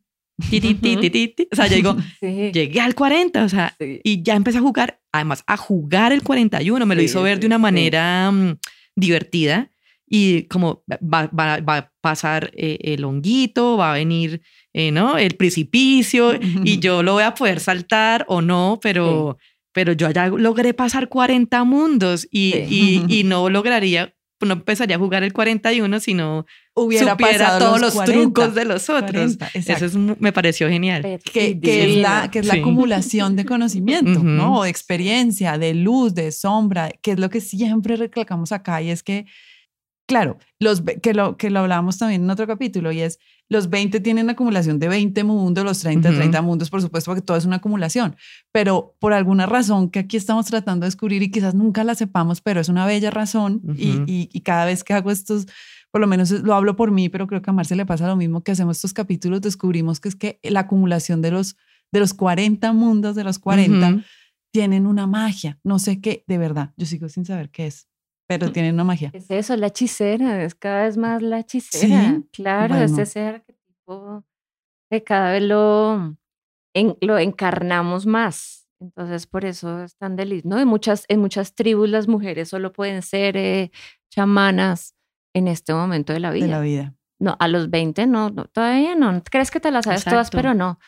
ti, 0.49 0.59
ti, 0.59 0.73
ti, 0.73 1.35
o 1.51 1.55
sea, 1.55 1.67
yo 1.67 1.75
digo, 1.75 1.95
Sí. 2.19 2.49
llegué 2.51 2.81
al 2.81 2.95
40, 2.95 3.43
o 3.43 3.49
sea, 3.49 3.75
y 3.79 4.23
ya 4.23 4.35
empecé 4.35 4.57
a 4.57 4.61
jugar, 4.61 4.99
además 5.11 5.43
a 5.45 5.57
jugar 5.57 6.11
el 6.11 6.23
41, 6.23 6.83
me 6.87 6.95
lo 6.95 7.03
hizo 7.03 7.21
ver 7.21 7.39
de 7.39 7.45
una 7.45 7.59
manera 7.59 8.31
mm, 8.31 8.57
divertida 8.95 9.69
y 10.07 10.43
como 10.43 10.83
va, 10.89 11.29
va- 11.37 11.59
va 11.61 11.77
a 11.77 11.91
pasar 12.01 12.51
eh, 12.55 12.79
el 12.81 13.03
honguito, 13.03 13.77
va 13.77 13.91
a 13.91 13.95
venir, 13.95 14.41
eh, 14.73 14.91
¿no? 14.91 15.17
El 15.17 15.35
precipicio 15.35 16.33
y 16.63 16.79
yo 16.79 17.03
lo 17.03 17.13
voy 17.13 17.23
a 17.23 17.33
poder 17.33 17.59
saltar 17.59 18.25
o 18.27 18.41
no, 18.41 18.79
pero, 18.81 19.37
pero 19.73 19.93
yo 19.93 20.09
ya 20.11 20.27
logré 20.27 20.73
pasar 20.73 21.09
40 21.09 21.63
mundos 21.63 22.27
y, 22.31 22.51
Sí. 22.67 23.03
y, 23.09 23.19
y 23.19 23.23
no 23.25 23.49
lograría, 23.49 24.13
no 24.41 24.53
empezaría 24.53 24.95
a 24.95 24.99
jugar 24.99 25.23
el 25.23 25.33
41 25.33 25.99
si 25.99 26.13
no 26.15 26.45
Hubiera 26.73 27.11
supiera 27.11 27.37
pasado 27.37 27.59
todos 27.59 27.81
los 27.81 27.93
40, 27.93 28.21
trucos 28.21 28.55
de 28.55 28.65
los 28.65 28.89
otros. 28.89 29.37
40, 29.37 29.51
Eso 29.53 29.85
es 29.85 29.95
me 29.95 30.31
pareció 30.31 30.67
genial. 30.69 31.19
que, 31.31 31.59
que 31.59 31.91
es 31.91 31.97
la, 31.97 32.31
que 32.31 32.39
es 32.39 32.47
la 32.47 32.53
Sí. 32.55 32.59
acumulación 32.61 33.35
de 33.35 33.45
conocimiento, 33.45 34.11
Ujú. 34.19 34.23
¿no? 34.23 34.59
O 34.59 34.63
de 34.63 34.69
experiencia, 34.69 35.57
de 35.59 35.73
luz, 35.75 36.15
de 36.15 36.31
sombra, 36.31 36.89
que 37.03 37.11
es 37.11 37.19
lo 37.19 37.29
que 37.29 37.39
siempre 37.41 37.97
recalcamos 37.97 38.51
acá 38.53 38.81
y 38.81 38.89
es 38.89 39.03
que, 39.03 39.25
claro, 40.07 40.37
los, 40.59 40.81
que, 41.03 41.13
lo, 41.13 41.37
que 41.37 41.49
lo 41.49 41.59
hablábamos 41.59 41.97
también 41.97 42.23
en 42.23 42.29
otro 42.29 42.47
capítulo 42.47 42.91
y 42.91 43.01
es, 43.01 43.19
los 43.51 43.69
20 43.69 43.99
tienen 43.99 44.29
acumulación 44.29 44.79
de 44.79 44.87
20 44.87 45.23
mundos, 45.25 45.65
los 45.65 45.79
30, 45.79 46.07
Ujú. 46.09 46.17
30 46.19 46.41
mundos, 46.41 46.69
por 46.69 46.81
supuesto, 46.81 47.11
porque 47.11 47.21
todo 47.21 47.35
es 47.35 47.45
una 47.45 47.57
acumulación, 47.57 48.15
pero 48.53 48.95
por 48.99 49.11
alguna 49.11 49.45
razón 49.45 49.89
que 49.89 49.99
aquí 49.99 50.15
estamos 50.15 50.45
tratando 50.45 50.85
de 50.85 50.87
descubrir 50.87 51.21
y 51.21 51.29
quizás 51.29 51.53
nunca 51.53 51.83
la 51.83 51.93
sepamos, 51.95 52.39
pero 52.39 52.61
es 52.61 52.69
una 52.69 52.85
bella 52.85 53.11
razón 53.11 53.61
y, 53.77 53.89
Ujú. 53.91 54.03
y, 54.07 54.29
y 54.31 54.41
cada 54.41 54.63
vez 54.65 54.83
que 54.85 54.93
hago 54.93 55.11
estos 55.11 55.47
por 55.91 55.99
lo 55.99 56.07
menos 56.07 56.31
lo 56.31 56.53
hablo 56.55 56.77
por 56.77 56.91
mí, 56.91 57.09
pero 57.09 57.27
creo 57.27 57.41
que 57.41 57.49
a 57.49 57.53
Marce 57.53 57.75
le 57.75 57.85
pasa 57.85 58.07
lo 58.07 58.15
mismo 58.15 58.41
que 58.41 58.53
hacemos 58.53 58.77
estos 58.77 58.93
capítulos, 58.93 59.41
descubrimos 59.41 59.99
que 59.99 60.07
es 60.07 60.15
que 60.15 60.39
la 60.43 60.61
acumulación 60.61 61.21
de 61.21 61.31
los, 61.31 61.57
de 61.91 61.99
los 61.99 62.13
40 62.13 62.71
mundos, 62.71 63.13
de 63.15 63.25
los 63.25 63.37
40, 63.39 63.89
Ujú. 63.89 64.01
tienen 64.53 64.87
una 64.87 65.05
magia. 65.07 65.59
No 65.65 65.77
sé 65.79 65.99
qué, 65.99 66.23
de 66.27 66.37
verdad, 66.37 66.71
yo 66.77 66.85
sigo 66.85 67.09
sin 67.09 67.25
saber 67.25 67.49
qué 67.49 67.67
es, 67.67 67.89
pero 68.39 68.51
tienen 68.51 68.73
una 68.75 68.83
magia. 68.83 69.09
Es 69.13 69.29
eso, 69.31 69.55
la 69.57 69.67
hechicera, 69.67 70.43
es 70.43 70.55
cada 70.55 70.83
vez 70.83 70.97
más 70.97 71.21
la 71.21 71.39
hechicera. 71.39 72.15
Sí, 72.15 72.27
Claro, 72.31 72.75
es 72.75 72.91
bueno. 72.91 73.03
ese 73.03 73.19
arquetipo 73.21 74.23
que 74.89 75.03
cada 75.03 75.31
vez 75.33 75.43
lo, 75.43 76.15
en- 76.75 76.97
lo 77.01 77.17
encarnamos 77.17 78.05
más. 78.05 78.67
Entonces, 78.79 79.27
por 79.27 79.45
eso 79.45 79.83
es 79.83 79.95
tan 79.97 80.15
delicioso. 80.15 80.49
¿no? 80.55 80.59
En, 80.59 80.67
muchas, 80.67 81.05
en 81.07 81.19
muchas 81.19 81.53
tribus 81.53 81.89
las 81.89 82.07
mujeres 82.07 82.49
solo 82.49 82.73
pueden 82.73 83.01
ser 83.03 83.37
eh, 83.37 83.71
chamanas 84.09 84.95
en 85.35 85.47
este 85.47 85.73
momento 85.73 86.13
de 86.13 86.19
la 86.19 86.31
vida. 86.31 86.45
de 86.45 86.51
la 86.51 86.59
vida. 86.61 86.95
No, 87.19 87.37
a 87.39 87.47
los 87.47 87.69
20 87.69 88.07
no, 88.07 88.31
no, 88.31 88.45
todavía 88.45 88.95
no. 88.95 89.21
Crees 89.29 89.51
que 89.51 89.59
te 89.59 89.69
las 89.71 89.85
sabes 89.85 90.03
todas, 90.03 90.31
pero 90.31 90.53
no. 90.55 90.79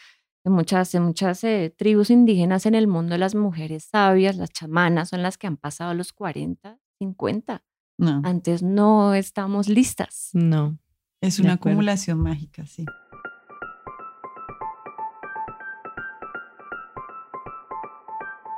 En 0.46 0.52
muchas, 0.54 0.94
en 0.96 1.04
muchas 1.04 1.44
eh, 1.44 1.74
tribus 1.78 2.10
indígenas 2.10 2.66
en 2.66 2.74
el 2.76 2.88
mundo, 2.88 3.16
las 3.18 3.36
mujeres 3.36 3.86
sabias, 3.86 4.36
las 4.36 4.50
chamanas, 4.50 5.10
son 5.10 5.22
las 5.22 5.38
que 5.38 5.46
han 5.48 5.56
pasado 5.58 5.94
los 5.94 6.12
40, 6.12 6.80
50. 7.04 7.64
No, 7.98 8.22
Antes 8.24 8.64
no 8.64 9.14
estamos 9.14 9.68
listas. 9.68 10.30
No. 10.34 10.78
es 11.22 11.40
una 11.40 11.54
acumulación 11.54 12.20
mágica, 12.20 12.66
sí. 12.66 12.86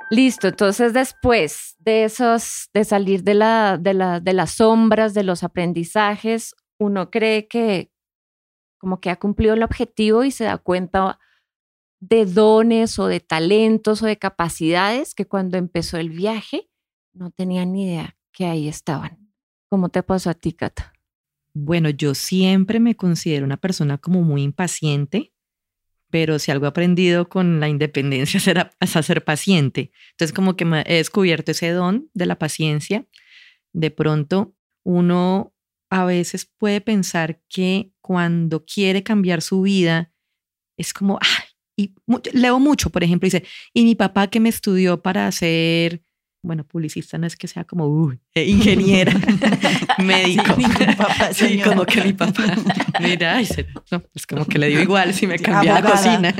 Listo, 0.08 0.46
entonces 0.46 0.92
después 0.92 1.74
de 1.80 2.04
esos, 2.04 2.70
de 2.72 2.84
salir 2.84 3.24
de, 3.24 3.34
la, 3.34 3.76
de, 3.76 3.92
la, 3.92 4.20
de 4.20 4.32
las 4.32 4.52
sombras, 4.52 5.14
de 5.14 5.24
los 5.24 5.42
aprendizajes, 5.42 6.54
uno 6.78 7.10
cree 7.10 7.48
que 7.48 7.90
como 8.78 9.00
que 9.00 9.10
ha 9.10 9.16
cumplido 9.16 9.54
el 9.54 9.64
objetivo 9.64 10.22
y 10.22 10.30
se 10.30 10.44
da 10.44 10.58
cuenta 10.58 11.18
de 11.98 12.24
dones 12.24 13.00
o 13.00 13.08
de 13.08 13.18
talentos 13.18 14.02
o 14.02 14.06
de 14.06 14.16
capacidades 14.16 15.14
que 15.14 15.26
cuando 15.26 15.58
empezó 15.58 15.96
el 15.96 16.10
viaje 16.10 16.70
no 17.12 17.30
tenía 17.30 17.64
ni 17.64 17.86
idea 17.86 18.15
que 18.36 18.44
ahí 18.44 18.68
estaban. 18.68 19.18
¿Cómo 19.70 19.88
te 19.88 20.02
pasó 20.02 20.28
a 20.28 20.34
ti, 20.34 20.52
Cata? 20.52 20.92
Bueno, 21.54 21.88
yo 21.88 22.14
siempre 22.14 22.80
me 22.80 22.94
considero 22.94 23.46
una 23.46 23.56
persona 23.56 23.96
como 23.96 24.20
muy 24.22 24.42
impaciente, 24.42 25.32
pero 26.10 26.38
si 26.38 26.50
algo 26.50 26.66
he 26.66 26.68
aprendido 26.68 27.30
con 27.30 27.60
la 27.60 27.68
independencia 27.70 28.38
a- 28.60 28.70
es 28.84 28.90
ser 29.06 29.24
paciente. 29.24 29.90
Entonces, 30.10 30.34
como 30.34 30.54
que 30.54 30.64
he 30.86 30.94
descubierto 30.96 31.52
ese 31.52 31.70
don 31.70 32.10
de 32.12 32.26
la 32.26 32.38
paciencia. 32.38 33.06
De 33.72 33.90
pronto, 33.90 34.54
uno 34.84 35.54
a 35.90 36.04
veces 36.04 36.44
puede 36.58 36.82
pensar 36.82 37.40
que 37.48 37.90
cuando 38.02 38.66
quiere 38.66 39.02
cambiar 39.02 39.40
su 39.40 39.62
vida, 39.62 40.12
es 40.76 40.92
como, 40.92 41.18
ay, 41.22 41.44
y 41.76 41.94
mu- 42.06 42.20
leo 42.34 42.58
mucho, 42.60 42.90
por 42.90 43.02
ejemplo, 43.02 43.26
dice, 43.26 43.44
y 43.72 43.84
mi 43.84 43.94
papá 43.94 44.28
que 44.28 44.40
me 44.40 44.50
estudió 44.50 45.00
para 45.00 45.32
ser 45.32 46.02
bueno, 46.46 46.64
publicista 46.64 47.18
no 47.18 47.26
es 47.26 47.36
que 47.36 47.48
sea 47.48 47.64
como 47.64 47.86
uh, 47.86 48.14
ingeniera, 48.34 49.12
médico. 49.98 50.54
Sí, 50.56 50.84
papá, 50.96 51.32
Sí, 51.32 51.58
como 51.58 51.84
que 51.84 52.00
mi 52.02 52.12
papá. 52.12 52.44
Mira, 53.00 53.36
ay, 53.36 53.46
se- 53.46 53.66
no, 53.90 54.02
es 54.14 54.26
como 54.26 54.44
que 54.46 54.58
le 54.58 54.68
dio 54.68 54.80
igual 54.88 55.12
si 55.12 55.26
me 55.26 55.38
cambié 55.38 55.70
a 55.70 55.76
Abogada. 55.78 55.96
cocina. 55.96 56.34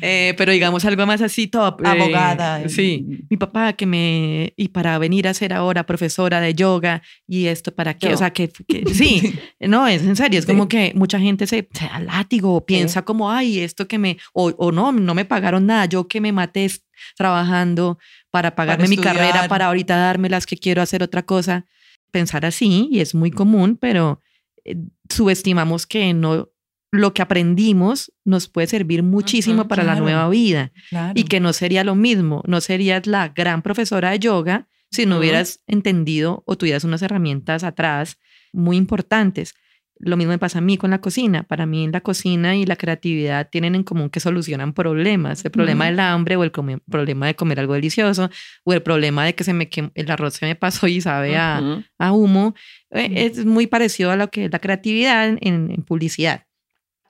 Eh, 0.00 0.34
pero 0.36 0.52
digamos 0.52 0.84
algo 0.84 1.06
más 1.06 1.20
así 1.22 1.46
top. 1.46 1.80
eh, 1.84 1.88
Abogada. 1.88 2.68
sí. 2.68 3.06
Mi 3.30 3.36
papá 3.36 3.72
que 3.72 3.86
me... 3.86 4.52
Y 4.56 4.68
para 4.68 4.98
venir 4.98 5.26
a 5.28 5.34
ser 5.34 5.52
ahora 5.52 5.84
profesora 5.86 6.40
de 6.40 6.54
yoga 6.54 7.02
y 7.26 7.46
esto 7.46 7.74
para 7.74 7.94
qué. 7.94 8.08
Yo. 8.08 8.14
O 8.14 8.18
sea, 8.18 8.30
que, 8.30 8.48
que- 8.48 8.84
sí. 8.94 9.34
No, 9.60 9.86
es 9.86 10.02
en 10.02 10.16
serio. 10.16 10.38
Es 10.38 10.44
Sí. 10.44 10.50
como 10.52 10.68
que 10.68 10.92
mucha 10.94 11.18
gente 11.18 11.46
se, 11.46 11.68
se 11.72 11.84
da 11.86 11.98
látigo 12.00 12.64
piensa 12.66 13.02
como, 13.02 13.30
ay, 13.30 13.60
esto 13.60 13.88
que 13.88 13.98
me... 13.98 14.18
O, 14.32 14.48
o 14.58 14.72
no, 14.72 14.92
no 14.92 15.14
me 15.14 15.24
pagaron 15.24 15.66
nada. 15.66 15.86
Yo 15.86 16.06
que 16.08 16.20
me 16.20 16.32
maté 16.32 16.70
trabajando 17.16 17.98
para 18.30 18.54
pagarme 18.54 18.88
mi 18.88 18.96
carrera, 18.96 19.48
para 19.48 19.66
ahorita 19.66 19.96
darme 19.96 20.28
las 20.28 20.46
que 20.46 20.56
quiero 20.56 20.82
hacer 20.82 21.02
otra 21.02 21.22
cosa. 21.24 21.66
Pensar 22.10 22.46
así, 22.46 22.88
y 22.92 23.00
es 23.00 23.14
muy 23.14 23.30
común, 23.30 23.76
pero 23.80 24.20
eh, 24.64 24.76
subestimamos 25.08 25.86
que 25.86 26.14
no... 26.14 26.48
Lo 26.92 27.12
que 27.12 27.22
aprendimos 27.22 28.12
nos 28.24 28.46
puede 28.46 28.68
servir 28.68 29.02
muchísimo 29.02 29.66
para 29.66 29.82
la 29.82 29.96
nueva 29.96 30.28
vida 30.28 30.70
Claro. 30.90 31.12
y 31.16 31.24
que 31.24 31.40
no 31.40 31.52
sería 31.52 31.82
lo 31.82 31.96
mismo, 31.96 32.40
no 32.46 32.60
serías 32.60 33.08
la 33.08 33.30
gran 33.30 33.62
profesora 33.62 34.10
de 34.10 34.20
yoga 34.20 34.68
si 34.92 35.04
no 35.04 35.18
hubieras 35.18 35.60
entendido 35.66 36.44
o 36.46 36.56
tuvieras 36.56 36.84
unas 36.84 37.02
herramientas 37.02 37.64
atrás 37.64 38.18
muy 38.52 38.76
importantes. 38.76 39.54
Lo 39.98 40.16
mismo 40.16 40.32
me 40.32 40.38
pasa 40.38 40.58
a 40.58 40.60
mí 40.60 40.76
con 40.76 40.90
la 40.90 41.00
cocina. 41.00 41.44
Para 41.44 41.66
mí 41.66 41.88
la 41.88 42.00
cocina 42.00 42.56
y 42.56 42.66
la 42.66 42.76
creatividad 42.76 43.48
tienen 43.48 43.74
en 43.74 43.84
común 43.84 44.10
que 44.10 44.20
solucionan 44.20 44.72
problemas. 44.72 45.44
El 45.44 45.52
problema 45.52 45.84
Ujú. 45.84 45.90
del 45.92 46.00
hambre 46.00 46.36
o 46.36 46.44
el 46.44 46.50
problema 46.50 47.26
de 47.26 47.36
comer 47.36 47.60
algo 47.60 47.74
delicioso 47.74 48.28
o 48.64 48.72
el 48.72 48.82
problema 48.82 49.24
de 49.24 49.34
que 49.34 49.44
se 49.44 49.52
me 49.52 49.68
el 49.94 50.10
arroz 50.10 50.34
se 50.34 50.46
me 50.46 50.56
pasó 50.56 50.88
y 50.88 51.00
sabe 51.00 51.36
a, 51.36 51.60
Ujú. 51.62 51.84
a 51.98 52.12
humo. 52.12 52.54
Eh. 52.90 53.26
Es 53.26 53.44
muy 53.46 53.66
parecido 53.66 54.10
a 54.10 54.16
lo 54.16 54.30
que 54.30 54.46
es 54.46 54.52
la 54.52 54.58
creatividad 54.58 55.28
en, 55.28 55.38
en 55.70 55.82
publicidad. 55.84 56.46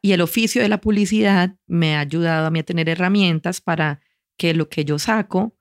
Y 0.02 0.12
el 0.12 0.20
oficio 0.20 0.60
de 0.60 0.68
la 0.68 0.82
publicidad 0.82 1.54
me 1.66 1.96
ha 1.96 2.00
ayudado 2.00 2.46
a 2.46 2.50
mí 2.50 2.58
a 2.58 2.64
tener 2.64 2.90
herramientas 2.90 3.62
para 3.62 4.00
que 4.36 4.52
lo 4.52 4.68
que 4.68 4.84
yo 4.84 4.98
saco 4.98 5.56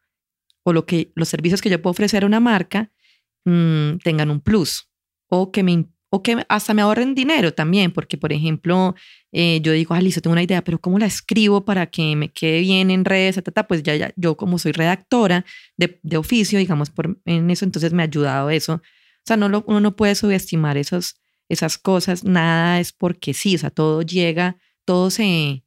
o 0.64 0.74
lo 0.74 0.86
que, 0.86 1.12
los 1.16 1.30
servicios 1.30 1.62
que 1.62 1.70
yo 1.70 1.82
puedo 1.82 1.92
ofrecer 1.92 2.24
a 2.24 2.26
una 2.26 2.42
marca 2.42 2.92
mm, 3.46 3.98
tengan 4.04 4.30
un 4.30 4.42
plus 4.42 4.90
o 5.30 5.52
que, 5.52 5.64
me, 5.64 5.86
o 6.16 6.22
que 6.22 6.46
hasta 6.48 6.76
me 6.76 6.84
ahorren 6.84 7.16
dinero 7.16 7.56
también, 7.56 7.92
porque 7.92 8.20
por 8.20 8.32
ejemplo, 8.32 8.94
eh, 9.32 9.62
yo 9.64 9.72
digo, 9.72 9.96
ah, 9.96 10.00
listo, 10.00 10.22
tengo 10.22 10.34
una 10.34 10.44
idea, 10.44 10.64
pero 10.64 10.80
¿cómo 10.80 11.00
la 11.00 11.08
escribo 11.08 11.66
para 11.66 11.88
que 11.88 12.16
me 12.16 12.30
quede 12.32 12.60
bien 12.62 12.92
en 12.92 13.04
redes? 13.04 13.42
Pues 13.68 13.82
ya, 13.82 13.96
ya, 13.96 14.14
yo 14.16 14.38
como 14.38 14.60
soy 14.60 14.74
redactora 14.74 15.44
de, 15.76 16.00
de 16.04 16.18
oficio, 16.18 16.60
digamos, 16.60 16.92
por, 16.92 17.20
en 17.26 17.50
eso, 17.50 17.66
entonces 17.66 17.94
me 17.94 18.04
ha 18.04 18.06
ayudado 18.06 18.52
eso. 18.52 18.76
O 18.76 19.26
sea, 19.26 19.38
no 19.38 19.50
lo, 19.50 19.64
uno 19.66 19.80
no 19.80 19.96
puede 19.96 20.14
subestimar 20.14 20.78
esos, 20.78 21.16
esas 21.50 21.80
cosas, 21.80 22.24
nada 22.24 22.80
es 22.80 22.94
porque 22.94 23.34
sí, 23.34 23.56
o 23.56 23.58
sea, 23.58 23.72
todo 23.72 24.04
llega, 24.04 24.58
todo 24.86 25.10
se, 25.10 25.63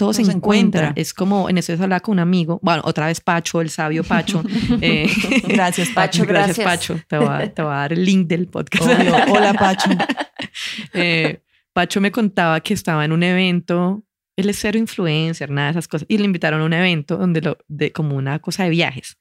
todo 0.00 0.14
se 0.14 0.22
encuentra. 0.22 0.80
encuentra. 0.80 0.92
Es 0.96 1.12
como, 1.12 1.50
en 1.50 1.58
eso 1.58 1.74
hablaba 1.74 2.00
con 2.00 2.14
un 2.14 2.20
amigo, 2.20 2.58
bueno, 2.62 2.80
otra 2.86 3.08
vez 3.08 3.20
Pacho, 3.20 3.60
el 3.60 3.68
sabio 3.68 4.02
Pacho. 4.02 4.42
eh, 4.80 5.06
Gracias, 5.46 5.90
Pacho. 5.90 6.20
Pacho, 6.24 6.26
gracias, 6.26 6.58
gracias. 6.58 6.66
Pacho. 6.66 7.04
Te 7.06 7.18
voy, 7.18 7.28
a, 7.28 7.52
te 7.52 7.60
voy 7.60 7.70
a 7.70 7.74
dar 7.74 7.92
el 7.92 8.02
link 8.02 8.26
del 8.26 8.46
podcast. 8.46 8.86
Obvio. 8.86 9.14
Hola, 9.34 9.52
Pacho. 9.52 9.90
Eh, 10.94 11.42
Pacho 11.74 12.00
me 12.00 12.10
contaba 12.10 12.58
que 12.60 12.72
estaba 12.72 13.04
en 13.04 13.12
un 13.12 13.22
evento, 13.22 14.02
él 14.36 14.48
es 14.48 14.58
cero 14.58 14.78
influencer, 14.78 15.50
nada 15.50 15.66
de 15.66 15.72
esas 15.72 15.86
cosas, 15.86 16.06
y 16.08 16.16
le 16.16 16.24
invitaron 16.24 16.62
a 16.62 16.64
un 16.64 16.72
evento 16.72 17.18
donde 17.18 17.42
lo, 17.42 17.58
de 17.68 17.92
como 17.92 18.16
una 18.16 18.38
cosa 18.38 18.64
de 18.64 18.70
viajes. 18.70 19.18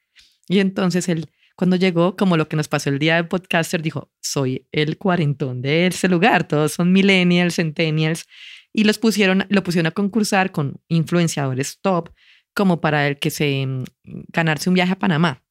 Y 0.47 0.59
entonces 0.59 1.09
él, 1.09 1.29
cuando 1.57 1.75
llegó, 1.75 2.15
como 2.15 2.37
lo 2.37 2.47
que 2.47 2.55
nos 2.55 2.69
pasó 2.69 2.89
el 2.89 2.99
día 2.99 3.15
del 3.17 3.27
podcaster, 3.27 3.81
dijo, 3.81 4.09
soy 4.21 4.65
el 4.71 4.97
cuarentón 4.97 5.61
de 5.61 5.87
ese 5.87 6.07
lugar, 6.07 6.47
todos 6.47 6.71
son 6.71 6.93
millennials, 6.93 7.55
centennials, 7.55 8.25
y 8.73 8.83
los 8.83 8.99
pusieron, 8.99 9.45
lo 9.49 9.63
pusieron 9.63 9.87
a 9.87 9.91
concursar 9.91 10.51
con 10.51 10.81
influenciadores 10.87 11.79
top, 11.81 12.11
como 12.53 12.81
para 12.81 13.07
el 13.07 13.19
que 13.19 13.29
se 13.29 13.65
mm, 13.65 13.83
ganarse 14.29 14.69
un 14.69 14.75
viaje 14.75 14.93
a 14.93 14.99
Panamá. 14.99 15.43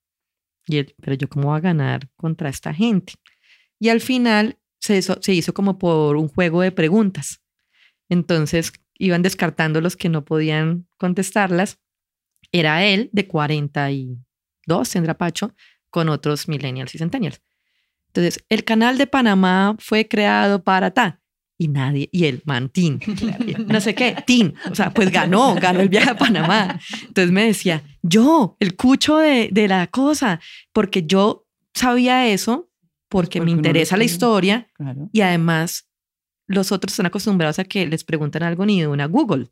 Y 0.66 0.78
él, 0.78 0.94
pero 1.00 1.14
yo 1.14 1.28
cómo 1.28 1.48
voy 1.48 1.56
a 1.56 1.60
ganar 1.60 2.08
contra 2.16 2.48
esta 2.48 2.74
gente. 2.74 3.14
Y 3.78 3.88
al 3.88 4.00
final 4.00 4.58
se 4.80 4.98
hizo, 4.98 5.18
se 5.22 5.32
hizo 5.32 5.54
como 5.54 5.78
por 5.78 6.16
un 6.16 6.28
juego 6.28 6.62
de 6.62 6.72
preguntas. 6.72 7.42
Entonces 8.08 8.72
iban 8.94 9.22
descartando 9.22 9.80
los 9.80 9.96
que 9.96 10.08
no 10.08 10.24
podían 10.24 10.86
contestarlas. 10.98 11.78
Era 12.52 12.84
él 12.84 13.10
de 13.12 13.26
42, 13.26 14.90
tendrá 14.90 15.16
Pacho, 15.16 15.54
con 15.90 16.08
otros 16.08 16.48
millennials 16.48 16.94
y 16.94 16.98
centennials. 16.98 17.40
Entonces, 18.08 18.44
el 18.48 18.64
canal 18.64 18.98
de 18.98 19.06
Panamá 19.06 19.76
fue 19.78 20.08
creado 20.08 20.64
para 20.64 20.92
ta. 20.92 21.20
Y 21.60 21.66
nadie, 21.68 22.08
y 22.12 22.26
el 22.26 22.40
man, 22.44 22.68
Tin, 22.68 23.00
no 23.66 23.80
sé 23.80 23.94
qué, 23.94 24.14
Tin, 24.24 24.54
o 24.70 24.74
sea, 24.76 24.90
pues 24.94 25.10
ganó, 25.10 25.56
ganó 25.56 25.80
el 25.80 25.88
viaje 25.88 26.10
a 26.10 26.16
Panamá. 26.16 26.78
Entonces 27.08 27.32
me 27.32 27.44
decía, 27.46 27.82
yo, 28.02 28.56
el 28.60 28.76
cucho 28.76 29.16
de, 29.16 29.48
de 29.50 29.66
la 29.66 29.88
cosa, 29.88 30.38
porque 30.72 31.02
yo 31.04 31.46
sabía 31.74 32.28
eso, 32.28 32.70
porque, 33.08 33.38
Porque 33.38 33.40
me 33.40 33.50
interesa 33.56 33.96
la 33.96 34.04
historia, 34.04 34.68
Claro. 34.74 35.08
y 35.12 35.20
además 35.22 35.88
los 36.46 36.70
otros 36.72 36.92
están 36.92 37.06
acostumbrados 37.06 37.58
a 37.58 37.64
que 37.64 37.86
les 37.86 38.04
preguntan 38.04 38.42
algo 38.42 38.64
ni 38.64 38.80
de 38.80 38.86
una 38.86 39.06
Google. 39.06 39.48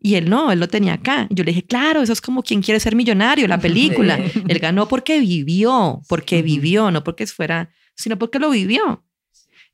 Y 0.00 0.14
él 0.14 0.30
no, 0.30 0.52
él 0.52 0.60
lo 0.60 0.68
tenía 0.68 0.92
acá. 0.94 1.26
Yo 1.30 1.42
le 1.42 1.50
dije, 1.50 1.64
claro, 1.66 2.00
eso 2.00 2.12
es 2.12 2.20
como 2.20 2.42
quien 2.44 2.62
quiere 2.62 2.78
ser 2.78 2.94
millonario, 2.94 3.48
la 3.48 3.58
película. 3.66 4.16
Él 4.46 4.58
ganó 4.60 4.86
porque 4.86 5.18
vivió, 5.18 6.02
porque 6.08 6.40
vivió, 6.42 6.90
no 6.92 7.02
porque 7.02 7.26
fuera, 7.26 7.70
sino 7.96 8.16
porque 8.16 8.38
lo 8.38 8.50
vivió. 8.50 9.04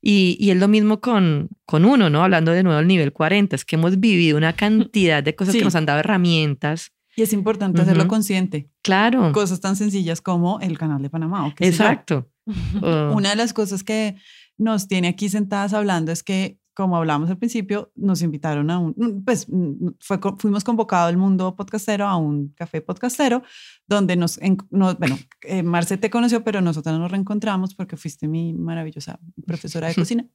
Y, 0.05 0.35
y 0.37 0.51
es 0.51 0.57
lo 0.57 0.67
mismo 0.67 0.99
con, 0.99 1.47
con 1.65 1.85
uno, 1.85 2.09
¿no? 2.09 2.23
Hablando 2.25 2.51
de 2.51 2.61
nuevo 2.61 2.77
del 2.77 2.87
nivel 2.87 3.13
40, 3.13 3.55
es 3.55 3.63
que 3.63 3.77
hemos 3.77 3.97
vivido 4.01 4.37
una 4.37 4.51
cantidad 4.51 5.23
de 5.23 5.33
cosas 5.33 5.53
Sí. 5.53 5.59
que 5.59 5.63
nos 5.65 5.75
han 5.75 5.85
dado 5.85 5.99
herramientas. 6.01 6.91
Y 7.15 7.21
es 7.21 7.31
importante 7.31 7.81
hacerlo 7.81 8.07
consciente. 8.09 8.67
Claro, 8.81 9.31
Cosas 9.31 9.61
tan 9.61 9.75
sencillas 9.77 10.19
como 10.19 10.59
el 10.59 10.77
canal 10.77 11.01
de 11.01 11.09
Panamá. 11.09 11.45
o 11.47 11.53
exacto. 11.59 12.29
Uh, 12.81 13.15
Una 13.15 13.29
de 13.29 13.35
las 13.37 13.53
cosas 13.53 13.85
que 13.85 14.15
nos 14.57 14.89
tiene 14.89 15.07
aquí 15.07 15.29
sentadas 15.29 15.73
hablando 15.73 16.11
es 16.11 16.23
que, 16.23 16.57
como 16.73 16.97
hablamos 16.97 17.29
al 17.29 17.37
principio, 17.37 17.91
nos 17.95 18.21
invitaron 18.21 18.69
a 18.71 18.79
un, 18.79 19.23
pues 19.25 19.47
mm, 19.49 19.89
fue, 19.99 20.19
co- 20.19 20.37
fuimos 20.37 20.63
convocados 20.63 21.11
el 21.11 21.17
mundo 21.17 21.55
podcastero 21.55 22.07
a 22.07 22.15
un 22.17 22.49
café 22.49 22.81
podcastero, 22.81 23.43
donde 23.87 24.15
nos, 24.15 24.37
en- 24.41 24.57
nos- 24.71 24.97
bueno, 24.97 25.17
eh, 25.43 25.63
Marce 25.63 25.97
te 25.97 26.09
conoció, 26.09 26.43
pero 26.43 26.61
nosotros 26.61 26.97
nos 26.97 27.11
reencontramos 27.11 27.75
porque 27.75 27.97
fuiste 27.97 28.27
mi 28.27 28.53
maravillosa 28.53 29.19
profesora 29.45 29.87
de 29.87 29.95
cocina. 30.07 30.25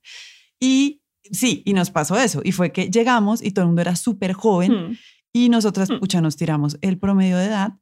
Y 0.61 1.03
sí, 1.31 1.63
y 1.65 1.73
nos 1.73 1.91
pasó 1.91 2.17
eso, 2.19 2.41
y 2.45 2.53
fue 2.53 2.73
que 2.73 2.91
llegamos 2.91 3.43
y 3.43 3.51
todo 3.51 3.63
el 3.65 3.69
mundo 3.69 3.83
era 3.83 3.97
súper 3.97 4.33
joven, 4.33 4.73
Hmm. 4.73 4.97
y 5.33 5.49
nosotras, 5.51 5.91
Mm. 5.91 5.99
pucha, 6.01 6.21
nos 6.21 6.37
tiramos 6.37 6.79
el 6.81 6.99
promedio 6.99 7.37
de 7.37 7.47
edad 7.47 7.75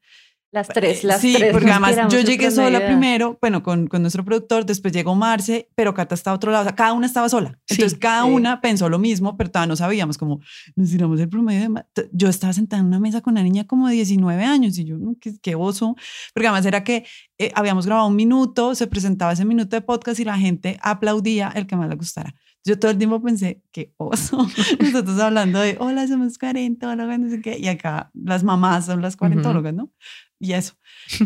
Las 0.57 0.69
tres, 0.69 1.05
las 1.05 1.21
sí, 1.21 1.35
tres. 1.37 1.53
porque 1.53 1.67
nos 1.67 1.83
además 1.83 2.11
yo 2.11 2.21
llegué 2.21 2.51
sola 2.51 2.87
primero, 2.87 3.37
bueno, 3.43 3.63
con, 3.63 3.89
con 3.89 4.01
nuestro 4.01 4.25
productor, 4.25 4.65
después 4.65 4.91
llegó 4.95 5.15
Marce, 5.15 5.69
pero 5.75 5.93
Cata 5.93 6.15
está 6.15 6.31
a 6.31 6.35
otro 6.35 6.51
lado, 6.51 6.63
o 6.63 6.65
sea, 6.65 6.75
cada 6.75 6.95
una 6.95 7.07
estaba 7.07 7.29
sola. 7.29 7.59
Sí, 7.67 7.75
Entonces 7.75 7.99
cada 7.99 8.25
sí. 8.25 8.31
una 8.31 8.63
pensó 8.63 8.89
lo 8.89 8.99
mismo, 8.99 9.37
pero 9.37 9.51
todavía 9.51 9.69
no 9.69 9.77
sabíamos 9.77 10.17
cómo 10.17 10.41
nos 10.75 10.91
tiramos 10.91 11.21
el 11.21 11.29
promedio 11.29 11.69
de... 11.69 12.09
Yo 12.11 12.31
estaba 12.31 12.55
sentada 12.55 12.81
en 12.81 12.87
una 12.87 13.01
mesa 13.01 13.21
con 13.21 13.33
una 13.33 13.43
niña 13.43 13.67
como 13.67 13.87
de 13.87 13.97
19 13.97 14.45
años 14.45 14.79
y 14.79 14.85
yo, 14.85 14.97
"No, 14.97 15.15
qué, 15.21 15.35
qué 15.43 15.55
oso, 15.55 15.95
porque 16.33 16.49
además 16.49 16.65
era 16.65 16.83
que 16.83 17.05
eh, 17.37 17.53
habíamos 17.55 17.85
grabado 17.85 18.09
un 18.09 18.17
minuto, 18.17 18.75
se 18.75 18.87
presentaba 18.87 19.33
ese 19.33 19.45
minuto 19.45 19.77
de 19.77 19.83
podcast 19.83 20.19
y 20.21 20.25
la 20.25 20.39
gente 20.39 20.79
aplaudía 20.81 21.53
el 21.55 21.67
que 21.67 21.77
más 21.77 21.91
le 21.91 21.97
gustara. 21.97 22.35
Yo 22.67 22.77
todo 22.81 22.91
el 22.91 22.99
tiempo 22.99 23.23
pensé, 23.23 23.63
qué 23.71 23.95
oso. 23.97 24.39
Nosotros 24.81 25.21
hablando 25.21 25.61
de, 25.61 25.77
hola, 25.79 26.09
somos 26.09 26.37
cuarentólogas, 26.37 27.21
no 27.21 27.31
sé 27.31 27.41
qué. 27.41 27.57
Y 27.61 27.69
acá 27.69 28.11
las 28.13 28.43
mamás 28.43 28.87
son 28.87 29.01
las 29.03 29.17
cuarentólogas, 29.17 29.73
¿no? 29.73 29.93
Y 30.39 30.53
eso. 30.53 30.75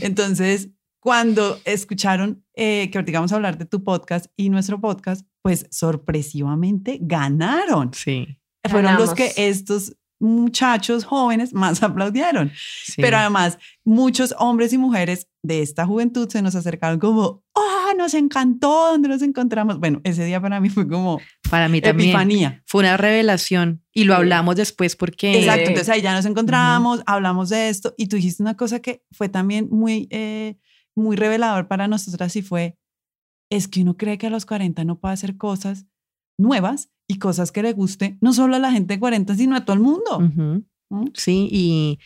Entonces, 0.01 0.71
cuando 1.01 1.59
escucharon 1.65 2.45
eh, 2.55 2.91
que 2.91 2.99
ahorita 2.99 3.19
vamos 3.19 3.33
a 3.33 3.37
hablar 3.37 3.59
de 3.59 3.65
tu 3.65 3.83
podcast 3.83 4.27
y 4.37 4.51
nuestro 4.51 4.81
podcast, 4.81 5.27
pues 5.43 5.67
sorpresivamente 5.71 6.99
ganaron. 7.01 7.93
sí, 7.95 8.37
Fueron 8.69 8.97
los 8.97 9.15
que 9.15 9.33
estos 9.37 9.97
muchachos 10.21 11.05
jóvenes 11.05 11.55
más 11.55 11.83
aplaudieron. 11.83 12.53
sí. 12.85 13.01
Pero 13.01 13.17
además, 13.17 13.59
muchos 13.85 14.35
hombres 14.39 14.73
y 14.75 14.79
mujeres 14.79 15.30
de 15.43 15.63
esta 15.63 15.87
juventud 15.87 16.29
se 16.29 16.43
nos 16.43 16.55
acercaron 16.55 16.99
como, 16.99 17.43
¡ah, 17.55 17.93
nos 17.97 18.15
encantó! 18.15 18.91
¿Dónde 18.93 19.09
nos 19.09 19.23
encontramos? 19.23 19.79
Bueno, 19.79 20.01
ese 20.05 20.25
día 20.25 20.41
para 20.41 20.61
mí 20.61 20.69
fue 20.69 20.87
como 20.87 21.21
para 21.51 21.69
mí 21.69 21.81
también 21.81 22.11
epifanía. 22.11 22.63
fue 22.67 22.81
una 22.81 22.97
revelación 22.97 23.83
y 23.93 24.05
lo 24.05 24.15
hablamos 24.15 24.57
después 24.57 24.97
porque... 24.97 25.39
Exacto, 25.39 25.69
entonces 25.69 25.89
ahí 25.89 26.03
ya 26.03 26.15
nos 26.15 26.27
encontramos, 26.27 27.03
hablamos 27.07 27.49
de 27.49 27.69
esto 27.69 27.95
y 27.97 28.07
tú 28.07 28.17
dijiste 28.17 28.43
una 28.43 28.57
cosa 28.57 28.81
que 28.81 29.03
fue 29.11 29.29
también 29.29 29.69
muy, 29.71 30.09
eh, 30.11 30.57
muy 30.95 31.17
revelador 31.17 31.69
para 31.69 31.89
nosotras 31.89 32.37
y 32.37 32.43
fue, 32.43 32.77
es 33.51 33.67
que 33.67 33.83
uno 33.83 33.97
cree 33.97 34.19
que 34.19 34.27
a 34.27 34.31
los 34.31 34.47
40 34.47 34.85
no 34.85 35.01
puede 35.01 35.15
hacer 35.15 35.37
cosas 35.37 35.87
nuevas 36.39 36.91
y 37.09 37.19
cosas 37.19 37.51
que 37.51 37.63
le 37.63 37.73
guste, 37.73 38.19
no 38.21 38.33
solo 38.33 38.57
a 38.57 38.59
la 38.59 38.71
gente 38.71 38.95
de 38.95 39.01
40, 39.01 39.35
sino 39.35 39.57
a 39.57 39.65
todo 39.65 39.75
el 39.75 39.83
mundo. 39.83 40.21
¿Mm? 40.21 41.07
Sí, 41.15 41.49
y, 41.51 41.99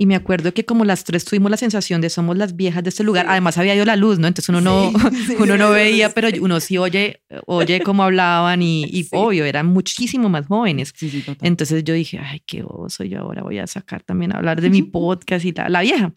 Y 0.00 0.06
me 0.06 0.14
acuerdo 0.14 0.54
que 0.54 0.64
como 0.64 0.84
las 0.84 1.02
tres 1.02 1.24
tuvimos 1.24 1.50
la 1.50 1.56
sensación 1.56 2.00
de 2.00 2.08
somos 2.08 2.36
las 2.36 2.54
viejas 2.54 2.84
de 2.84 2.90
este 2.90 3.02
lugar. 3.02 3.26
Además 3.28 3.58
había 3.58 3.74
ido 3.74 3.84
la 3.84 3.96
luz, 3.96 4.20
¿no? 4.20 4.28
Entonces 4.28 4.48
uno 4.48 4.60
no, 4.60 4.92
Sí, 4.92 5.34
uno 5.40 5.54
sí, 5.54 5.58
no 5.58 5.68
sí, 5.68 5.74
veía, 5.74 6.06
sí. 6.06 6.12
pero 6.14 6.28
uno 6.40 6.60
sí 6.60 6.78
oye, 6.78 7.22
oye 7.46 7.80
cómo 7.80 8.04
hablaban 8.04 8.62
y, 8.62 8.84
y 8.84 9.02
Sí. 9.02 9.10
obvio, 9.12 9.44
eran 9.44 9.66
muchísimo 9.66 10.28
más 10.28 10.46
jóvenes. 10.46 10.92
Sí, 10.96 11.10
sí. 11.10 11.24
Entonces 11.42 11.82
yo 11.82 11.94
dije, 11.94 12.20
ay, 12.22 12.40
qué 12.46 12.62
oso, 12.64 13.02
yo 13.02 13.18
ahora 13.20 13.42
voy 13.42 13.58
a 13.58 13.66
sacar 13.66 14.04
también 14.04 14.32
a 14.32 14.38
hablar 14.38 14.60
de 14.60 14.70
mi 14.70 14.82
podcast 14.82 15.44
y 15.44 15.50
la, 15.52 15.68
la 15.68 15.80
vieja. 15.80 16.12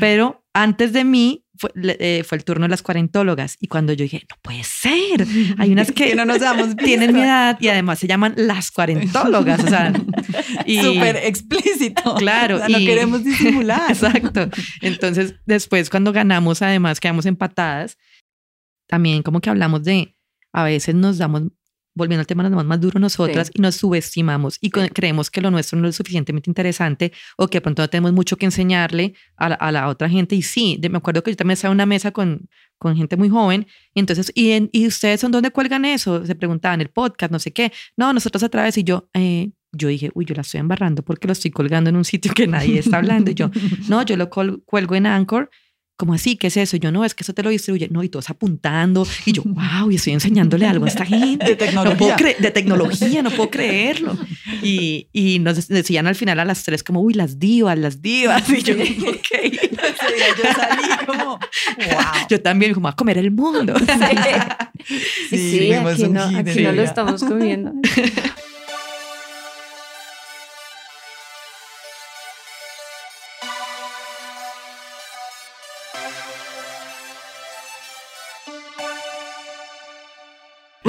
Pero 0.00 0.42
antes 0.52 0.92
de 0.92 1.04
mí 1.04 1.44
fue, 1.60 1.70
eh, 1.76 2.24
fue 2.26 2.38
el 2.38 2.44
turno 2.44 2.64
de 2.64 2.70
las 2.70 2.80
cuarentólogas 2.82 3.56
y 3.60 3.68
cuando 3.68 3.92
yo 3.92 4.02
dije, 4.04 4.22
no 4.30 4.36
puede 4.40 4.64
ser, 4.64 5.26
hay 5.58 5.72
unas 5.72 5.92
que, 5.92 6.06
Que 6.10 6.14
no 6.14 6.24
nos 6.24 6.40
damos 6.40 6.74
tienen 6.84 7.12
mi 7.12 7.20
edad 7.20 7.58
y 7.60 7.68
además 7.68 7.98
se 7.98 8.06
llaman 8.06 8.32
las 8.38 8.70
cuarentólogas, 8.70 9.62
o 9.62 9.68
sea, 9.68 9.92
y 10.66 10.80
Súper 10.80 11.16
explícito. 11.16 12.14
Claro, 12.14 12.56
O 12.56 12.58
sea, 12.60 12.68
no 12.70 12.78
y- 12.78 12.86
queremos 12.86 13.22
disimular. 13.22 13.90
Exacto. 13.90 14.48
Entonces, 14.80 15.34
después 15.44 15.90
cuando 15.90 16.12
ganamos, 16.12 16.62
además 16.62 16.98
quedamos 16.98 17.26
empatadas, 17.26 17.98
también 18.88 19.22
como 19.22 19.40
que 19.40 19.50
hablamos 19.50 19.84
de, 19.84 20.16
a 20.52 20.64
veces 20.64 20.94
nos 20.94 21.18
damos, 21.18 21.42
volviendo 22.00 22.20
al 22.20 22.26
tema, 22.26 22.42
nos 22.48 22.64
más 22.64 22.80
duro 22.80 22.98
nosotras 22.98 23.46
Sí. 23.48 23.52
y 23.56 23.62
nos 23.62 23.76
subestimamos 23.76 24.58
y 24.60 24.70
co- 24.70 24.80
creemos 24.92 25.30
que 25.30 25.40
lo 25.40 25.50
nuestro 25.50 25.78
no 25.78 25.86
es 25.88 25.94
suficientemente 25.96 26.50
interesante 26.50 27.12
o 27.36 27.46
que 27.46 27.58
de 27.58 27.60
pronto 27.62 27.82
no 27.82 27.88
tenemos 27.88 28.12
mucho 28.12 28.36
que 28.36 28.46
enseñarle 28.46 29.14
a 29.36 29.50
la, 29.50 29.54
a 29.54 29.70
la 29.72 29.88
otra 29.88 30.08
gente. 30.08 30.34
Y 30.34 30.42
sí, 30.42 30.76
de- 30.80 30.88
me 30.88 30.98
acuerdo 30.98 31.22
que 31.22 31.30
yo 31.30 31.36
también 31.36 31.54
estaba 31.54 31.70
en 31.72 31.76
una 31.76 31.86
mesa 31.86 32.10
con, 32.10 32.48
con 32.78 32.96
gente 32.96 33.16
muy 33.16 33.28
joven 33.28 33.66
y 33.94 34.00
entonces, 34.00 34.32
¿y, 34.34 34.50
en- 34.50 34.68
¿y 34.72 34.86
ustedes 34.86 35.20
son 35.20 35.30
dónde 35.30 35.50
cuelgan 35.50 35.84
eso? 35.84 36.26
Se 36.26 36.34
preguntaban, 36.34 36.80
el 36.80 36.88
podcast, 36.90 37.30
no 37.32 37.38
sé 37.38 37.52
qué. 37.52 37.72
No, 37.96 38.12
nosotros 38.12 38.42
a 38.42 38.48
través 38.48 38.76
y 38.78 38.84
yo, 38.84 39.08
eh, 39.14 39.50
yo 39.72 39.86
dije, 39.88 40.10
uy, 40.14 40.24
yo 40.24 40.34
la 40.34 40.40
estoy 40.40 40.58
embarrando 40.60 41.02
porque 41.04 41.28
lo 41.28 41.32
estoy 41.32 41.50
colgando 41.52 41.90
en 41.90 41.96
un 41.96 42.04
sitio 42.04 42.32
que 42.34 42.46
nadie 42.48 42.78
está 42.80 42.96
hablando. 42.96 43.30
Y 43.30 43.34
yo, 43.34 43.50
no, 43.88 44.02
yo 44.02 44.16
lo 44.16 44.28
cuelgo 44.30 44.94
en 44.96 45.06
Anchor. 45.06 45.48
¿Cómo 46.00 46.14
así? 46.14 46.36
¿Qué 46.36 46.46
es 46.46 46.56
eso? 46.56 46.76
Y 46.76 46.78
yo, 46.78 46.90
no, 46.90 47.04
es 47.04 47.14
que 47.14 47.24
eso 47.24 47.34
te 47.34 47.42
lo 47.42 47.50
distribuye. 47.50 47.88
No, 47.90 48.02
y 48.02 48.08
todos 48.08 48.30
apuntando. 48.30 49.06
Y 49.26 49.32
yo, 49.32 49.42
wow, 49.44 49.90
y 49.90 49.96
estoy 49.96 50.14
enseñándole 50.14 50.64
algo 50.66 50.86
a 50.86 50.88
esta 50.88 51.04
gente. 51.06 51.56
De 51.56 51.72
No 51.72 51.94
puedo 51.94 52.16
tecnología. 52.16 52.36
de 52.38 52.50
tecnología, 52.50 53.22
no 53.22 53.30
puedo 53.30 53.50
creerlo. 53.50 54.16
Y, 54.62 55.08
y 55.12 55.40
nos 55.40 55.68
decían 55.68 56.06
al 56.06 56.14
final 56.14 56.40
a 56.40 56.46
las 56.46 56.62
tres 56.64 56.82
como, 56.82 57.02
uy, 57.02 57.12
las 57.12 57.38
divas, 57.38 57.78
las 57.78 58.00
divas. 58.00 58.48
Y 58.48 58.62
yo, 58.62 58.76
ok. 58.76 58.80
Ese 58.80 60.14
día 60.14 60.26
yo 60.38 60.52
salí 60.56 61.04
como, 61.04 61.24
wow. 61.32 62.26
Yo 62.30 62.40
también, 62.40 62.72
como, 62.72 62.88
a 62.88 62.96
comer 62.96 63.18
el 63.18 63.30
mundo. 63.30 63.74
Sí, 65.28 65.36
sí, 65.36 65.58
fuimos 65.68 65.92
aquí 65.92 66.08
no, 66.08 66.22
aquí 66.22 66.62
no 66.62 66.72
lo 66.72 66.82
estamos 66.82 67.22
comiendo. 67.22 67.72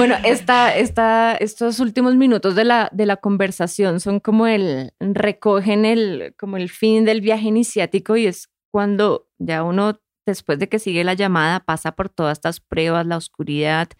Bueno, 0.02 0.16
esta, 0.24 0.76
esta, 0.76 1.36
estos 1.36 1.78
últimos 1.78 2.16
minutos 2.16 2.56
de 2.56 2.64
la, 2.64 2.90
de 2.92 3.06
la 3.06 3.18
conversación 3.18 4.00
son 4.00 4.18
como 4.18 4.48
el, 4.48 4.92
recogen 4.98 5.84
el, 5.84 6.34
como 6.36 6.56
el 6.56 6.70
fin 6.70 7.04
del 7.04 7.20
viaje 7.20 7.46
iniciático 7.46 8.16
y 8.16 8.26
es 8.26 8.50
cuando 8.72 9.28
ya 9.38 9.62
uno, 9.62 10.00
después 10.26 10.58
de 10.58 10.68
que 10.68 10.80
sigue 10.80 11.04
la 11.04 11.14
llamada, 11.14 11.60
pasa 11.60 11.92
por 11.92 12.08
todas 12.08 12.38
estas 12.38 12.58
pruebas, 12.58 13.06
la 13.06 13.16
oscuridad, 13.16 13.90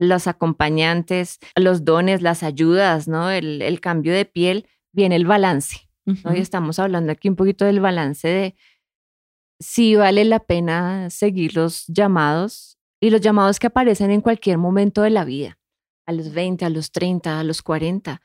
los 0.00 0.26
acompañantes, 0.26 1.38
los 1.54 1.84
dones, 1.84 2.22
las 2.22 2.42
ayudas, 2.42 3.06
¿no? 3.06 3.30
El, 3.30 3.62
el 3.62 3.80
cambio 3.80 4.14
de 4.14 4.24
piel, 4.24 4.66
viene 4.92 5.14
el 5.14 5.26
balance. 5.26 5.88
¿no? 6.24 6.34
Y 6.34 6.40
estamos 6.40 6.80
hablando 6.80 7.12
aquí 7.12 7.28
un 7.28 7.36
poquito 7.36 7.64
del 7.64 7.78
balance 7.78 8.26
de 8.26 8.56
si 9.60 9.94
vale 9.94 10.24
la 10.24 10.40
pena 10.40 11.08
seguir 11.08 11.54
los 11.54 11.86
llamados 11.86 12.75
y 13.00 13.10
los 13.10 13.20
llamados 13.20 13.58
que 13.58 13.68
aparecen 13.68 14.10
en 14.10 14.20
cualquier 14.20 14.58
momento 14.58 15.02
de 15.02 15.10
la 15.10 15.24
vida, 15.24 15.58
a 16.06 16.12
los 16.12 16.32
20, 16.32 16.64
a 16.64 16.70
los 16.70 16.92
30, 16.92 17.38
a 17.38 17.44
los 17.44 17.62
40. 17.62 18.22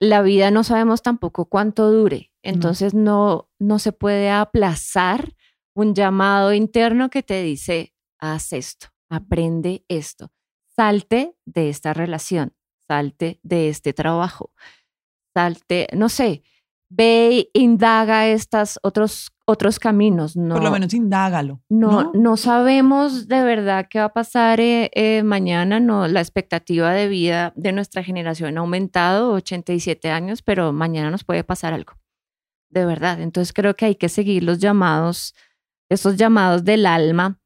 La 0.00 0.22
vida 0.22 0.50
no 0.50 0.64
sabemos 0.64 1.02
tampoco 1.02 1.46
cuánto 1.46 1.90
dure, 1.90 2.32
entonces 2.42 2.94
no, 2.94 3.48
no 3.58 3.78
se 3.78 3.92
puede 3.92 4.30
aplazar 4.30 5.34
un 5.74 5.94
llamado 5.94 6.52
interno 6.52 7.10
que 7.10 7.22
te 7.22 7.42
dice, 7.42 7.94
haz 8.18 8.52
esto, 8.52 8.88
aprende 9.08 9.84
esto, 9.88 10.32
salte 10.68 11.36
de 11.44 11.68
esta 11.68 11.94
relación, 11.94 12.54
salte 12.86 13.40
de 13.42 13.68
este 13.68 13.92
trabajo, 13.92 14.52
salte, 15.34 15.88
no 15.92 16.08
sé, 16.08 16.42
ve 16.96 17.50
indaga 17.52 18.28
estos 18.28 18.78
otros, 18.82 19.32
otros 19.46 19.78
caminos. 19.78 20.36
No, 20.36 20.54
Por 20.54 20.64
lo 20.64 20.70
menos 20.70 20.94
indágalo. 20.94 21.60
no, 21.68 22.12
no, 22.14 22.36
sabemos 22.36 23.28
de 23.28 23.42
verdad 23.42 23.86
qué 23.88 23.98
va 23.98 24.06
a 24.06 24.12
pasar 24.12 24.60
eh, 24.60 24.90
eh, 24.94 25.22
mañana. 25.22 25.80
No, 25.80 26.06
la 26.08 26.20
expectativa 26.20 26.92
de 26.92 27.08
vida 27.08 27.52
de 27.56 27.72
nuestra 27.72 28.02
generación 28.02 28.56
ha 28.56 28.60
aumentado, 28.60 29.32
87 29.32 30.10
años, 30.10 30.42
pero 30.42 30.72
mañana 30.72 31.10
nos 31.10 31.24
puede 31.24 31.44
pasar 31.44 31.72
algo. 31.74 31.94
De 32.70 32.86
verdad. 32.86 33.20
Entonces 33.20 33.52
creo 33.52 33.74
que 33.74 33.86
hay 33.86 33.94
que 33.94 34.08
seguir 34.08 34.42
los 34.42 34.58
llamados, 34.58 35.34
esos 35.88 36.16
llamados 36.16 36.64
del 36.64 36.86
alma 36.86 37.38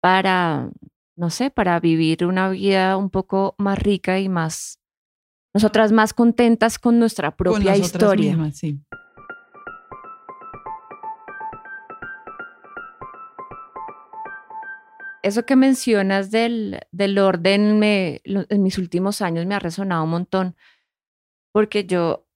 para, 0.00 0.70
no 1.16 1.30
sé, 1.30 1.50
para 1.50 1.80
vivir 1.80 2.26
una 2.26 2.48
vida 2.50 2.96
un 2.96 3.10
poco 3.10 3.54
más 3.58 3.78
rica 3.78 4.18
y 4.18 4.28
más, 4.28 4.78
nosotras 5.54 5.92
más 5.92 6.12
contentas 6.12 6.78
con 6.80 6.98
nuestra 6.98 7.36
propia 7.36 7.76
historia. 7.76 8.32
mismas, 8.32 8.58
sí. 8.58 8.80
Eso 15.22 15.46
que 15.46 15.56
mencionas 15.56 16.30
del, 16.30 16.80
del 16.92 17.18
orden 17.18 17.78
me, 17.78 18.20
en 18.24 18.62
mis 18.62 18.76
últimos 18.76 19.22
años 19.22 19.46
me 19.46 19.54
ha 19.54 19.58
resonado 19.58 20.04
un 20.04 20.10
montón, 20.10 20.56
porque 21.50 21.86
yo 21.86 22.26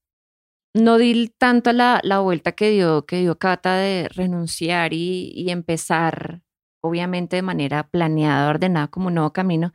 no 0.73 0.97
di 0.97 1.29
tanto 1.37 1.73
la, 1.73 2.01
la 2.03 2.21
vuelta 2.21 2.53
que 2.53 2.71
dio, 2.71 3.05
que 3.05 3.19
dio 3.19 3.39
Cata 3.39 3.77
de 3.77 4.09
renunciar 4.09 4.95
y, 4.95 5.33
y 5.35 5.51
empezar, 5.51 6.43
obviamente 6.81 7.37
de 7.37 7.43
manera 7.43 7.91
planeada, 7.91 8.49
ordenada, 8.49 8.89
como 8.89 9.09
un 9.09 9.14
nuevo 9.14 9.35
camino. 9.35 9.75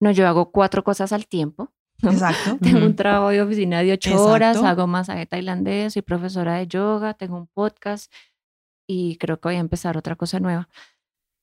No, 0.00 0.12
yo 0.12 0.28
hago 0.28 0.52
cuatro 0.52 0.84
cosas 0.84 1.12
al 1.12 1.26
tiempo. 1.26 1.73
Exacto. 2.02 2.58
Tengo 2.60 2.84
un 2.86 2.96
trabajo 2.96 3.28
de 3.30 3.42
oficina 3.42 3.82
de 3.82 3.92
ocho 3.92 4.22
horas, 4.24 4.56
Exacto. 4.56 4.68
hago 4.82 4.86
masaje 4.86 5.26
tailandés, 5.26 5.92
soy 5.94 6.02
profesora 6.02 6.56
de 6.56 6.66
yoga, 6.66 7.14
tengo 7.14 7.36
un 7.36 7.46
podcast 7.46 8.12
y 8.88 9.16
creo 9.16 9.40
que 9.40 9.48
voy 9.48 9.56
a 9.56 9.60
empezar 9.60 9.96
otra 9.96 10.16
cosa 10.16 10.40
nueva. 10.40 10.68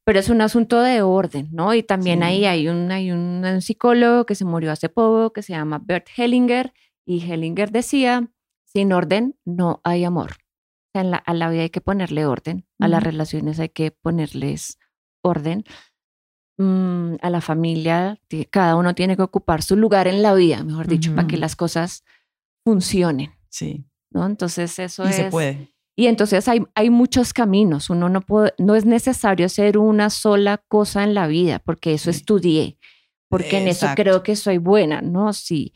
Pero 0.05 0.19
es 0.19 0.29
un 0.29 0.41
asunto 0.41 0.81
de 0.81 1.01
orden, 1.01 1.49
¿no? 1.51 1.73
Y 1.73 1.83
también 1.83 2.19
Sí. 2.19 2.25
ahí 2.25 2.45
hay 2.45 2.67
un, 2.67 2.91
hay 2.91 3.11
un, 3.11 3.43
un 3.45 3.61
psicólogo 3.61 4.25
que 4.25 4.35
se 4.35 4.45
murió 4.45 4.71
hace 4.71 4.89
poco, 4.89 5.31
que 5.33 5.41
se 5.43 5.53
llama 5.53 5.79
Bert 5.83 6.07
Hellinger, 6.15 6.73
y 7.05 7.21
Hellinger 7.31 7.71
decía, 7.71 8.29
sin 8.65 8.93
orden 8.93 9.37
no 9.45 9.79
hay 9.83 10.03
amor. 10.03 10.31
O 10.31 10.91
sea, 10.93 11.01
en 11.01 11.11
la- 11.11 11.17
a 11.17 11.33
la 11.33 11.49
vida 11.49 11.61
hay 11.63 11.69
que 11.69 11.81
ponerle 11.81 12.25
orden, 12.25 12.65
a 12.79 12.87
las 12.87 13.03
relaciones 13.03 13.59
hay 13.59 13.69
que 13.69 13.91
ponerles 13.91 14.77
orden. 15.23 15.63
Mm, 16.63 17.15
a 17.21 17.29
la 17.31 17.41
familia, 17.41 18.19
cada 18.51 18.75
uno 18.75 18.93
tiene 18.93 19.15
que 19.15 19.23
ocupar 19.23 19.63
su 19.63 19.75
lugar 19.75 20.07
en 20.07 20.21
la 20.21 20.35
vida, 20.35 20.63
mejor 20.63 20.85
dicho, 20.87 21.15
para 21.15 21.27
que 21.27 21.37
las 21.37 21.55
cosas 21.55 22.03
funcionen, 22.63 23.31
Sí. 23.49 23.83
¿no? 24.11 24.27
Entonces 24.27 24.77
eso 24.77 25.05
Y 25.05 25.09
es... 25.09 25.15
se 25.15 25.23
puede. 25.31 25.69
Y 25.95 26.05
entonces 26.05 26.47
hay, 26.47 26.61
hay 26.75 26.89
muchos 26.91 27.33
caminos. 27.33 27.89
Uno 27.89 28.09
no 28.09 28.21
puede, 28.21 28.53
no 28.59 28.75
es 28.75 28.85
necesario 28.85 29.45
hacer 29.47 29.77
una 29.79 30.09
sola 30.11 30.57
cosa 30.67 31.03
en 31.03 31.13
la 31.15 31.25
vida, 31.25 31.57
porque 31.59 31.93
eso 31.95 32.11
Sí. 32.11 32.19
estudié, 32.19 32.77
porque 33.27 33.57
en 33.57 33.67
eso 33.67 33.87
creo 33.95 34.21
que 34.21 34.35
soy 34.35 34.57
buena, 34.59 35.01
¿no? 35.01 35.33
Si, 35.33 35.73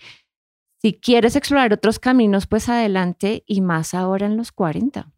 si 0.81 0.93
quieres 0.93 1.36
explorar 1.36 1.73
otros 1.73 1.97
caminos, 1.99 2.45
pues 2.45 2.69
adelante 2.69 3.43
y 3.47 3.61
más 3.61 3.93
ahora 3.95 4.27
en 4.27 4.38
los 4.38 4.51
40. 4.51 5.11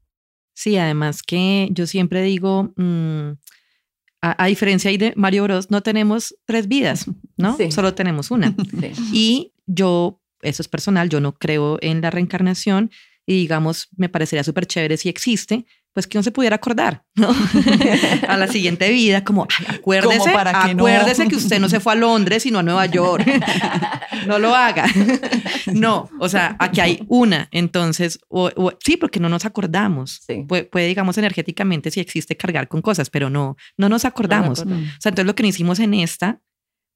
Sí, 0.56 0.78
además 0.78 1.24
que 1.24 1.68
yo 1.72 1.88
siempre 1.88 2.22
digo, 2.22 2.72
mm, 2.78 3.32
a, 4.22 4.44
a 4.44 4.48
diferencia 4.48 4.96
de 4.98 5.14
Mario 5.16 5.44
Bros, 5.44 5.70
no 5.72 5.82
tenemos 5.82 6.36
tres 6.46 6.68
vidas, 6.68 7.06
¿no? 7.38 7.56
Sí. 7.58 7.72
Solo 7.72 7.94
tenemos 7.94 8.32
una. 8.32 8.56
Y 9.14 9.54
yo, 9.66 10.22
eso 10.42 10.62
es 10.62 10.68
personal, 10.68 11.10
yo 11.10 11.20
no 11.20 11.38
creo 11.38 11.78
en 11.82 12.02
la 12.02 12.10
reencarnación 12.10 12.92
y 13.26 13.34
digamos, 13.34 13.90
me 13.98 14.08
parecería 14.08 14.44
súper 14.44 14.66
chévere 14.66 14.96
si 14.98 15.10
existe, 15.10 15.66
pues 15.98 16.06
que 16.06 16.16
no 16.20 16.22
se 16.22 16.30
pudiera 16.32 16.58
acordar, 16.58 17.04
¿no? 17.16 17.30
a 18.28 18.38
la 18.38 18.48
siguiente 18.48 18.88
vida, 18.92 19.24
como, 19.24 19.48
ay, 19.58 19.66
acuérdese, 19.80 20.20
Como 20.20 20.32
para 20.34 20.52
que 20.68 20.76
no. 20.76 20.84
acuérdese 20.84 21.28
que 21.28 21.36
usted 21.36 21.60
no 21.60 21.70
se 21.70 21.80
fue 21.80 21.94
a 21.94 21.96
Londres, 21.96 22.44
sino 22.44 22.60
a 22.60 22.62
Nueva 22.62 22.86
York. 22.86 23.26
no 24.28 24.38
lo 24.38 24.54
haga. 24.54 24.86
no, 25.74 26.08
o 26.20 26.30
sea, 26.30 26.56
aquí 26.60 26.82
hay 26.82 27.04
una, 27.08 27.48
entonces, 27.50 28.20
o- 28.28 28.52
o- 28.56 28.74
sí, 28.86 28.96
porque 28.98 29.20
no 29.20 29.28
nos 29.28 29.46
acordamos. 29.46 30.22
Sí. 30.28 30.46
Puede, 30.48 30.66
puede, 30.66 30.86
digamos, 30.86 31.18
energéticamente 31.18 31.90
si 31.90 32.00
existe 32.00 32.38
cargar 32.38 32.68
con 32.68 32.84
cosas, 32.84 33.10
pero 33.10 33.32
no, 33.32 33.58
no 33.76 33.90
nos 33.90 34.06
acordamos. 34.06 34.64
Mm. 34.64 34.72
O 34.74 35.02
sea, 35.02 35.10
entonces 35.10 35.26
lo 35.26 35.34
que 35.34 35.42
no 35.42 35.50
hicimos 35.50 35.80
en 35.80 35.96
esta, 35.96 36.42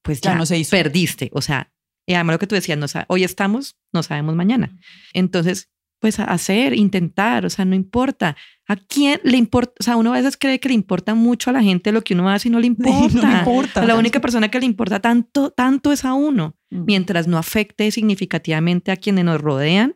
pues 0.04 0.22
Ya 0.22 0.34
ya, 0.34 0.38
no 0.38 0.45
se 0.45 0.60
hizo. 0.60 0.70
perdiste. 0.70 1.32
O 1.34 1.41
sea, 1.41 1.72
y 2.06 2.14
además 2.14 2.36
lo 2.36 2.39
que 2.39 2.45
tú 2.45 2.54
decías, 2.54 2.78
no 2.78 2.86
hoy 3.08 3.24
estamos, 3.24 3.78
no 3.91 4.04
sabemos 4.04 4.36
mañana. 4.36 4.78
Entonces, 5.14 5.72
pues 6.02 6.20
a 6.20 6.24
hacer, 6.24 6.74
intentar, 6.74 7.45
o 7.45 7.49
sea, 7.52 7.64
no 7.64 7.76
importa. 7.76 8.36
¿A 8.68 8.76
quién 8.76 9.22
le 9.24 9.38
importa? 9.38 9.74
O 9.80 9.84
sea, 9.84 9.95
uno 9.97 10.12
a 10.12 10.18
veces 10.18 10.36
cree 10.36 10.60
que 10.60 10.68
le 10.70 10.74
importa 10.74 11.14
mucho 11.14 11.52
a 11.52 11.54
la 11.54 11.62
gente 11.62 11.91
lo 11.91 12.02
que 12.02 12.16
uno 12.16 12.28
hace 12.28 12.47
y 12.47 12.52
no 12.52 12.60
le 12.60 12.66
importa. 12.68 13.14
No 13.22 13.32
le 13.32 13.38
importa. 13.38 13.86
La 13.86 13.95
única 13.95 14.20
persona 14.20 14.49
que 14.49 14.60
le 14.60 14.66
importa 14.66 14.99
tanto, 14.99 15.52
tanto 15.52 15.91
es 15.91 16.04
a 16.04 16.16
uno. 16.16 16.56
Mm. 16.72 16.86
Mientras 16.86 17.28
no 17.28 17.38
afecte 17.38 17.91
significativamente 17.91 18.91
a 18.91 18.95
quienes 18.97 19.26
nos 19.26 19.39
rodean, 19.39 19.95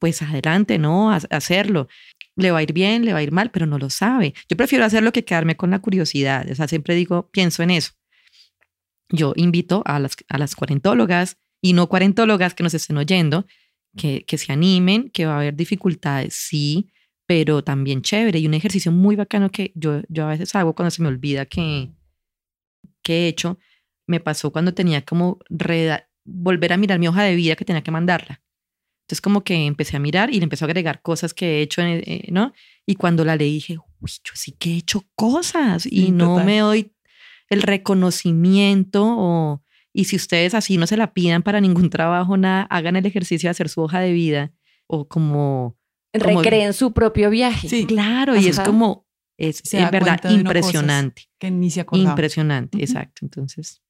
pues 0.00 0.22
adelante, 0.22 0.78
¿no? 0.78 1.12
A- 1.12 1.20
hacerlo. 1.30 1.86
Le 2.34 2.50
va 2.50 2.58
a 2.58 2.62
ir 2.64 2.72
bien, 2.72 3.04
le 3.04 3.12
va 3.12 3.20
a 3.20 3.22
ir 3.22 3.30
mal, 3.30 3.52
pero 3.52 3.64
no 3.66 3.78
lo 3.78 3.90
sabe. 3.90 4.34
Yo 4.48 4.56
prefiero 4.56 4.84
hacerlo 4.84 5.12
que 5.12 5.24
quedarme 5.24 5.56
con 5.56 5.70
la 5.70 5.78
curiosidad. 5.78 6.50
O 6.50 6.54
sea, 6.56 6.66
siempre 6.66 6.96
digo, 6.96 7.28
pienso 7.30 7.62
en 7.62 7.70
eso. 7.70 7.92
Yo 9.08 9.34
invito 9.36 9.82
a 9.86 10.00
las, 10.00 10.16
a 10.28 10.38
las 10.38 10.56
cuarentólogas 10.56 11.36
y 11.62 11.74
no 11.74 11.88
cuarentólogas 11.88 12.54
que 12.54 12.64
nos 12.64 12.74
estén 12.74 12.96
oyendo, 12.96 13.46
que, 13.96 14.24
que 14.24 14.38
se 14.38 14.52
animen, 14.52 15.10
que 15.10 15.26
va 15.26 15.34
a 15.34 15.40
haber 15.40 15.54
dificultades, 15.54 16.34
sí, 16.34 16.90
pero 17.26 17.62
también 17.64 18.02
chévere. 18.02 18.38
Y 18.38 18.46
un 18.46 18.54
ejercicio 18.54 18.92
muy 18.92 19.16
bacano 19.16 19.50
que 19.50 19.72
yo, 19.74 20.02
yo 20.08 20.26
a 20.26 20.30
veces 20.30 20.54
hago 20.54 20.74
cuando 20.74 20.90
se 20.90 21.02
me 21.02 21.08
olvida 21.08 21.46
que, 21.46 21.90
que 23.02 23.24
he 23.24 23.28
hecho, 23.28 23.58
me 24.06 24.20
pasó 24.20 24.50
cuando 24.52 24.74
tenía 24.74 25.02
como 25.04 25.38
volver 26.24 26.72
a 26.72 26.76
mirar 26.76 26.98
mi 26.98 27.08
hoja 27.08 27.22
de 27.22 27.34
vida 27.34 27.56
que 27.56 27.64
tenía 27.64 27.82
que 27.82 27.90
mandarla. 27.90 28.42
Entonces 29.04 29.20
como 29.20 29.44
que 29.44 29.66
empecé 29.66 29.96
a 29.96 30.00
mirar 30.00 30.30
y 30.30 30.38
le 30.38 30.44
empecé 30.44 30.64
a 30.64 30.66
agregar 30.66 31.02
cosas 31.02 31.34
que 31.34 31.58
he 31.58 31.62
hecho, 31.62 31.82
eh, 31.82 32.02
eh, 32.06 32.28
¿no? 32.32 32.52
Y 32.86 32.94
cuando 32.94 33.24
la 33.24 33.36
leí 33.36 33.54
dije, 33.54 33.76
uy, 34.00 34.10
yo 34.24 34.32
sí 34.34 34.52
que 34.52 34.72
he 34.72 34.76
hecho 34.78 35.04
cosas 35.14 35.84
y 35.86 35.90
Sí, 36.06 36.10
no 36.10 36.28
total. 36.28 36.46
me 36.46 36.58
doy 36.60 36.92
el 37.50 37.62
reconocimiento 37.62 39.04
o... 39.06 39.63
Y 39.96 40.04
si 40.06 40.16
ustedes 40.16 40.54
así 40.54 40.76
no 40.76 40.88
se 40.88 40.96
la 40.96 41.12
pidan 41.14 41.42
para 41.44 41.60
ningún 41.60 41.88
trabajo, 41.88 42.36
nada, 42.36 42.62
hagan 42.62 42.96
el 42.96 43.06
ejercicio 43.06 43.46
de 43.46 43.52
hacer 43.52 43.68
su 43.68 43.80
hoja 43.80 44.00
de 44.00 44.12
vida 44.12 44.52
o 44.88 45.06
como... 45.06 45.76
como- 46.20 46.42
Recreen 46.42 46.72
su 46.72 46.92
propio 46.92 47.30
viaje. 47.30 47.68
Sí. 47.68 47.86
Claro, 47.86 48.36
y 48.36 48.48
es 48.48 48.58
como, 48.58 49.06
es 49.38 49.60
Se 49.62 49.78
en 49.78 49.84
da 49.84 49.90
verdad 49.90 50.30
impresionante. 50.30 51.22
Que 51.38 51.50
ni 51.52 51.70
se 51.70 51.80
acordaba. 51.82 52.10
Impresionante, 52.10 52.78
exacto. 52.78 53.20
Entonces, 53.22 53.80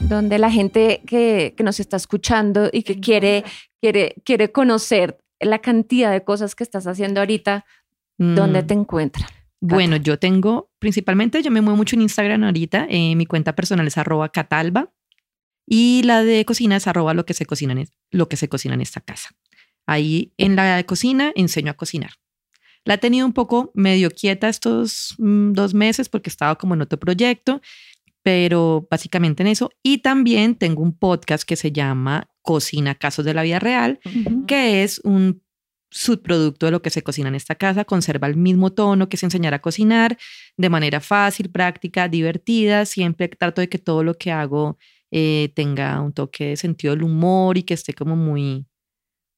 donde 0.00 0.38
la 0.38 0.50
gente 0.50 1.02
que, 1.06 1.54
que 1.56 1.62
nos 1.62 1.78
está 1.78 1.96
escuchando 1.96 2.68
y 2.72 2.82
que 2.82 2.98
quiere, 2.98 3.44
quiere, 3.80 4.16
quiere 4.24 4.50
conocer 4.50 5.18
la 5.38 5.60
cantidad 5.60 6.10
de 6.10 6.24
cosas 6.24 6.56
que 6.56 6.64
estás 6.64 6.88
haciendo 6.88 7.20
ahorita, 7.20 7.64
¿dónde 8.18 8.62
mm, 8.62 8.66
te 8.66 8.74
encuentran? 8.74 9.28
Bueno, 9.60 9.96
yo 9.96 10.18
tengo, 10.18 10.70
principalmente 10.78 11.42
yo 11.42 11.50
me 11.50 11.60
muevo 11.60 11.76
mucho 11.76 11.94
en 11.96 12.02
Instagram 12.02 12.44
ahorita. 12.44 12.86
eh, 12.88 13.14
mi 13.14 13.26
cuenta 13.26 13.54
personal 13.54 13.86
es 13.86 13.98
arroba 13.98 14.30
catalba 14.30 14.92
y 15.66 16.02
la 16.04 16.22
de 16.24 16.44
cocina 16.44 16.76
es 16.76 16.86
arroba 16.86 17.12
lo 17.14 17.26
que 17.26 17.34
se 17.34 17.44
cocina 17.46 17.72
en, 17.72 17.78
es- 17.80 17.92
lo 18.10 18.28
que 18.28 18.36
se 18.36 18.48
cocina 18.48 18.74
en 18.74 18.80
esta 18.80 19.00
casa. 19.00 19.30
Ahí 19.86 20.32
en 20.38 20.56
la 20.56 20.82
cocina 20.84 21.32
enseño 21.34 21.70
a 21.72 21.74
cocinar. 21.76 22.12
La 22.86 22.94
he 22.94 22.98
tenido 22.98 23.26
un 23.26 23.32
poco 23.34 23.70
medio 23.74 24.10
quieta 24.10 24.48
estos 24.48 25.14
mm, 25.18 25.52
dos 25.52 25.74
meses 25.74 26.08
porque 26.08 26.30
estaba 26.30 26.56
como 26.56 26.74
en 26.74 26.80
otro 26.82 26.98
proyecto, 26.98 27.60
pero 28.22 28.86
básicamente 28.90 29.42
en 29.42 29.48
eso. 29.48 29.70
Y 29.82 29.98
también 29.98 30.54
tengo 30.54 30.82
un 30.82 30.96
podcast 30.96 31.44
que 31.44 31.56
se 31.56 31.72
llama 31.72 32.28
Cocina 32.42 32.94
Casos 32.94 33.24
de 33.24 33.34
la 33.34 33.42
Vida 33.42 33.58
Real, 33.58 34.00
que 34.46 34.82
es 34.82 35.00
un 35.04 35.42
subproducto 35.90 36.66
de 36.66 36.72
lo 36.72 36.82
que 36.82 36.90
se 36.90 37.02
cocina 37.02 37.28
en 37.28 37.34
esta 37.34 37.54
casa, 37.56 37.84
conserva 37.84 38.28
el 38.28 38.36
mismo 38.36 38.70
tono 38.72 39.08
que 39.08 39.16
es 39.16 39.22
enseñar 39.22 39.54
a 39.54 39.60
cocinar 39.60 40.16
de 40.56 40.70
manera 40.70 41.00
fácil, 41.00 41.50
práctica, 41.50 42.08
divertida. 42.08 42.86
Siempre 42.86 43.28
trato 43.28 43.60
de 43.60 43.68
que 43.68 43.78
todo 43.78 44.04
lo 44.04 44.14
que 44.14 44.30
hago 44.30 44.78
eh, 45.10 45.52
tenga 45.54 46.00
un 46.00 46.12
toque 46.12 46.50
de 46.50 46.56
sentido 46.56 46.94
del 46.94 47.02
humor 47.02 47.58
y 47.58 47.64
que 47.64 47.74
esté 47.74 47.92
como 47.94 48.14
muy, 48.14 48.66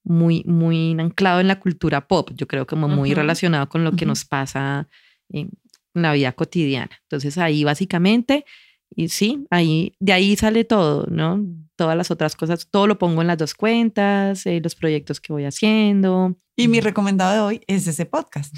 muy, 0.05 0.45
muy 0.47 0.93
anclado 0.99 1.41
en 1.41 1.49
la 1.49 1.59
cultura 1.59 2.07
pop. 2.07 2.31
Yo 2.35 2.47
creo 2.47 2.67
como 2.67 2.89
muy 2.89 3.11
Ujú. 3.11 3.21
relacionado 3.21 3.69
con 3.69 3.85
lo 3.85 3.93
que 3.93 4.05
nos 4.05 4.25
pasa 4.25 4.89
en 5.31 5.51
la 5.95 6.13
vida 6.13 6.33
cotidiana. 6.33 6.91
Entonces 7.03 7.39
ahí 7.39 7.65
básicamente, 7.65 8.45
y 8.95 9.09
sí, 9.09 9.47
ahí, 9.51 9.95
de 10.01 10.13
ahí 10.13 10.37
sale 10.37 10.65
todo, 10.65 11.07
¿no? 11.11 11.43
Todas 11.83 11.97
las 11.97 12.13
otras 12.13 12.37
cosas, 12.37 12.69
todo 12.71 12.87
lo 12.87 12.97
pongo 12.97 13.23
en 13.23 13.27
las 13.27 13.39
dos 13.39 13.55
cuentas, 13.55 14.47
eh, 14.47 14.61
los 14.63 14.77
proyectos 14.77 15.21
que 15.21 15.33
voy 15.33 15.47
haciendo. 15.47 16.37
Y 16.57 16.69
mi 16.69 16.81
recomendado 16.81 17.33
de 17.35 17.41
hoy 17.41 17.61
es 17.67 17.89
ese 17.89 18.07
podcast. 18.07 18.55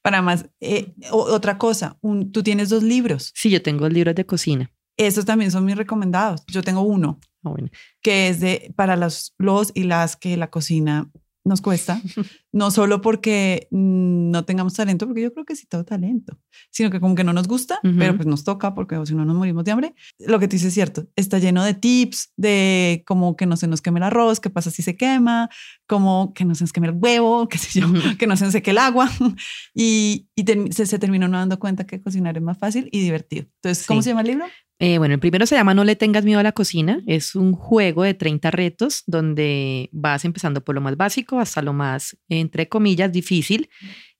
Para 0.00 0.22
más, 0.22 0.48
eh, 0.60 0.94
otra 1.10 1.58
cosa, 1.58 1.98
un- 2.00 2.32
tú 2.32 2.42
tienes 2.42 2.70
dos 2.70 2.82
libros. 2.82 3.30
Sí, 3.34 3.50
yo 3.50 3.60
tengo 3.60 3.86
libros 3.90 4.14
de 4.14 4.24
cocina. 4.24 4.70
Esos 4.96 5.26
también 5.26 5.50
son 5.50 5.66
mis 5.66 5.76
recomendados. 5.76 6.44
Yo 6.46 6.62
tengo 6.62 6.80
uno 6.80 7.20
Ah, 7.44 7.50
bueno. 7.50 7.68
que 8.02 8.28
es 8.28 8.40
de 8.40 8.72
para 8.74 8.96
los, 8.96 9.34
los 9.36 9.70
y 9.74 9.82
las 9.82 10.16
que 10.16 10.36
la 10.38 10.48
cocina 10.48 11.10
nos 11.44 11.60
cuesta, 11.60 12.00
no 12.52 12.70
solo 12.70 13.00
porque 13.00 13.66
no 13.70 14.44
tengamos 14.44 14.74
talento, 14.74 15.06
porque 15.06 15.22
yo 15.22 15.32
creo 15.32 15.44
que 15.44 15.56
sí 15.56 15.66
todo 15.66 15.84
talento, 15.84 16.38
sino 16.70 16.90
que 16.90 17.00
como 17.00 17.14
que 17.14 17.24
no 17.24 17.32
nos 17.32 17.48
gusta, 17.48 17.80
pero 17.82 18.14
pues 18.16 18.26
nos 18.26 18.44
toca 18.44 18.74
porque 18.74 19.00
si 19.06 19.14
no 19.14 19.24
nos 19.24 19.36
morimos 19.36 19.64
de 19.64 19.72
hambre. 19.72 19.94
Lo 20.18 20.38
que 20.38 20.46
tú 20.48 20.52
dices 20.52 20.68
es 20.68 20.74
cierto, 20.74 21.08
está 21.16 21.38
lleno 21.38 21.64
de 21.64 21.74
tips 21.74 22.32
de 22.36 23.02
como 23.06 23.36
que 23.36 23.46
no 23.46 23.56
se 23.56 23.66
nos 23.66 23.80
queme 23.80 23.98
el 23.98 24.04
arroz, 24.04 24.40
qué 24.40 24.50
pasa 24.50 24.70
si 24.70 24.82
se 24.82 24.96
quema, 24.96 25.48
como 25.86 26.32
que 26.34 26.44
no 26.44 26.54
se 26.54 26.64
nos 26.64 26.72
queme 26.72 26.88
el 26.88 26.94
huevo, 26.96 27.48
qué 27.50 27.58
sé 27.58 27.80
yo, 27.80 27.88
que 28.18 28.26
no 28.26 28.36
se 28.36 28.44
nos 28.44 28.52
seque 28.52 28.70
el 28.70 28.78
agua 28.78 29.10
y, 29.74 30.28
se, 30.70 30.86
se 30.86 30.98
terminó 30.98 31.28
no 31.28 31.38
dando 31.38 31.58
cuenta 31.58 31.86
que 31.86 32.00
cocinar 32.00 32.36
es 32.36 32.42
más 32.42 32.58
fácil 32.58 32.88
y 32.92 33.00
divertido. 33.00 33.46
Entonces, 33.62 33.86
¿cómo 33.86 34.00
Sí. 34.00 34.04
se 34.04 34.10
llama 34.10 34.22
el 34.22 34.26
libro? 34.28 34.44
Eh, 34.84 34.98
bueno, 34.98 35.14
el 35.14 35.20
primero 35.20 35.46
se 35.46 35.54
llama 35.54 35.74
No 35.74 35.84
le 35.84 35.94
tengas 35.94 36.24
miedo 36.24 36.40
a 36.40 36.42
la 36.42 36.50
cocina. 36.50 37.02
Es 37.06 37.36
un 37.36 37.52
juego 37.52 38.02
de 38.02 38.14
30 38.14 38.50
retos 38.50 39.04
donde 39.06 39.88
vas 39.92 40.24
empezando 40.24 40.60
por 40.64 40.74
lo 40.74 40.80
más 40.80 40.96
básico 40.96 41.38
hasta 41.38 41.62
lo 41.62 41.72
más, 41.72 42.18
entre 42.28 42.68
comillas, 42.68 43.12
difícil. 43.12 43.70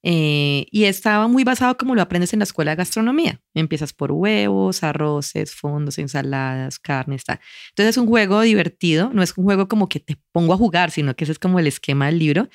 Eh, 0.04 0.66
y 0.70 0.84
estaba 0.84 1.26
muy 1.26 1.42
basado 1.42 1.76
como 1.76 1.96
lo 1.96 2.02
aprendes 2.02 2.32
en 2.32 2.38
la 2.38 2.44
escuela 2.44 2.70
de 2.70 2.76
gastronomía. 2.76 3.40
Empiezas 3.54 3.92
por 3.92 4.12
huevos, 4.12 4.84
arroces, 4.84 5.52
fondos, 5.52 5.98
ensaladas, 5.98 6.78
carne, 6.78 7.16
está. 7.16 7.40
Entonces 7.70 7.96
es 7.96 7.96
un 7.96 8.06
juego 8.06 8.42
divertido, 8.42 9.10
no 9.12 9.24
es 9.24 9.36
un 9.36 9.42
juego 9.42 9.66
como 9.66 9.88
que 9.88 9.98
te 9.98 10.16
pongo 10.30 10.54
a 10.54 10.56
jugar, 10.56 10.92
sino 10.92 11.16
que 11.16 11.24
ese 11.24 11.32
es 11.32 11.40
como 11.40 11.58
el 11.58 11.66
esquema 11.66 12.06
del 12.06 12.20
libro, 12.20 12.48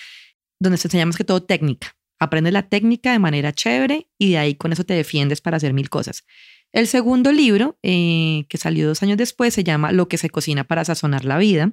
donde 0.62 0.78
se 0.78 0.88
enseña 0.88 1.05
más 1.05 1.18
que 1.18 1.26
todo 1.26 1.43
técnica. 1.43 1.97
Aprendes 2.20 2.53
la 2.53 2.70
técnica 2.70 3.12
de 3.12 3.20
manera 3.20 3.51
chévere 3.51 4.10
y 4.18 4.32
de 4.32 4.38
ahí 4.38 4.55
con 4.55 4.72
eso 4.72 4.86
te 4.86 4.93
defiendes 4.93 5.41
para 5.41 5.58
hacer 5.58 5.74
mil 5.74 5.89
cosas. 5.89 6.24
El 6.74 6.88
segundo 6.88 7.32
libro, 7.32 7.78
eh, 7.82 8.45
que 8.49 8.57
salió 8.57 8.88
dos 8.88 9.01
años 9.01 9.18
después, 9.18 9.53
se 9.53 9.63
llama 9.63 9.91
Lo 9.91 10.07
que 10.07 10.18
se 10.18 10.30
cocina 10.30 10.65
para 10.65 10.84
sazonar 10.86 11.26
la 11.26 11.38
vida. 11.38 11.72